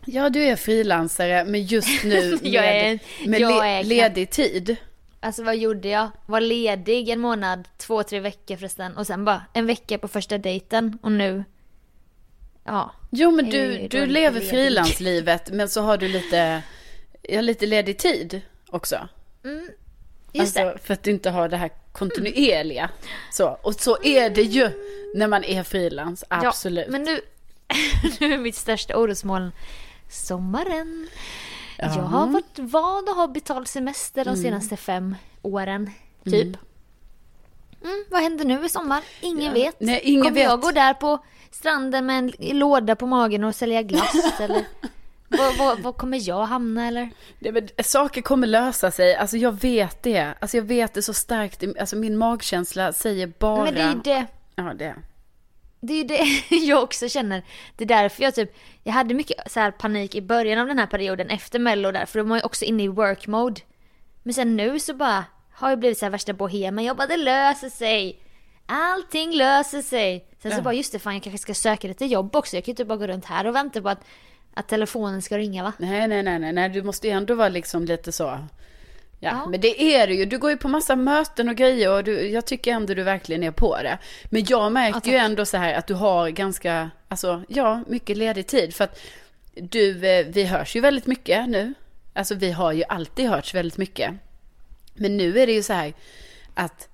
Ja, 0.04 0.30
du 0.30 0.42
är 0.42 0.56
frilansare, 0.56 1.44
men 1.44 1.62
just 1.64 2.04
nu 2.04 2.38
med, 2.42 2.54
är- 2.92 3.28
med 3.28 3.40
le, 3.40 3.82
ledig 3.82 4.30
tid. 4.30 4.76
Alltså 5.20 5.42
vad 5.42 5.56
gjorde 5.56 5.88
jag? 5.88 6.10
Var 6.26 6.40
ledig 6.40 7.08
en 7.08 7.20
månad, 7.20 7.68
två, 7.76 8.02
tre 8.02 8.20
veckor 8.20 8.56
förresten. 8.56 8.96
Och 8.96 9.06
sen 9.06 9.24
bara 9.24 9.42
en 9.52 9.66
vecka 9.66 9.98
på 9.98 10.08
första 10.08 10.38
dejten. 10.38 10.98
Och 11.02 11.12
nu... 11.12 11.44
Ja. 12.64 12.92
Jo, 13.10 13.30
men 13.30 13.50
du, 13.50 13.88
du 13.88 14.00
det 14.00 14.06
lever 14.06 14.40
frilanslivet, 14.40 15.50
men 15.50 15.68
så 15.68 15.80
har 15.80 15.96
du 15.96 16.08
lite, 16.08 16.62
ja, 17.22 17.40
lite 17.40 17.66
ledig 17.66 17.98
tid 17.98 18.40
också. 18.68 19.08
Just 20.32 20.56
alltså, 20.56 20.86
För 20.86 20.94
att 20.94 21.02
du 21.02 21.10
inte 21.10 21.30
har 21.30 21.48
det 21.48 21.56
här 21.56 21.70
kontinuerliga. 21.92 22.90
Så, 23.32 23.58
och 23.62 23.74
så 23.74 24.02
är 24.02 24.30
det 24.30 24.42
ju 24.42 24.70
när 25.14 25.28
man 25.28 25.44
är 25.44 25.62
frilans, 25.62 26.24
det. 26.28 26.36
absolut. 26.36 26.84
Ja, 26.86 26.92
men 26.92 27.02
nu, 27.02 27.20
nu 28.20 28.34
är 28.34 28.38
mitt 28.38 28.56
största 28.56 28.96
orosmoln 28.96 29.52
sommaren. 30.08 31.08
Jag 31.78 31.88
har 31.88 32.26
varit 32.26 32.58
van 32.58 33.08
att 33.08 33.16
ha 33.16 33.26
betald 33.28 33.68
semester 33.68 34.22
Mm. 34.22 34.34
de 34.34 34.42
senaste 34.42 34.76
fem 34.76 35.14
åren, 35.42 35.90
typ. 36.24 36.56
Mm, 37.84 38.04
vad 38.10 38.22
händer 38.22 38.44
nu 38.44 38.64
i 38.64 38.68
sommar? 38.68 39.02
Ingen 39.20 39.52
vet. 39.54 39.80
Nej, 39.80 40.00
ingen 40.04 40.24
Kommer 40.24 40.40
jag 40.40 40.56
vet. 40.56 40.64
gå 40.64 40.70
där 40.70 40.94
på 40.94 41.24
stranden 41.50 42.06
med 42.06 42.18
en 42.18 42.58
låda 42.58 42.96
på 42.96 43.06
magen 43.06 43.44
och 43.44 43.54
sälja 43.54 43.82
glass? 43.82 44.14
eller 44.40 44.64
var 45.82 45.92
kommer 45.92 46.28
jag 46.28 46.44
hamna 46.46 46.86
eller? 46.86 47.10
Det, 47.38 47.52
men, 47.52 47.68
saker 47.84 48.22
kommer 48.22 48.46
lösa 48.46 48.90
sig, 48.90 49.16
alltså 49.16 49.36
jag 49.36 49.60
vet 49.60 50.02
det. 50.02 50.34
Alltså 50.40 50.56
jag 50.56 50.64
vet 50.64 50.94
det 50.94 51.02
så 51.02 51.14
starkt, 51.14 51.64
alltså 51.80 51.96
min 51.96 52.16
magkänsla 52.16 52.92
säger 52.92 53.32
bara... 53.38 53.64
Men 53.64 53.74
det 53.74 53.80
är 53.80 54.00
det. 54.04 54.26
Ja, 54.54 54.74
det. 54.74 54.94
Det 55.86 56.00
är 56.00 56.04
det 56.04 56.56
jag 56.56 56.82
också 56.82 57.08
känner. 57.08 57.42
Det 57.76 57.84
är 57.84 57.88
därför 57.88 58.22
jag 58.22 58.34
typ, 58.34 58.56
jag 58.84 58.92
hade 58.92 59.14
mycket 59.14 59.52
så 59.52 59.72
panik 59.78 60.14
i 60.14 60.22
början 60.22 60.58
av 60.58 60.66
den 60.66 60.78
här 60.78 60.86
perioden 60.86 61.30
efter 61.30 61.58
mello 61.58 61.92
där, 61.92 62.06
för 62.06 62.18
då 62.18 62.24
var 62.24 62.36
jag 62.36 62.46
också 62.46 62.64
inne 62.64 62.82
i 62.82 62.88
work 62.88 63.26
mode. 63.26 63.60
Men 64.22 64.34
sen 64.34 64.56
nu 64.56 64.80
så 64.80 64.94
bara 64.94 65.24
har 65.52 65.70
jag 65.70 65.78
blivit 65.78 65.98
så 65.98 66.04
här 66.04 66.10
värsta 66.10 66.32
bohemen. 66.32 66.84
Jag 66.84 66.96
bara 66.96 67.06
det 67.06 67.16
löser 67.16 67.68
sig. 67.68 68.20
Allting 68.66 69.32
löser 69.36 69.82
sig. 69.82 70.26
Sen 70.42 70.50
så 70.50 70.58
Ja. 70.58 70.62
bara 70.62 70.74
just 70.74 70.92
det 70.92 70.98
fan 70.98 71.14
jag 71.14 71.22
kanske 71.22 71.38
ska 71.38 71.54
söka 71.54 71.88
lite 71.88 72.04
jobb 72.06 72.36
också. 72.36 72.56
Jag 72.56 72.64
kan 72.64 72.70
ju 72.70 72.72
inte 72.72 72.84
bara 72.84 72.98
gå 72.98 73.06
runt 73.06 73.24
här 73.24 73.46
och 73.46 73.54
vänta 73.54 73.82
på 73.82 73.88
att, 73.88 74.04
att 74.54 74.68
telefonen 74.68 75.22
ska 75.22 75.38
ringa 75.38 75.62
va? 75.62 75.72
Nej, 75.78 76.08
nej, 76.08 76.22
nej, 76.22 76.52
nej, 76.52 76.68
du 76.68 76.82
måste 76.82 77.06
ju 77.06 77.12
ändå 77.12 77.34
vara 77.34 77.48
liksom 77.48 77.84
lite 77.84 78.12
så. 78.12 78.38
Ja, 79.26 79.40
Ja. 79.44 79.50
men 79.50 79.60
det 79.60 79.82
är 79.82 80.06
du 80.06 80.14
ju. 80.14 80.24
Du 80.24 80.38
går 80.38 80.50
ju 80.50 80.56
på 80.56 80.68
massa 80.68 80.96
möten 80.96 81.48
och 81.48 81.56
grejer 81.56 81.90
och 81.92 82.04
du, 82.04 82.28
jag 82.28 82.44
tycker 82.44 82.72
ändå 82.72 82.94
du 82.94 83.02
verkligen 83.02 83.42
är 83.42 83.50
på 83.50 83.76
det. 83.82 83.98
Men 84.24 84.44
jag 84.48 84.72
märker 84.72 85.00
Ja, 85.04 85.12
ju 85.12 85.18
ändå 85.18 85.46
så 85.46 85.56
här 85.56 85.74
att 85.74 85.86
du 85.86 85.94
har 85.94 86.28
ganska, 86.30 86.90
alltså 87.08 87.42
ja, 87.48 87.82
mycket 87.86 88.16
ledig 88.16 88.46
tid. 88.46 88.74
För 88.74 88.84
att 88.84 89.00
du, 89.54 90.06
eh, 90.08 90.26
vi 90.26 90.44
hörs 90.44 90.76
ju 90.76 90.80
väldigt 90.80 91.06
mycket 91.06 91.48
nu. 91.48 91.74
Alltså 92.14 92.34
vi 92.34 92.50
har 92.52 92.72
ju 92.72 92.84
alltid 92.88 93.28
hörts 93.28 93.54
väldigt 93.54 93.78
mycket. 93.78 94.10
Men 94.94 95.16
nu 95.16 95.38
är 95.38 95.46
det 95.46 95.52
ju 95.52 95.62
så 95.62 95.72
här 95.72 95.94
att, 96.54 96.88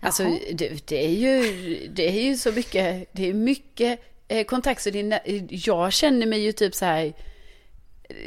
alltså 0.00 0.22
Jaha. 0.22 0.38
det, 0.52 0.88
det 0.88 1.04
är 1.04 1.10
ju, 1.10 1.42
det 1.94 2.08
är 2.08 2.22
ju 2.22 2.36
så 2.36 2.52
mycket, 2.52 3.08
det 3.12 3.28
är 3.28 3.34
mycket 3.34 4.00
eh, 4.28 4.44
kontakt. 4.44 4.82
Så 4.82 4.90
det 4.90 5.00
är, 5.00 5.20
jag 5.68 5.92
känner 5.92 6.26
mig 6.26 6.40
ju 6.40 6.52
typ 6.52 6.74
så 6.74 6.84
här, 6.84 7.12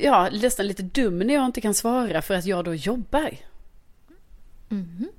ja, 0.01 0.29
nästan 0.31 0.67
lite 0.67 0.83
dum 0.83 1.19
när 1.19 1.33
jag 1.33 1.45
inte 1.45 1.61
kan 1.61 1.73
svara 1.73 2.21
för 2.21 2.33
att 2.33 2.45
jag 2.45 2.65
då 2.65 2.75
jobbar. 2.75 3.37
Mm. 4.71 5.09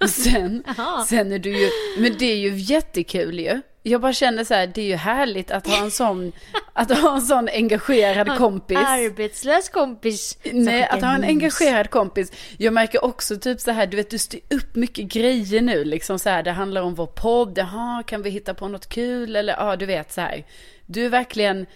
Och 0.00 0.10
sen, 0.10 0.64
sen 1.08 1.32
är 1.32 1.38
du 1.38 1.58
ju, 1.58 1.70
men 1.98 2.18
det 2.18 2.24
är 2.24 2.36
ju 2.36 2.56
jättekul 2.56 3.40
ju. 3.40 3.60
Jag 3.82 4.00
bara 4.00 4.12
känner 4.12 4.44
så 4.44 4.54
här, 4.54 4.66
det 4.66 4.80
är 4.80 4.86
ju 4.86 4.96
härligt 4.96 5.50
att 5.50 5.66
ha 5.66 5.84
en 5.84 5.90
sån, 5.90 6.32
att 6.72 6.98
ha 6.98 7.14
en 7.14 7.22
sån 7.22 7.48
engagerad 7.48 8.38
kompis. 8.38 8.78
Arbetslös 8.78 9.68
kompis. 9.68 10.38
Nej, 10.52 10.82
att 10.82 11.02
ha 11.02 11.14
en 11.14 11.24
engagerad 11.24 11.90
kompis. 11.90 12.32
Jag 12.56 12.72
märker 12.72 13.04
också 13.04 13.36
typ 13.36 13.60
så 13.60 13.70
här, 13.70 13.86
du 13.86 13.96
vet 13.96 14.10
du 14.10 14.18
styr 14.18 14.40
upp 14.50 14.74
mycket 14.74 15.04
grejer 15.04 15.60
nu 15.60 15.84
liksom 15.84 16.18
så 16.18 16.30
här, 16.30 16.42
det 16.42 16.50
handlar 16.50 16.82
om 16.82 16.94
vår 16.94 17.06
podd, 17.06 17.58
jaha, 17.58 18.02
kan 18.02 18.22
vi 18.22 18.30
hitta 18.30 18.54
på 18.54 18.68
något 18.68 18.88
kul 18.88 19.36
eller 19.36 19.52
ja, 19.52 19.76
du 19.76 19.86
vet 19.86 20.12
så 20.12 20.20
här. 20.20 20.44
Du 20.86 21.04
är 21.04 21.08
verkligen 21.08 21.66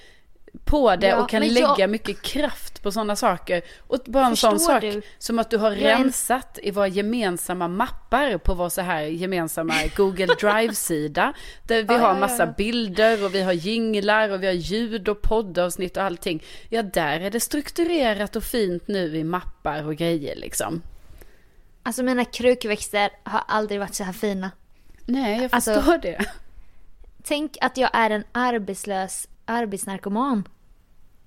på 0.64 0.96
det 0.96 1.06
Ja, 1.06 1.22
och 1.22 1.28
kan 1.28 1.42
lägga 1.48 1.74
jag- 1.78 1.90
mycket 1.90 2.22
kraft 2.22 2.82
på 2.82 2.92
sådana 2.92 3.16
saker. 3.16 3.62
Och 3.80 3.98
bara 4.06 4.26
en 4.26 4.36
sån 4.36 4.60
sak 4.60 4.80
du? 4.80 5.02
som 5.18 5.38
att 5.38 5.50
du 5.50 5.56
har 5.58 5.70
Jag 5.70 5.98
rensat 6.00 6.58
i 6.62 6.70
våra 6.70 6.88
gemensamma 6.88 7.68
mappar 7.68 8.38
på 8.38 8.54
vår 8.54 8.68
så 8.68 8.80
här 8.80 9.00
gemensamma 9.02 9.74
Google 9.96 10.26
Drive-sida. 10.26 11.32
Där 11.66 11.82
vi 11.82 11.94
Ja, 11.94 11.98
har 12.00 12.18
massa 12.20 12.42
ja. 12.46 12.54
bilder 12.56 13.24
och 13.24 13.34
vi 13.34 13.42
har 13.42 13.52
jinglar 13.52 14.28
och 14.28 14.42
vi 14.42 14.46
har 14.46 14.52
ljud 14.54 15.08
och 15.08 15.22
poddavsnitt 15.22 15.96
och 15.96 16.02
allting. 16.02 16.42
Ja, 16.68 16.82
där 16.82 17.20
är 17.20 17.30
det 17.30 17.40
strukturerat 17.40 18.36
och 18.36 18.44
fint 18.44 18.88
nu 18.88 19.16
i 19.16 19.24
mappar 19.24 19.84
och 19.86 19.96
grejer 19.96 20.36
liksom. 20.36 20.82
Alltså 21.82 22.02
mina 22.02 22.24
krukväxter 22.24 23.10
har 23.24 23.42
aldrig 23.48 23.80
varit 23.80 23.94
så 23.94 24.04
här 24.04 24.12
fina. 24.12 24.50
Nej, 25.04 25.42
jag 25.42 25.54
Alltså- 25.54 25.74
förstår 25.74 25.98
det. 25.98 26.24
Tänk 27.24 27.56
att 27.60 27.76
jag 27.76 27.90
är 27.92 28.10
en 28.10 28.24
arbetslös 28.32 29.28
arbetsnarkoman. 29.52 30.48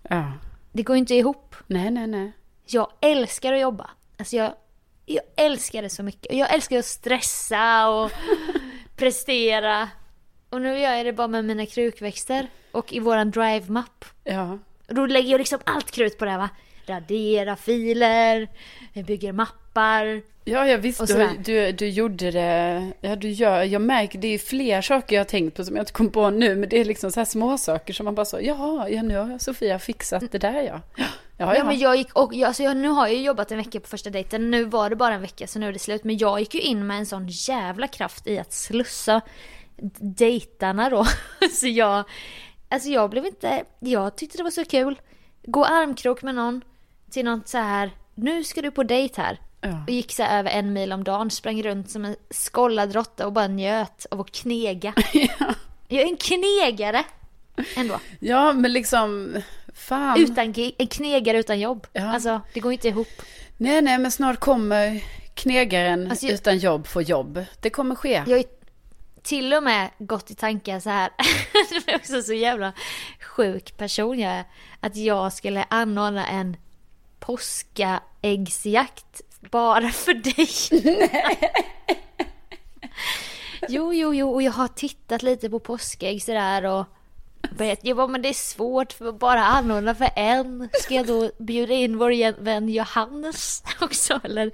Ja, 0.10 0.32
Det 0.72 0.84
går 0.84 0.96
inte 0.96 1.16
ihop. 1.16 1.56
nej, 1.68 1.92
nej, 1.92 2.08
nej. 2.08 2.32
Jag 2.66 2.92
älskar 3.02 3.54
att 3.54 3.60
jobba. 3.62 3.90
Alltså 4.18 4.36
jag, 4.36 4.54
jag 5.06 5.24
älskar 5.36 5.82
det 5.82 5.90
så 5.90 6.04
mycket. 6.04 6.34
Jag 6.38 6.54
älskar 6.54 6.78
att 6.80 6.86
stressa 6.86 7.90
och 7.90 8.12
prestera. 8.96 9.90
Och 10.50 10.62
nu 10.62 10.80
gör 10.80 10.94
jag 10.94 11.06
det 11.06 11.14
bara 11.14 11.28
med 11.28 11.46
mina 11.46 11.66
krukväxter 11.66 12.48
och 12.72 12.94
i 12.94 13.00
våran 13.00 13.32
drive-mapp. 13.32 14.06
Ja, 14.24 14.60
Och 14.88 14.96
Då 14.96 15.06
lägger 15.06 15.32
jag 15.32 15.40
liksom 15.40 15.60
allt 15.64 15.92
krut 15.92 16.18
på 16.18 16.26
det 16.26 16.32
här 16.32 16.38
va. 16.38 16.50
Radera 16.88 17.56
filer, 17.56 18.48
bygger 19.06 19.32
mappar. 19.34 19.65
Ja, 20.48 20.68
jag 20.68 20.78
visste 20.78 21.04
Och 21.04 21.10
du, 21.10 21.30
du, 21.44 21.72
du 21.72 21.90
gjorde 21.90 22.32
det. 22.32 22.92
Ja, 23.02 23.16
du 23.16 23.30
gör, 23.30 23.64
jag 23.64 23.82
märker, 23.82 24.20
det 24.20 24.28
är 24.28 24.38
fler 24.38 24.82
saker 24.82 25.16
jag 25.16 25.20
har 25.20 25.30
tänkt 25.30 25.58
på 25.58 25.66
som 25.66 25.76
jag 25.76 25.82
inte 25.82 25.92
kom 25.92 26.10
på 26.10 26.30
nu. 26.30 26.56
Men 26.56 26.70
det 26.70 26.82
är 26.82 26.86
liksom 26.86 27.12
så 27.12 27.20
här 27.20 27.26
små 27.26 27.58
saker 27.58 27.94
som 27.94 28.04
man 28.04 28.16
bara 28.16 28.26
så, 28.26 28.40
jaha, 28.42 28.90
ja, 28.90 29.02
nu 29.02 29.18
har 29.18 29.38
Sofia 29.40 29.80
fixat 29.80 30.32
det 30.32 30.38
där 30.38 30.62
ja. 30.62 30.82
Ja, 31.38 31.46
ja. 31.46 31.56
Ja, 31.56 31.64
men 31.64 31.80
jag 31.80 31.96
gick 31.96 32.14
och, 32.14 32.34
jag, 32.34 32.48
alltså 32.48 32.64
jag, 32.64 32.78
nu 32.78 32.88
har 32.88 33.08
jag 33.08 33.16
ju 33.16 33.22
jobbat 33.22 33.52
en 33.52 33.58
vecka 33.58 33.80
på 33.80 33.88
första 33.88 34.10
dejten, 34.10 34.52
nu 34.52 34.64
var 34.64 34.90
det 34.90 34.96
bara 34.96 35.14
en 35.14 35.22
vecka 35.22 35.48
så 35.48 35.60
nu 35.60 35.68
är 35.68 35.74
det 35.74 35.80
slut. 35.80 36.04
Men 36.04 36.18
jag 36.18 36.40
gick 36.40 36.56
ju 36.56 36.62
in 36.62 36.88
med 36.88 36.98
en 36.98 37.06
sån 37.06 37.28
jävla 37.28 37.88
kraft 37.88 38.28
i 38.28 38.40
att 38.40 38.54
slussa 38.54 39.22
dejtarna 40.00 40.90
då. 40.90 41.06
så 41.52 41.68
jag, 41.68 42.04
alltså 42.70 42.90
jag 42.90 43.10
blev 43.10 43.26
inte, 43.26 43.64
jag 43.80 44.16
tyckte 44.16 44.38
det 44.38 44.44
var 44.44 44.52
så 44.52 44.66
kul. 44.66 45.02
Gå 45.44 45.66
armkrok 45.66 46.22
med 46.22 46.36
någon 46.36 46.62
till 47.12 47.26
något 47.26 47.48
så 47.48 47.58
här, 47.58 47.92
nu 48.16 48.44
ska 48.44 48.62
du 48.62 48.72
på 48.72 48.84
dejt 48.84 49.22
här. 49.22 49.40
Ja. 49.62 49.84
Och 49.88 49.90
gick 49.90 50.12
så 50.14 50.24
över 50.24 50.50
en 50.52 50.74
mil 50.74 50.94
om 50.94 51.04
dagen, 51.04 51.32
sprang 51.32 51.64
runt 51.64 51.90
som 51.90 52.06
en 52.06 52.16
skollad 52.30 52.94
råtta 52.94 53.26
och 53.26 53.34
bara 53.34 53.48
njöt 53.48 54.06
av 54.12 54.22
att 54.22 54.32
knega. 54.32 54.94
Jag 55.88 56.02
är 56.02 56.06
en 56.08 56.18
knegare 56.18 57.04
ändå. 57.76 58.00
ja, 58.20 58.54
men 58.54 58.74
liksom, 58.74 59.36
fan. 59.74 60.20
Utan, 60.20 60.54
en 60.78 60.88
knegare 60.88 61.38
utan 61.40 61.60
jobb. 61.60 61.88
Ja. 61.94 62.14
Alltså 62.14 62.42
det 62.54 62.60
går 62.60 62.72
inte 62.74 62.88
ihop. 62.88 63.08
Nej, 63.58 63.82
nej, 63.82 63.98
men 63.98 64.12
snart 64.12 64.40
kommer 64.40 65.04
knegaren 65.34 66.12
Alltså, 66.12 66.26
jag- 66.26 66.34
utan 66.34 66.58
jobb 66.58 66.88
få 66.88 67.02
jobb. 67.02 67.46
Det 67.62 67.70
kommer 67.70 67.96
ske. 67.96 68.24
Jag 68.28 68.40
är 68.40 68.46
till 69.24 69.54
och 69.54 69.64
med 69.64 69.90
gått 69.98 70.32
i 70.32 70.36
tankar 70.36 70.80
så 70.80 70.90
här. 70.90 71.10
det 71.86 71.92
är 71.92 71.96
också 71.96 72.22
så 72.22 72.34
jävla 72.34 72.74
sjuk 73.22 73.78
person 73.78 74.20
jag 74.20 74.32
är. 74.32 74.44
Att 74.80 74.96
jag 74.96 75.34
skulle 75.34 75.66
anordna 75.70 76.28
en 76.28 76.58
påskaäggsjakt 77.20 79.22
bara 79.52 79.90
för 79.90 80.14
dig. 80.14 80.50
jo, 83.70 83.94
jo, 83.94 84.14
jo, 84.14 84.34
och 84.34 84.42
jag 84.42 84.52
har 84.52 84.68
tittat 84.68 85.24
lite 85.24 85.50
på 85.50 85.60
påskägg 85.60 86.24
sådär 86.24 86.66
och 86.66 86.86
börjat, 87.58 87.80
jag 87.82 87.98
bara, 87.98 88.08
men 88.08 88.22
det 88.22 88.30
är 88.30 88.34
svårt 88.34 88.94
för 88.94 89.08
att 89.08 89.20
bara 89.20 89.46
anordna 89.46 89.96
för 89.96 90.10
en. 90.16 90.70
Ska 90.74 90.94
jag 90.94 91.08
då 91.08 91.32
bjuda 91.38 91.74
in 91.74 91.98
vår 91.98 92.42
vän 92.42 92.70
Johannes 92.70 93.64
också 93.82 94.20
eller? 94.24 94.52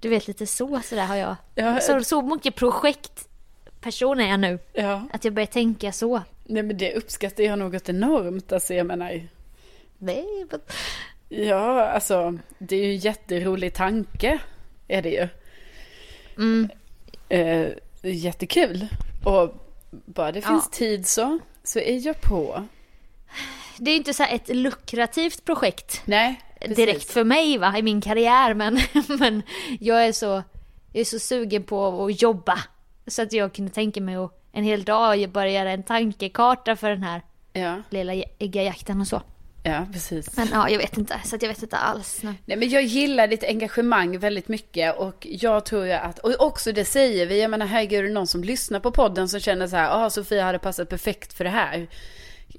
Du 0.00 0.08
vet 0.08 0.28
lite 0.28 0.46
så 0.46 0.80
sådär 0.84 1.06
har 1.06 1.16
jag. 1.16 1.36
Ja, 1.54 1.80
Så, 1.80 2.04
så 2.04 2.22
mycket 2.22 2.54
projektperson 2.54 4.20
är 4.20 4.28
jag 4.28 4.40
nu. 4.40 4.58
Ja. 4.72 5.08
Att 5.12 5.24
jag 5.24 5.34
börjar 5.34 5.46
tänka 5.46 5.92
så. 5.92 6.22
Nej 6.44 6.62
men 6.62 6.78
det 6.78 6.94
uppskattar 6.94 7.44
jag 7.44 7.58
något 7.58 7.88
enormt. 7.88 8.52
Alltså 8.52 8.74
jag 8.74 8.86
menar. 8.86 9.28
Nej, 9.98 10.46
men... 10.50 10.60
Ja, 11.32 11.86
alltså 11.86 12.38
det 12.58 12.76
är 12.76 12.84
ju 12.86 12.90
en 12.90 12.96
jätterolig 12.98 13.74
tanke. 13.74 14.38
Är 14.88 15.02
det 15.02 15.10
ju. 15.10 15.28
Mm. 16.36 16.68
Eh, 17.28 17.68
jättekul. 18.02 18.86
Och 19.24 19.54
bara 19.90 20.32
det 20.32 20.42
finns 20.42 20.68
Ja. 20.72 20.76
tid 20.78 21.06
så, 21.06 21.38
så 21.64 21.78
är 21.78 22.06
jag 22.06 22.20
på. 22.20 22.66
Det 23.78 23.90
är 23.90 23.96
inte 23.96 24.14
så 24.14 24.22
ett 24.22 24.48
lukrativt 24.48 25.44
projekt 25.44 26.02
Nej, 26.04 26.40
precis. 26.60 26.76
direkt 26.76 27.10
för 27.12 27.24
mig 27.24 27.58
va, 27.58 27.78
i 27.78 27.82
min 27.82 28.00
karriär. 28.00 28.54
Men, 28.54 28.80
men 29.18 29.42
jag, 29.80 30.06
är 30.06 30.12
så, 30.12 30.42
jag 30.92 31.00
är 31.00 31.04
så 31.04 31.18
sugen 31.18 31.62
på 31.62 32.04
att 32.04 32.22
jobba. 32.22 32.58
Så 33.06 33.22
att 33.22 33.32
jag 33.32 33.52
kunde 33.54 33.72
tänka 33.72 34.00
mig 34.00 34.16
att 34.16 34.42
en 34.52 34.64
hel 34.64 34.84
dag 34.84 35.30
bara 35.30 35.50
göra 35.50 35.70
en 35.70 35.82
tankekarta 35.82 36.76
för 36.76 36.90
den 36.90 37.02
här 37.02 37.22
Ja, 37.52 37.82
lilla 37.90 38.12
äggajakten 38.38 39.00
och 39.00 39.06
så. 39.06 39.22
Ja, 39.62 39.86
precis. 39.92 40.36
Men 40.36 40.48
ja, 40.52 40.68
jag 40.68 40.78
vet 40.78 40.98
inte. 40.98 41.20
Så 41.24 41.36
jag 41.40 41.48
vet 41.48 41.62
inte 41.62 41.76
alls. 41.76 42.22
nu. 42.22 42.34
Nej, 42.44 42.56
men 42.56 42.68
jag 42.68 42.82
gillar 42.82 43.26
ditt 43.26 43.44
engagemang 43.44 44.18
väldigt 44.18 44.48
mycket 44.48 44.96
och 44.96 45.26
jag 45.30 45.64
tror 45.64 45.86
ju 45.86 45.92
att, 45.92 46.18
och 46.18 46.40
också 46.40 46.72
det 46.72 46.84
säger 46.84 47.26
vi, 47.26 47.42
jag 47.42 47.50
menar 47.50 47.66
herregud, 47.66 47.98
är 47.98 48.02
det 48.02 48.14
någon 48.14 48.26
som 48.26 48.44
lyssnar 48.44 48.80
på 48.80 48.90
podden 48.90 49.28
som 49.28 49.40
känner 49.40 49.66
så 49.66 49.76
här, 49.76 50.04
ah 50.04 50.10
Sofia 50.10 50.44
hade 50.44 50.58
passat 50.58 50.88
perfekt 50.88 51.32
för 51.32 51.44
det 51.44 51.50
här. 51.50 51.88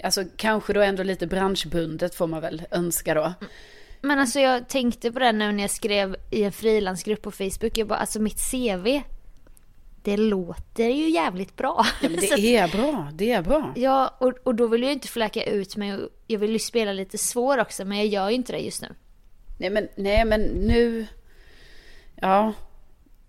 Alltså 0.04 0.24
kanske 0.36 0.74
då 0.74 0.82
ändå 0.82 1.04
lite 1.04 1.28
branschbundet 1.28 2.16
får 2.16 2.28
man 2.28 2.42
väl 2.42 2.62
önska 2.72 3.14
då. 3.14 3.34
Men 4.02 4.20
alltså 4.20 4.40
jag 4.40 4.68
tänkte 4.68 5.12
på 5.12 5.20
det 5.20 5.32
nu 5.32 5.52
när 5.52 5.64
jag 5.64 5.72
skrev 5.72 6.16
i 6.30 6.44
en 6.44 6.52
frilansgrupp 6.52 7.22
på 7.22 7.32
Facebook. 7.32 7.78
Jag 7.78 7.88
bara, 7.88 8.00
alltså 8.00 8.20
mitt 8.20 8.52
CV. 8.52 9.02
Det 10.04 10.18
låter 10.18 10.88
ju 10.90 11.10
jävligt 11.10 11.56
bra. 11.56 11.86
Ja 12.02 12.10
men 12.10 12.20
det 12.20 12.56
är 12.58 12.68
bra, 12.68 13.08
det 13.14 13.32
är 13.32 13.42
bra. 13.42 13.74
Ja, 13.76 14.16
och, 14.20 14.34
och 14.44 14.56
då 14.56 14.68
vill 14.68 14.84
jag 14.84 14.92
inte 14.92 15.08
fläcka 15.08 15.44
ut 15.44 15.76
mig. 15.76 16.00
Jag 16.28 16.40
vill 16.40 16.52
ju 16.52 16.60
spela 16.60 16.94
lite 16.94 17.18
svår 17.18 17.58
också, 17.58 17.86
men 17.86 17.98
jag 17.98 18.08
gör 18.08 18.30
ju 18.30 18.36
inte 18.36 18.52
det 18.54 18.60
just 18.60 18.82
nu. 18.82 18.88
Nej 19.60 19.70
men, 19.70 19.88
nej 19.96 20.26
men 20.26 20.42
nu, 20.42 21.08
ja. 22.16 22.54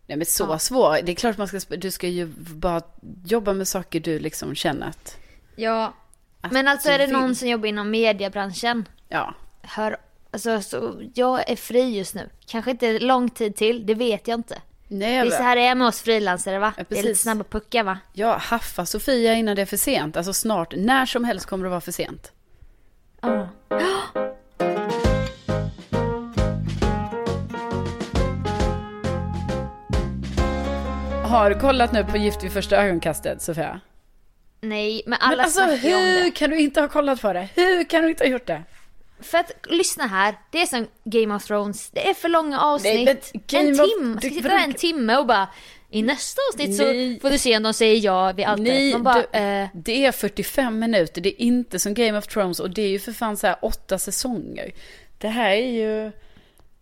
Nej 0.07 0.17
men 0.17 0.27
så 0.27 0.45
Ja. 0.51 0.59
svår, 0.59 0.99
det 1.03 1.13
är 1.13 1.17
klart 1.17 1.39
man 1.39 1.49
ska, 1.49 1.77
du 1.77 1.91
ska 1.91 2.09
ju 2.09 2.27
bara 2.37 2.83
jobba 3.25 3.53
med 3.53 3.69
saker 3.69 4.01
du 4.01 4.19
liksom 4.19 4.55
känner 4.55 4.87
att, 4.89 5.17
Ja. 5.57 5.95
att 6.41 6.53
Men 6.53 6.69
alltså 6.69 6.89
är 6.91 6.99
det 6.99 7.07
vill. 7.07 7.13
någon 7.13 7.35
som 7.35 7.49
jobbar 7.49 7.67
inom 7.69 7.91
mediebranschen, 7.91 8.89
Ja, 9.09 9.35
hör, 9.63 9.97
alltså 10.31 10.63
så, 10.63 11.01
jag 11.15 11.51
är 11.51 11.57
fri 11.57 11.97
just 11.99 12.15
nu. 12.15 12.29
Kanske 12.47 12.71
inte 12.71 12.99
lång 12.99 13.31
tid 13.31 13.57
till, 13.57 13.87
det 13.87 13.95
vet 13.95 14.29
jag 14.29 14.39
inte. 14.39 14.61
Nej 14.93 15.13
Det 15.13 15.35
är 15.35 15.37
så 15.37 15.43
här 15.43 15.57
det 15.57 15.63
är 15.63 15.75
med 15.75 15.87
oss 15.87 16.03
frilansare 16.03 16.59
va? 16.59 16.73
Ja, 16.77 16.85
det 16.89 16.99
är 16.99 17.03
lite 17.03 17.19
snabba 17.19 17.45
puckar 17.45 17.85
va? 17.85 17.99
Ja, 18.13 18.37
haffa 18.37 18.87
Sofia 18.87 19.35
innan 19.35 19.57
det 19.57 19.63
är 19.63 19.67
för 19.67 19.77
sent. 19.77 20.17
Alltså 20.17 20.33
snart, 20.33 20.75
när 20.77 21.07
som 21.07 21.25
helst 21.25 21.47
kommer 21.47 21.65
det 21.65 21.71
vara 21.71 21.81
för 21.81 21.93
sent. 21.93 22.33
Ja. 23.21 23.49
Har 31.25 31.51
du 31.51 31.61
kollat 31.61 31.93
nu 31.93 32.05
på 32.05 32.17
Gift 32.17 32.45
vid 32.45 32.53
första 32.53 32.77
ögonkastet, 32.77 33.43
Sofia? 33.43 33.81
Nej, 34.61 35.03
men 35.07 35.19
alla 35.21 35.37
Men 35.37 35.45
alltså 35.45 35.61
ju 35.87 35.95
om 35.95 36.03
hur 36.03 36.25
det. 36.25 36.31
kan 36.31 36.51
du 36.51 36.59
inte 36.59 36.81
ha 36.81 36.89
kollat 36.89 37.21
på 37.23 37.33
det? 37.33 37.49
Hur 37.55 37.85
kan 37.85 38.03
du 38.03 38.09
inte 38.09 38.25
ha 38.25 38.29
gjort 38.31 38.47
det? 38.47 38.63
För 39.23 39.39
att 39.39 39.51
lyssna 39.69 40.07
här, 40.07 40.35
det 40.51 40.63
är 40.63 40.67
som 40.67 40.87
Game 41.05 41.35
of 41.35 41.45
Thrones, 41.45 41.91
det 41.91 42.09
är 42.09 42.15
för 42.15 42.29
långa 42.29 42.61
avsnitt. 42.61 42.95
Nej, 43.35 43.63
en 43.63 43.75
timme, 43.79 44.21
ska 44.21 44.29
sitta 44.29 44.49
där 44.49 44.65
en 44.65 44.73
timme 44.75 45.17
och 45.17 45.27
bara 45.27 45.49
i 45.91 46.03
nästa 46.03 46.41
avsnitt 46.53 46.79
Nej. 46.81 47.15
så 47.17 47.21
får 47.21 47.31
du 47.31 47.39
se 47.39 47.57
om 47.57 47.63
de 47.63 47.75
säger 47.75 48.05
ja 48.05 48.33
vid 48.33 48.47
allt 48.47 48.63
Nej, 48.63 48.99
bara, 48.99 49.15
du, 49.33 49.39
eh, 49.39 49.69
det 49.75 50.05
är 50.07 50.13
45 50.13 50.79
minuter, 50.79 51.21
det 51.21 51.43
är 51.43 51.47
inte 51.47 51.79
som 51.79 51.95
Game 51.95 52.19
of 52.19 52.27
Thrones 52.27 52.61
och 52.61 52.71
det 52.71 52.83
är 52.83 52.89
ju 52.89 52.99
för 52.99 53.13
fan 53.13 53.37
så 53.37 53.47
här 53.47 53.57
åtta 53.63 53.99
säsonger. 53.99 54.73
Det 55.19 55.29
här 55.29 55.51
är 55.51 55.71
ju, 55.73 56.13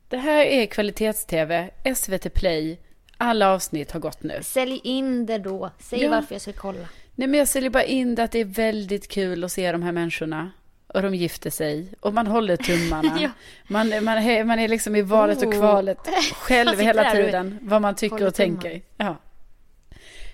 det 0.09 0.16
här 0.16 0.45
är 0.45 0.66
kvalitets-tv, 0.66 1.70
SVT 1.97 2.34
Play, 2.34 2.78
alla 3.16 3.51
avsnitt 3.51 3.91
har 3.93 4.01
gått 4.01 4.22
nu. 4.22 4.38
sälj 4.43 4.80
in 4.84 5.26
det 5.26 5.38
då, 5.38 5.70
säg 5.78 6.03
Ja. 6.03 6.11
varför 6.11 6.34
jag 6.34 6.43
ska 6.43 6.53
kolla. 6.53 6.88
Nej 7.14 7.28
men 7.28 7.38
jag 7.38 7.49
säljer 7.49 7.70
bara 7.70 7.84
in 7.84 8.14
det 8.14 8.22
att 8.22 8.32
det 8.32 8.38
är 8.41 8.45
väldigt 8.45 9.09
kul 9.09 9.45
att 9.45 9.53
se 9.53 9.72
de 9.72 9.82
här 9.82 9.93
människorna. 9.93 10.51
Och 10.95 11.03
de 11.03 11.14
gifter 11.14 11.51
sig. 11.51 11.88
Och 12.01 12.14
man 12.14 12.26
håller 12.26 12.57
tummarna. 12.57 13.18
Ja. 13.22 13.30
man, 13.68 14.05
man, 14.05 14.18
är, 14.18 14.45
man 14.45 14.59
är 14.59 14.68
liksom 14.68 14.97
i 14.97 15.03
valet 15.03 15.43
och 15.43 15.49
Oh. 15.49 15.59
kvalet 15.61 15.99
själv 16.34 16.80
hela 16.80 17.11
tiden. 17.12 17.59
Vad 17.62 17.82
man 17.82 17.95
tycker 17.95 18.26
och 18.26 18.34
tänker. 18.34 18.82
Ja. 18.97 19.16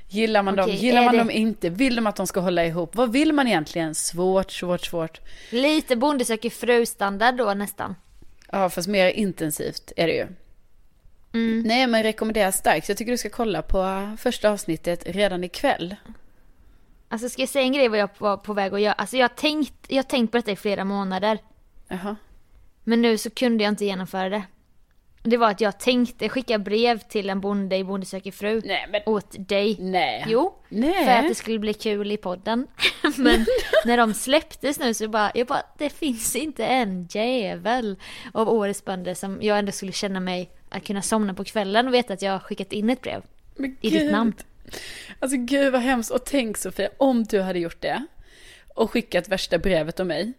Gillar 0.09 0.43
man 0.43 0.57
dem? 0.57 0.65
Okej, 0.65 0.77
Gillar 0.77 1.01
är 1.01 1.05
man 1.05 1.13
det- 1.15 1.19
dem 1.21 1.31
inte? 1.31 1.69
Vill 1.71 1.97
de 1.97 2.07
att 2.07 2.17
de 2.17 2.27
ska 2.27 2.41
hålla 2.41 2.65
ihop? 2.65 2.95
Vad 2.97 3.13
vill 3.13 3.33
man 3.33 3.47
egentligen? 3.47 3.95
Svårt, 3.95 4.51
svårt, 4.51 4.85
svårt. 4.85 5.21
Lite 5.51 5.97
Bonde 5.97 6.25
söker 6.25 6.51
fru-standard 6.51 7.35
då 7.37 7.55
nästan. 7.55 7.95
Ja, 8.53 8.71
fast 8.71 8.89
mer 8.89 9.09
intensivt 9.11 9.93
är 9.97 10.07
det 10.07 10.13
ju. 10.13 10.27
Mm. 11.35 11.63
Nej, 11.67 11.87
men 11.87 12.03
rekommenderar 12.03 12.51
starkt. 12.51 12.89
Jag 12.89 12.99
tycker 12.99 13.13
du 13.13 13.19
ska 13.19 13.29
kolla 13.29 13.63
på 13.63 14.11
första 14.19 14.51
avsnittet 14.51 15.03
redan 15.07 15.45
ikväll. 15.45 15.97
Alltså 17.09 17.29
ska 17.29 17.43
jag 17.43 17.49
säga 17.49 17.65
en 17.65 17.73
grej 17.73 17.89
vad 17.89 17.99
jag 17.99 18.11
var 18.19 18.37
på 18.37 18.53
väg 18.53 18.75
att 18.75 18.81
göra? 18.81 18.93
Alltså 18.93 19.17
jag 19.17 19.25
har 19.25 19.35
tänkt, 19.37 19.75
jag 19.89 19.97
har 19.97 20.03
tänkt 20.03 20.31
på 20.31 20.37
detta 20.37 20.51
i 20.51 20.57
flera 20.57 20.85
månader. 20.85 21.39
Jaha. 21.89 22.17
Men 22.85 23.03
nu 23.03 23.19
så 23.19 23.31
kunde 23.31 23.65
jag 23.65 23.73
inte 23.73 23.85
genomföra 23.85 24.29
det. 24.29 24.43
Det 25.23 25.37
var 25.37 25.51
att 25.51 25.61
jag 25.61 25.81
tänkte 25.81 26.29
skicka 26.29 26.59
brev 26.59 26.99
till 26.99 27.31
en 27.31 27.41
bonde 27.41 27.77
i 27.77 27.85
Bonde 27.85 28.07
söker 28.07 28.33
fru. 28.33 28.63
Nej, 28.65 28.87
men... 28.91 29.01
Åt 29.07 29.49
dig. 29.49 29.77
Nej. 29.81 30.25
Jo, 30.29 30.55
Nej. 30.69 31.05
för 31.05 31.13
att 31.13 31.29
det 31.29 31.35
skulle 31.35 31.59
bli 31.59 31.75
kul 31.75 32.13
i 32.13 32.17
podden. 32.17 32.67
Men 33.17 33.47
när 33.85 33.97
de 33.97 34.15
släpptes 34.15 34.79
nu 34.79 34.95
så 34.95 35.09
bara, 35.09 35.33
jag 35.35 35.47
bara, 35.47 35.63
det 35.79 35.91
finns 35.91 36.37
inte 36.37 36.67
en 36.67 37.09
jävel 37.11 37.97
av 38.33 38.49
årets 38.49 38.85
bönder 38.85 39.15
som 39.15 39.43
jag 39.43 39.59
ändå 39.59 39.73
skulle 39.73 39.93
känna 39.93 40.21
mig 40.21 40.51
att 40.69 40.85
kunna 40.85 41.03
somna 41.03 41.35
på 41.35 41.45
kvällen 41.45 41.87
och 41.87 41.95
veta 41.95 42.13
att 42.13 42.23
jag 42.23 42.33
har 42.33 42.39
skickat 42.39 42.73
in 42.73 42.91
ett 42.91 43.03
brev. 43.03 43.23
Men 43.57 43.77
I 43.81 43.91
ditt 43.91 44.13
namn. 44.13 44.33
Alltså 45.21 45.37
gud 45.37 45.73
vad 45.73 45.81
hemskt. 45.83 46.11
Och 46.11 46.25
tänk 46.25 46.57
Sofia, 46.57 46.89
om 46.97 47.25
du 47.25 47.41
hade 47.41 47.59
gjort 47.59 47.81
det 47.81 48.07
och 48.75 48.91
skickat 48.91 49.29
värsta 49.29 49.59
brevet 49.59 50.01
om 50.01 50.09
mig. 50.09 50.33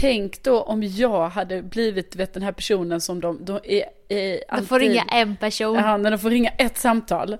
Tänk 0.00 0.42
då 0.42 0.60
om 0.62 0.82
jag 0.82 1.28
hade 1.28 1.62
blivit 1.62 2.16
vet, 2.16 2.34
den 2.34 2.42
här 2.42 2.52
personen 2.52 3.00
som 3.00 3.20
de, 3.20 3.44
de 3.44 3.60
är, 3.64 3.84
är 4.08 4.56
De 4.56 4.66
får 4.66 4.80
ringa 4.80 5.02
en 5.02 5.36
person. 5.36 5.74
Ja, 5.76 5.96
när 5.96 6.10
de 6.10 6.18
får 6.18 6.30
ringa 6.30 6.50
ett 6.50 6.78
samtal. 6.78 7.36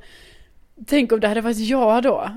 Tänk 0.87 1.13
om 1.13 1.21
det 1.21 1.29
hade 1.29 1.41
varit 1.41 1.59
jag 1.59 2.03
då. 2.03 2.31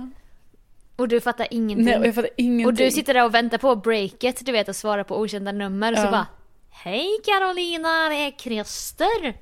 Och 0.96 1.08
du 1.08 1.22
fattar 1.22 1.48
ingenting. 1.52 1.86
Nej, 1.86 2.00
och 2.00 2.08
jag 2.08 2.16
fattar 2.16 2.30
ingenting. 2.38 2.66
och 2.68 2.74
du 2.74 2.92
sitter 2.92 3.14
där 3.14 3.26
och 3.26 3.36
väntar 3.36 3.58
på 3.58 3.76
breaket, 3.76 4.46
du 4.46 4.52
vet, 4.52 4.70
och 4.70 4.76
svarar 4.76 5.04
på 5.04 5.20
okända 5.20 5.52
nummer. 5.52 5.92
Och 5.92 5.98
så 5.98 6.04
Ja. 6.06 6.12
bara, 6.12 6.28
Hej 6.70 7.08
Carolina, 7.26 8.10
det 8.10 8.16
är 8.16 8.32
Christer. 8.32 9.34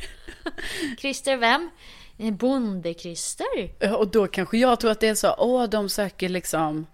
Christer 0.98 1.36
vem? 1.36 1.70
Bonde-Christer. 2.30 3.72
Ja, 3.78 3.96
Och 3.96 4.08
då 4.08 4.26
kanske 4.26 4.58
jag 4.58 4.80
tror 4.80 4.90
att 4.90 5.00
det 5.00 5.08
är 5.08 5.14
så, 5.14 5.34
åh 5.38 5.64
de 5.64 5.88
söker 5.88 6.28
liksom. 6.28 6.86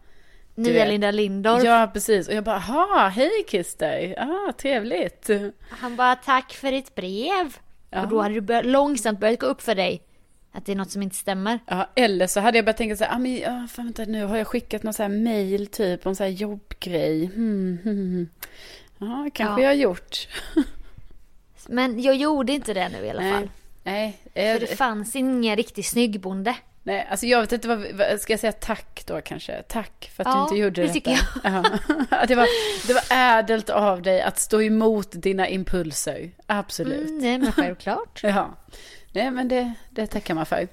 Nya 0.55 0.73
vet. 0.73 0.89
Linda 0.89 1.11
Lindorff. 1.11 1.65
Ja, 1.65 1.91
precis. 1.93 2.29
Och 2.29 2.35
jag 2.35 2.45
bara, 2.45 2.59
ha, 2.59 3.09
hej 3.09 3.31
Christer. 3.49 4.15
Ah, 4.19 4.53
trevligt. 4.53 5.31
Han 5.71 5.97
bara, 5.97 6.17
tack 6.17 6.53
för 6.53 6.73
ditt 6.73 6.95
brev. 6.95 7.57
Ja. 7.91 8.03
Och 8.03 8.09
då 8.09 8.21
hade 8.23 8.35
det 8.35 8.41
bör- 8.41 8.63
långsamt 8.63 9.21
börjat 9.21 9.41
gå 9.41 9.47
upp 9.47 9.63
för 9.63 9.75
dig 9.75 10.03
att 10.53 10.67
det 10.67 10.73
är 10.73 10.77
något 10.77 10.91
som 10.91 11.03
inte 11.03 11.17
stämmer. 11.17 11.59
Ja, 11.67 11.89
eller 11.95 12.27
så 12.27 12.41
hade 12.41 12.59
jag 12.59 12.65
börjat 12.65 12.77
tänka 12.77 12.97
så 12.97 13.05
här, 13.05 13.15
ah, 13.15 13.19
men, 13.19 13.37
ja, 13.39 13.67
fan, 13.71 13.85
vänta, 13.85 14.05
nu 14.05 14.25
har 14.25 14.37
jag 14.37 14.47
skickat 14.47 14.83
någon 14.83 14.95
så 14.95 15.03
här 15.03 15.11
mail 15.11 15.67
typ 15.67 16.07
om 16.07 16.15
så 16.15 16.23
här 16.23 16.31
jobbgrej. 16.31 17.27
Hmm, 17.27 17.79
hmm, 17.83 17.95
hmm. 17.97 18.29
Ja, 18.99 19.31
kanske 19.35 19.63
Ja. 19.63 19.69
jag 19.69 19.69
har 19.69 19.75
gjort. 19.83 20.29
Men 21.69 22.03
jag 22.03 22.17
gjorde 22.17 22.53
inte 22.53 22.75
det 22.75 22.89
nu 22.89 23.07
i 23.07 23.11
alla 23.11 23.21
Nej, 23.21 23.33
fall. 23.33 23.49
Nej, 23.93 24.19
För 24.35 24.41
eh, 24.41 24.61
det 24.61 24.77
fanns 24.77 25.17
ingen 25.17 25.57
riktig 25.57 25.87
snyggbonde. 25.87 26.55
nej, 26.83 27.07
alltså 27.11 27.27
jag 27.27 27.41
vet 27.41 27.53
inte 27.53 27.69
vad, 27.69 28.21
ska 28.21 28.33
jag 28.33 28.41
säga 28.41 28.53
tack 28.53 29.03
då 29.07 29.21
kanske? 29.21 29.63
Tack 29.63 30.11
för 30.17 30.23
att 30.23 30.29
Ja, 30.29 30.35
du 30.35 30.43
inte 30.43 30.55
gjorde 30.55 30.81
det 30.81 30.87
detta. 30.87 30.93
tycker 30.95 31.19
Ja. 31.45 31.65
Ja, 32.11 32.27
det, 32.29 32.35
var, 32.35 32.47
det 32.87 32.93
var 32.95 33.05
ädelt 33.11 33.71
av 33.71 34.03
dig 34.03 34.23
att 34.23 34.39
stå 34.39 34.63
emot 34.63 35.09
dina 35.13 35.49
impulser. 35.49 36.31
Absolut. 36.47 37.09
Mm, 37.09 37.19
nej 37.19 37.39
men 37.39 37.53
självklart. 37.53 38.21
Ja, 38.23 38.57
nej 39.13 39.31
men 39.31 39.49
det, 39.49 39.73
det 39.91 40.07
tackar 40.07 40.35
man 40.35 40.47
för. 40.47 40.69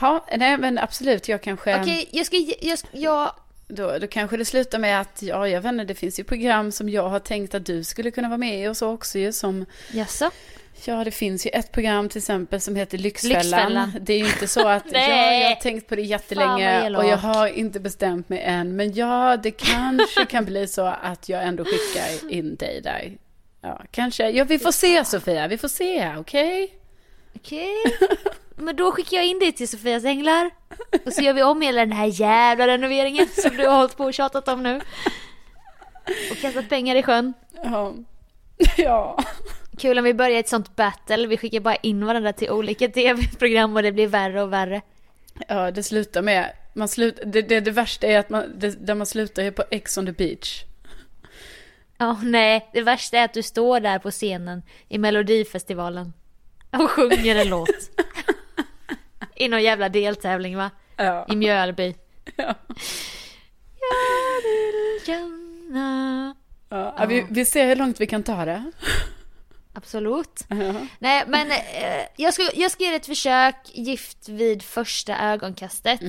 Ja, 0.00 0.26
nej 0.36 0.58
men 0.58 0.78
absolut, 0.78 1.28
jag 1.28 1.42
kanske... 1.42 1.80
Okej, 1.80 2.08
jag 2.12 2.26
ska, 2.26 2.36
jag, 2.60 2.78
jag, 2.92 3.32
Då, 3.68 3.98
då 3.98 4.06
kanske 4.06 4.36
det 4.36 4.44
slutar 4.44 4.78
med 4.78 5.00
att, 5.00 5.22
ja 5.22 5.48
jag 5.48 5.60
vet 5.60 5.72
inte, 5.72 5.84
det 5.84 5.94
finns 5.94 6.18
ju 6.20 6.24
program 6.24 6.72
som 6.72 6.88
jag 6.88 7.08
har 7.08 7.18
tänkt 7.20 7.54
att 7.54 7.66
du 7.66 7.84
skulle 7.84 8.10
kunna 8.10 8.28
vara 8.28 8.38
med 8.38 8.64
i 8.64 8.68
och 8.68 8.76
så 8.76 8.92
också 8.92 9.18
ju 9.18 9.32
som, 9.32 9.66
jaså? 9.92 10.30
Ja 10.84 11.04
det 11.04 11.10
finns 11.10 11.46
ju 11.46 11.50
ett 11.50 11.72
program 11.72 12.08
till 12.08 12.18
exempel 12.18 12.60
som 12.60 12.76
heter 12.76 12.98
Lyxfällan. 12.98 13.38
Lyxfällan. 13.38 13.92
Det 14.00 14.12
är 14.12 14.18
ju 14.18 14.26
inte 14.26 14.48
så 14.48 14.68
att, 14.68 14.84
ja 14.92 15.00
jag 15.00 15.48
har 15.48 15.54
tänkt 15.60 15.88
på 15.88 15.96
det 15.96 16.02
jättelänge 16.02 16.96
och 16.96 17.04
jag 17.04 17.16
har 17.16 17.46
inte 17.46 17.80
bestämt 17.80 18.28
mig 18.28 18.40
än. 18.40 18.76
Men 18.76 18.94
ja, 18.94 19.36
det 19.36 19.50
kanske 19.50 20.24
kan 20.26 20.44
bli 20.44 20.66
så 20.66 20.86
att 20.86 21.28
jag 21.28 21.42
ändå 21.42 21.64
skickar 21.64 22.32
in 22.32 22.56
dig 22.56 22.80
där. 22.80 23.12
Ja, 23.60 23.82
kanske. 23.90 24.30
Ja, 24.30 24.44
vi 24.44 24.58
får 24.58 24.72
se 24.72 25.04
Sofia, 25.04 25.48
vi 25.48 25.58
får 25.58 25.68
se, 25.68 26.16
okej? 26.16 26.74
Okej. 27.36 27.74
Men 28.56 28.76
då 28.76 28.92
skickar 28.92 29.16
jag 29.16 29.26
in 29.26 29.38
dig 29.38 29.52
till 29.52 29.68
Sofias 29.68 30.04
Änglar. 30.04 30.50
Och 31.06 31.12
så 31.12 31.22
gör 31.22 31.32
vi 31.32 31.42
om 31.42 31.62
hela 31.62 31.80
den 31.80 31.92
här 31.92 32.20
jävla 32.20 32.66
renoveringen 32.66 33.28
som 33.28 33.56
du 33.56 33.66
har 33.66 33.76
hållit 33.76 33.96
på 33.96 34.04
och 34.04 34.14
tjatat 34.14 34.48
om 34.48 34.62
nu. 34.62 34.80
Och 36.30 36.36
kastat 36.36 36.68
pengar 36.68 36.96
i 36.96 37.02
sjön. 37.02 37.34
Ja. 37.64 37.94
ja. 38.76 39.24
Kul 39.78 39.98
om 39.98 40.04
vi 40.04 40.14
börjar 40.14 40.40
ett 40.40 40.48
sånt 40.48 40.76
battle. 40.76 41.26
Vi 41.26 41.36
skickar 41.36 41.60
bara 41.60 41.76
in 41.76 42.06
varandra 42.06 42.32
till 42.32 42.50
olika 42.50 42.88
tv-program 42.94 43.76
och 43.76 43.82
det 43.82 43.92
blir 43.92 44.06
värre 44.06 44.42
och 44.42 44.52
värre. 44.52 44.82
Ja, 45.48 45.70
det 45.70 45.82
slutar 45.82 46.22
med, 46.22 46.52
man 46.74 46.88
slut, 46.88 47.20
det, 47.26 47.42
det, 47.42 47.60
det 47.60 47.70
värsta 47.70 48.06
är 48.06 48.18
att 48.18 48.30
man, 48.30 48.58
det, 48.58 48.86
där 48.86 48.94
man 48.94 49.06
slutar 49.06 49.42
är 49.42 49.50
på 49.50 49.64
Ex 49.70 49.98
on 49.98 50.06
the 50.06 50.12
beach. 50.12 50.64
Ja, 51.98 52.20
nej. 52.22 52.70
Det 52.72 52.82
värsta 52.82 53.18
är 53.18 53.24
att 53.24 53.34
du 53.34 53.42
står 53.42 53.80
där 53.80 53.98
på 53.98 54.10
scenen 54.10 54.62
i 54.88 54.98
Melodifestivalen. 54.98 56.12
Och 56.70 56.90
sjunger 56.90 57.36
en 57.36 57.48
låt. 57.48 57.68
I 59.36 59.48
någon 59.48 59.62
jävla 59.62 59.88
deltävling 59.88 60.56
va? 60.56 60.70
Ja. 60.96 61.26
I 61.28 61.36
Mjölby. 61.36 61.94
Ja, 62.36 62.54
ja. 66.68 67.06
Vi, 67.08 67.26
vi 67.30 67.44
ser 67.44 67.66
hur 67.66 67.76
långt 67.76 68.00
vi 68.00 68.06
kan 68.06 68.22
ta 68.22 68.44
det. 68.44 68.72
Absolut. 69.78 70.44
Ja. 70.48 70.74
Nej 70.98 71.24
men 71.26 71.50
eh, 71.50 72.06
jag, 72.16 72.34
ska, 72.34 72.42
jag 72.54 72.70
ska 72.70 72.84
göra 72.84 72.96
ett 72.96 73.06
försök 73.06 73.56
gift 73.72 74.28
vid 74.28 74.62
första 74.62 75.18
ögonkastet. 75.18 76.00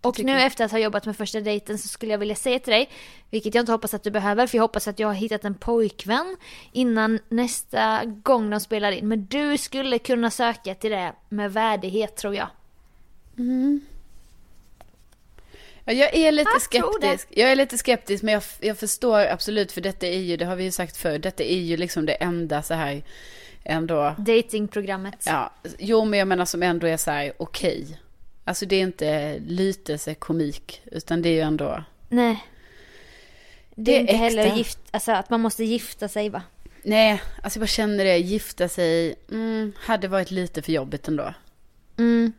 Och 0.00 0.14
tycker 0.14 0.26
nu 0.26 0.32
jag. 0.32 0.44
efter 0.44 0.64
att 0.64 0.70
ha 0.70 0.78
jobbat 0.78 1.06
med 1.06 1.16
första 1.16 1.40
dejten 1.40 1.78
så 1.78 1.88
skulle 1.88 2.12
jag 2.12 2.18
vilja 2.18 2.34
säga 2.34 2.58
till 2.58 2.72
dig, 2.72 2.90
vilket 3.30 3.54
jag 3.54 3.62
inte 3.62 3.72
hoppas 3.72 3.94
att 3.94 4.02
du 4.02 4.10
behöver, 4.10 4.46
för 4.46 4.58
jag 4.58 4.62
hoppas 4.62 4.88
att 4.88 4.98
jag 4.98 5.08
har 5.08 5.14
hittat 5.14 5.44
en 5.44 5.54
pojkvän 5.54 6.36
innan 6.72 7.18
nästa 7.28 8.04
gång 8.04 8.50
de 8.50 8.60
spelar 8.60 8.92
in. 8.92 9.08
Men 9.08 9.26
du 9.26 9.58
skulle 9.58 9.98
kunna 9.98 10.30
söka 10.30 10.74
till 10.74 10.90
det 10.90 11.12
med 11.28 11.52
värdighet 11.52 12.16
tror 12.16 12.34
jag. 12.34 12.48
Ja, 13.36 13.78
jag 15.84 16.14
är 16.14 16.32
lite 16.32 16.50
Jag 16.52 16.62
skeptisk. 16.62 17.28
Jag 17.30 17.52
är 17.52 17.56
lite 17.56 17.78
skeptisk, 17.78 18.22
men 18.22 18.34
jag, 18.34 18.42
jag 18.60 18.78
förstår 18.78 19.20
absolut, 19.20 19.72
för 19.72 19.80
detta 19.80 20.06
är 20.06 20.18
ju, 20.18 20.36
det 20.36 20.44
har 20.44 20.56
vi 20.56 20.64
ju 20.64 20.70
sagt 20.70 20.96
förr, 20.96 21.18
detta 21.18 21.44
är 21.44 21.60
ju 21.60 21.76
liksom 21.76 22.06
det 22.06 22.12
enda 22.14 22.62
så 22.62 22.74
här, 22.74 23.02
ändå, 23.64 24.14
Datingprogrammet. 24.18 25.24
ja, 25.26 25.52
jo 25.78 26.04
men 26.04 26.18
jag 26.18 26.28
menar 26.28 26.44
som 26.44 26.62
ändå 26.62 26.86
är 26.86 26.96
så 26.96 27.10
här, 27.10 27.32
okej. 27.38 27.98
Alltså 28.44 28.66
det 28.66 28.76
är 28.76 28.80
inte 28.80 29.38
lytelse 29.46 30.14
komik, 30.14 30.82
utan 30.84 31.22
det 31.22 31.28
är 31.28 31.34
ju 31.34 31.40
ändå, 31.40 31.84
Nej. 32.08 32.44
Det, 33.74 33.82
Det 33.92 33.96
är 33.96 34.00
inte 34.00 34.12
heller 34.12 34.56
gift, 34.56 34.78
alltså 34.90 35.12
att 35.12 35.30
man 35.30 35.40
måste 35.40 35.64
gifta 35.64 36.08
sig 36.08 36.28
va? 36.28 36.42
nej, 36.84 37.22
alltså 37.42 37.58
jag 37.58 37.62
bara 37.62 37.66
känner 37.66 38.04
det, 38.04 38.16
gifta 38.18 38.68
sig, 38.68 39.14
mm, 39.30 39.72
hade 39.78 40.08
varit 40.08 40.30
lite 40.30 40.62
för 40.62 40.72
jobbigt 40.72 41.08
ändå. 41.08 41.34
Mm. 41.98 42.32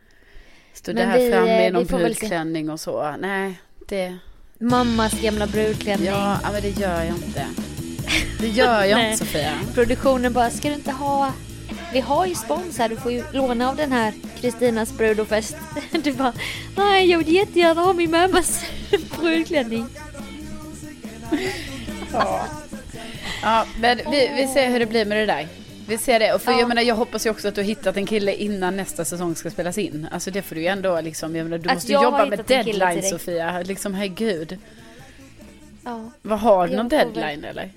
Stå 0.74 0.92
Men 0.92 1.08
där 1.08 1.18
vi, 1.18 1.30
framme 1.30 1.50
eh, 1.50 1.60
i 1.60 1.64
vi 1.64 1.70
någon 1.70 1.86
brudklänning 1.86 2.70
och 2.70 2.80
så, 2.80 3.16
nej, 3.18 3.60
det, 3.88 4.18
Mammas 4.58 5.20
gamla 5.20 5.46
brudklänning. 5.46 6.06
ja, 6.06 6.38
ja, 6.42 6.52
men 6.52 6.62
det 6.62 6.80
gör 6.80 7.02
jag 7.02 7.16
inte. 7.16 7.46
Det 8.40 8.48
gör 8.48 8.84
jag 8.84 9.04
inte 9.10 9.24
Sofia. 9.24 9.52
Produktionen 9.74 10.32
bara, 10.32 10.50
ska 10.50 10.68
du 10.68 10.74
inte 10.74 10.92
ha... 10.92 11.32
Vi 11.92 12.00
har 12.00 12.26
ju 12.26 12.34
spons 12.34 12.78
här, 12.78 12.88
du 12.88 12.96
får 12.96 13.12
ju 13.12 13.24
låna 13.32 13.68
av 13.68 13.76
den 13.76 13.92
här 13.92 14.14
Kristinas 14.40 14.92
brud 14.92 15.20
och 15.20 15.28
fest. 15.28 15.56
Du 15.92 16.12
bara, 16.12 16.32
nej 16.76 17.10
jag 17.10 17.18
vill 17.18 17.34
jättegärna 17.34 17.80
ha 17.80 17.92
min 17.92 18.10
mammas 18.10 18.64
brudklänning. 19.20 19.86
Ja, 23.42 23.66
men 23.80 23.96
vi, 24.10 24.30
vi 24.36 24.46
ser 24.54 24.70
hur 24.70 24.78
det 24.78 24.86
blir 24.86 25.04
med 25.04 25.18
det 25.18 25.26
där. 25.26 25.48
Vi 25.88 25.98
ser 25.98 26.18
det. 26.18 26.34
Och 26.34 26.42
för 26.42 26.52
Ja. 26.52 26.58
jag 26.58 26.68
menar, 26.68 26.82
jag 26.82 26.94
hoppas 26.94 27.26
ju 27.26 27.30
också 27.30 27.48
att 27.48 27.54
du 27.54 27.60
har 27.60 27.66
hittat 27.66 27.96
en 27.96 28.06
kille 28.06 28.34
innan 28.34 28.76
nästa 28.76 29.04
säsong 29.04 29.34
ska 29.36 29.50
spelas 29.50 29.78
in. 29.78 30.08
Alltså 30.12 30.30
det 30.30 30.42
får 30.42 30.54
du 30.54 30.60
ju 30.60 30.66
ändå 30.66 31.00
liksom, 31.00 31.36
jag 31.36 31.44
menar, 31.44 31.58
du 31.58 31.68
Att 31.68 31.74
måste 31.76 31.92
jobba 31.92 32.26
med 32.26 32.44
deadline 32.46 32.78
dig. 32.78 33.02
Sofia. 33.02 33.62
Liksom 33.62 33.94
herregud. 33.94 34.58
Ja. 35.84 36.10
Vad 36.22 36.38
har 36.40 36.68
du 36.68 36.76
någon 36.76 36.90
får 36.90 36.96
väl- 36.96 37.12
deadline 37.12 37.44
eller? 37.44 37.70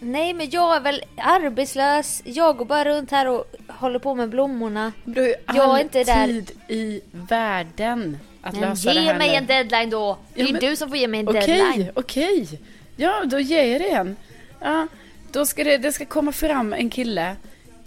Nej 0.00 0.34
men 0.34 0.50
jag 0.50 0.76
är 0.76 0.80
väl 0.80 1.02
arbetslös, 1.16 2.22
jag 2.24 2.56
går 2.56 2.64
bara 2.64 2.84
runt 2.84 3.10
här 3.10 3.28
och 3.28 3.44
håller 3.68 3.98
på 3.98 4.14
med 4.14 4.28
blommorna. 4.28 4.92
Du 5.04 5.20
har 5.20 5.28
ju 5.28 5.34
Jag 5.46 5.56
är 5.56 5.62
all 5.62 5.80
inte 5.80 6.04
där. 6.04 6.26
tid 6.26 6.50
i 6.68 7.00
världen 7.10 8.18
att 8.42 8.52
Men 8.52 8.60
lösa 8.70 8.88
det 8.88 9.00
ge 9.00 9.00
här 9.00 9.18
mig 9.18 9.28
nu. 9.30 9.34
en 9.34 9.46
deadline 9.46 9.90
då! 9.90 10.18
Det 10.34 10.40
är 10.40 10.46
Ja, 10.46 10.52
men- 10.52 10.60
du 10.60 10.76
som 10.76 10.88
får 10.88 10.96
ge 10.98 11.08
mig 11.08 11.20
en 11.20 11.28
Okej, 11.28 11.46
deadline. 11.46 11.90
okej. 11.94 12.48
Ja, 12.96 13.22
då 13.24 13.40
ger 13.40 13.64
jag 13.64 13.80
det 13.80 13.90
en. 13.90 14.16
Ja, 14.60 14.86
då 15.32 15.46
ska 15.46 15.64
det, 15.64 15.78
det 15.78 15.92
ska 15.92 16.04
komma 16.04 16.32
fram 16.32 16.72
en 16.72 16.90
kille. 16.90 17.36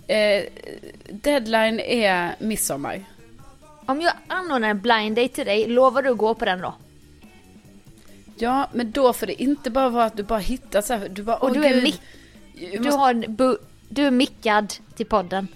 Eh, 0.07 0.43
deadline 1.09 1.79
är 1.79 2.35
midsommar. 2.39 3.03
Om 3.85 4.01
jag 4.01 4.13
anordnar 4.27 4.69
en 4.69 4.79
blind 4.81 5.15
date 5.15 5.27
till 5.35 5.45
dig, 5.45 5.67
lovar 5.67 6.01
du 6.01 6.09
att 6.09 6.17
gå 6.17 6.33
på 6.35 6.45
den 6.45 6.59
då? 6.61 6.73
Ja, 8.37 8.67
men 8.73 8.91
då 8.91 9.13
får 9.13 9.27
det 9.27 9.43
inte 9.43 9.69
bara 9.71 9.89
vara 9.89 10.05
att 10.05 10.17
du 10.17 10.23
bara 10.23 10.39
hittar 10.39 10.81
så 10.81 10.93
här, 10.93 11.09
du 11.09 11.23
bara, 11.23 11.35
Och 11.37 11.53
du 11.53 11.65
är 11.65 11.81
mick- 11.81 12.01
Du, 12.71 12.79
måste- 12.79 12.97
har 12.99 13.09
en 13.09 13.23
bu- 13.25 13.57
du 13.89 14.03
är 14.05 14.11
mickad 14.11 14.73
till 14.95 15.05
podden. 15.05 15.47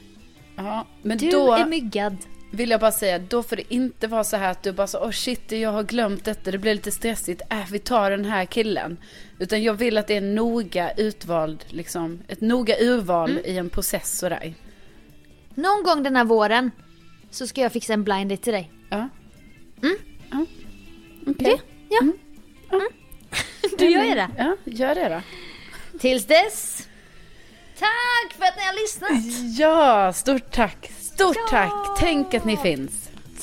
Ja, 0.56 0.86
men 1.02 1.18
Du 1.18 1.30
då 1.32 1.54
är 1.54 1.66
myggad. 1.66 2.18
Vill 2.56 2.70
jag 2.70 2.80
bara 2.80 2.92
säga, 2.92 3.20
då 3.20 3.44
får 3.44 3.56
det 3.56 3.74
inte 3.74 4.08
vara 4.08 4.24
så 4.24 4.38
här 4.38 4.52
att 4.52 4.64
du 4.64 4.72
bara 4.72 4.88
så, 4.88 5.00
åh 5.00 5.12
shit, 5.12 5.52
jag 5.52 5.72
har 5.72 5.84
glömt 5.84 6.26
detta, 6.26 6.52
det 6.52 6.58
blir 6.58 6.74
lite 6.76 6.92
stressigt, 6.92 7.42
äh, 7.50 7.66
vi 7.72 7.80
tar 7.80 8.12
den 8.12 8.26
här 8.26 8.46
killen. 8.46 8.98
Utan 9.40 9.64
jag 9.64 9.74
vill 9.74 9.98
att 9.98 10.08
det 10.08 10.16
är 10.18 10.22
noga 10.22 10.92
utvald, 10.92 11.66
liksom, 11.70 12.20
ett 12.28 12.42
noga 12.42 12.76
urval 12.80 13.32
Mm. 13.32 13.46
i 13.46 13.58
en 13.58 13.70
process 13.70 14.18
sådär. 14.18 14.54
Någon 15.56 15.84
gång 15.84 16.04
den 16.04 16.16
här 16.16 16.24
våren 16.26 16.72
så 17.32 17.48
ska 17.48 17.62
jag 17.62 17.72
fixa 17.72 17.94
en 17.94 18.04
blind 18.04 18.30
date 18.30 18.44
till 18.44 18.54
dig. 18.54 18.72
Ja. 18.90 19.10
Mm. 19.84 19.98
Ja. 20.32 20.46
Okej. 21.28 21.36
Det, 21.36 21.60
ja. 21.90 22.02
Mm. 22.72 22.88
Du 23.78 23.86
gör 23.90 24.04
ju 24.04 24.16
det. 24.16 24.30
Ja, 24.38 24.56
gör 24.64 24.96
det 24.96 25.10
då. 25.10 25.22
Tills 26.00 26.26
dess. 26.26 26.88
Tack 27.80 28.34
för 28.38 28.44
att 28.46 28.56
ni 28.58 28.64
har 28.64 28.82
lyssnat. 28.82 29.58
Ja, 29.60 30.14
stort 30.14 30.52
tack. 30.52 30.92
Stort 31.16 31.36
Ja. 31.36 31.48
tack. 31.50 31.98
Tänk 32.00 32.34
att 32.34 32.46
ni 32.46 32.58
finns. 32.58 32.92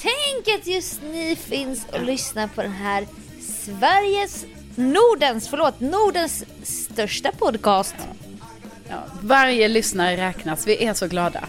Tänk 0.02 0.60
att 0.60 0.66
just 0.66 1.02
ni 1.02 1.36
finns 1.36 1.86
och 1.92 2.02
lyssnar 2.02 2.46
på 2.46 2.62
den 2.62 2.72
här 2.72 3.06
Sveriges, 3.40 4.44
Nordens, 4.74 5.48
förlåt, 5.48 5.80
Nordens 5.80 6.44
största 6.62 7.32
podcast. 7.32 7.94
Ja, 8.88 8.96
varje 9.20 9.68
lyssnare 9.68 10.16
räknas. 10.16 10.66
Vi 10.66 10.84
är 10.84 10.94
så 10.94 11.06
glada. 11.08 11.44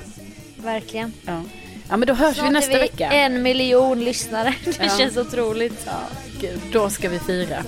Verkligen. 0.58 1.14
Ja, 1.26 1.42
ja 1.90 1.98
men 1.98 2.08
då 2.08 2.14
hörs 2.14 2.36
vi 2.36 2.40
Snart 2.40 2.52
nästa 2.52 2.72
är 2.72 2.76
vi 2.76 2.82
vecka. 2.82 3.12
en 3.12 3.42
miljon 3.42 4.00
lyssnare. 4.04 4.56
Det 4.66 4.78
Ja. 4.84 4.98
känns 4.98 5.18
otroligt. 5.18 5.84
Ja, 5.86 6.00
gud, 6.42 6.60
då 6.72 6.90
ska 6.90 7.10
vi 7.10 7.20
fira. 7.20 7.64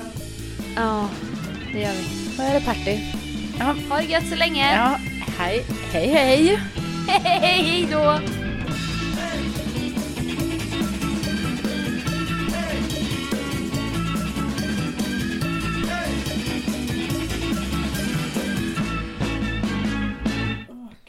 Ja, 0.75 1.09
det 1.73 1.79
gör 1.79 1.91
vi. 1.91 2.05
Då 2.37 2.43
är 2.43 2.53
det 2.53 2.65
party. 2.65 2.99
Ja, 3.59 3.75
Ha 3.89 3.97
det 4.01 4.03
gött 4.07 4.27
så 4.29 4.35
länge. 4.35 4.75
ja 4.75 4.99
hej, 5.37 5.65
hej, 5.93 6.07
hej. 6.07 6.59
Hej, 7.07 7.39
hej 7.41 7.87
då. 7.91 8.19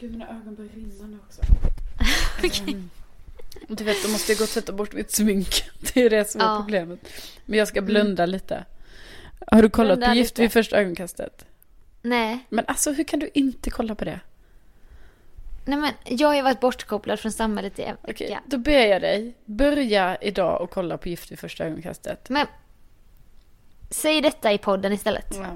Gud, 0.07 0.13
mina 0.13 0.29
ögon 0.29 0.55
börjar 0.55 0.71
rinna 0.73 1.07
nu 1.07 1.19
också. 1.29 1.43
Mm. 2.69 2.91
Du 3.69 3.85
vet, 3.85 4.03
då 4.05 4.09
måste 4.09 4.33
jag 4.33 4.39
gå 4.39 4.45
och 4.45 4.51
tvätta 4.51 4.73
bort 4.73 4.93
mitt 4.93 5.11
smink. 5.11 5.49
Det 5.95 6.03
är 6.03 6.11
det 6.11 6.31
som 6.31 6.41
är 6.41 6.45
Ja. 6.45 6.57
problemet. 6.61 7.01
Men 7.45 7.59
jag 7.59 7.69
ska 7.69 7.83
blunda 7.83 8.27
lite. 8.27 8.65
Har 9.47 9.63
du 9.63 9.71
kollat 9.71 9.99
Blunda 9.99 10.07
på 10.09 10.15
Gift 10.17 10.31
lite. 10.31 10.43
vid 10.43 10.53
första 10.53 10.77
ögonkastet? 10.77 11.47
Nej, 12.03 12.39
Men 12.49 12.65
alltså, 12.69 12.93
hur 12.93 13.05
kan 13.05 13.19
du 13.19 13.31
inte 13.35 13.71
kolla 13.71 13.95
på 13.95 14.05
det? 14.05 14.21
nej 15.65 15.79
men 15.79 15.93
jag 16.19 16.29
har 16.29 16.35
ju 16.35 16.43
varit 16.43 16.61
bortkopplad 16.61 17.21
från 17.21 17.33
samhället 17.33 17.79
i 17.79 17.83
en 17.83 17.97
vecka. 18.03 18.25
Okej, 18.25 18.39
då 18.47 18.59
ber 18.59 18.87
jag 18.87 19.03
dig, 19.03 19.35
börja 19.45 20.17
idag 20.21 20.61
och 20.63 20.71
kolla 20.71 20.99
på 20.99 21.09
Gift 21.09 21.33
vid 21.33 21.39
första 21.39 21.65
ögonkastet. 21.65 22.29
Men 22.29 22.47
säg 23.91 24.21
detta 24.21 24.53
i 24.53 24.59
podden 24.59 24.93
istället. 24.93 25.27
Ja, 25.35 25.47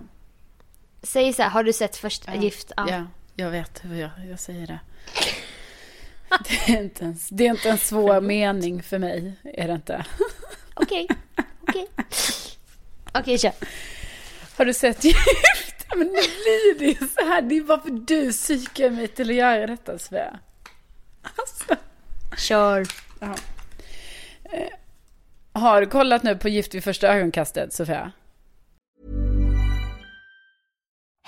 Säg 1.02 1.32
så 1.32 1.42
här, 1.42 1.50
har 1.50 1.62
du 1.64 1.72
sett 1.72 1.96
första 1.96 2.34
Ja. 2.34 2.42
gift? 2.42 2.72
Ja. 2.76 2.86
ja 2.90 3.06
jag 3.40 3.50
vet 3.50 3.84
hur 3.84 4.00
jag, 4.00 4.10
jag 4.30 4.40
säger 4.40 4.66
det. 4.66 4.78
Det 6.48 6.72
är 6.72 6.82
inte 6.82 7.04
en, 7.04 7.18
det 7.30 7.46
är 7.46 7.50
inte 7.50 7.70
en 7.70 7.78
svår 7.78 8.20
mening 8.20 8.82
för 8.82 8.98
mig, 8.98 9.32
är 9.44 9.68
det 9.68 9.74
inte. 9.74 10.04
Okej, 10.74 11.08
okej. 11.68 11.86
Okej, 13.12 13.38
kör. 13.38 13.52
Har 14.56 14.64
du 14.64 14.74
sett 14.74 15.04
Gift? 15.04 15.86
Men 15.96 16.06
nu 16.06 16.12
blir 16.12 16.78
det 16.78 16.84
ju 16.84 17.08
så 17.08 17.24
här. 17.24 17.42
Det 17.42 17.56
är 17.56 17.62
varför 17.62 17.90
du 17.90 18.32
psykar 18.32 18.90
mig 18.90 19.08
till 19.08 19.30
att 19.30 19.36
göra 19.36 19.66
detta, 19.66 19.98
Svea. 19.98 20.38
Alltså. 21.22 21.76
Kör. 22.38 22.86
Har 25.52 25.80
du 25.80 25.86
kollat 25.86 26.22
nu 26.22 26.36
på 26.36 26.48
Gift 26.48 26.74
vid 26.74 26.84
första 26.84 27.08
ögonkastet, 27.08 27.72
Sofia? 27.72 28.12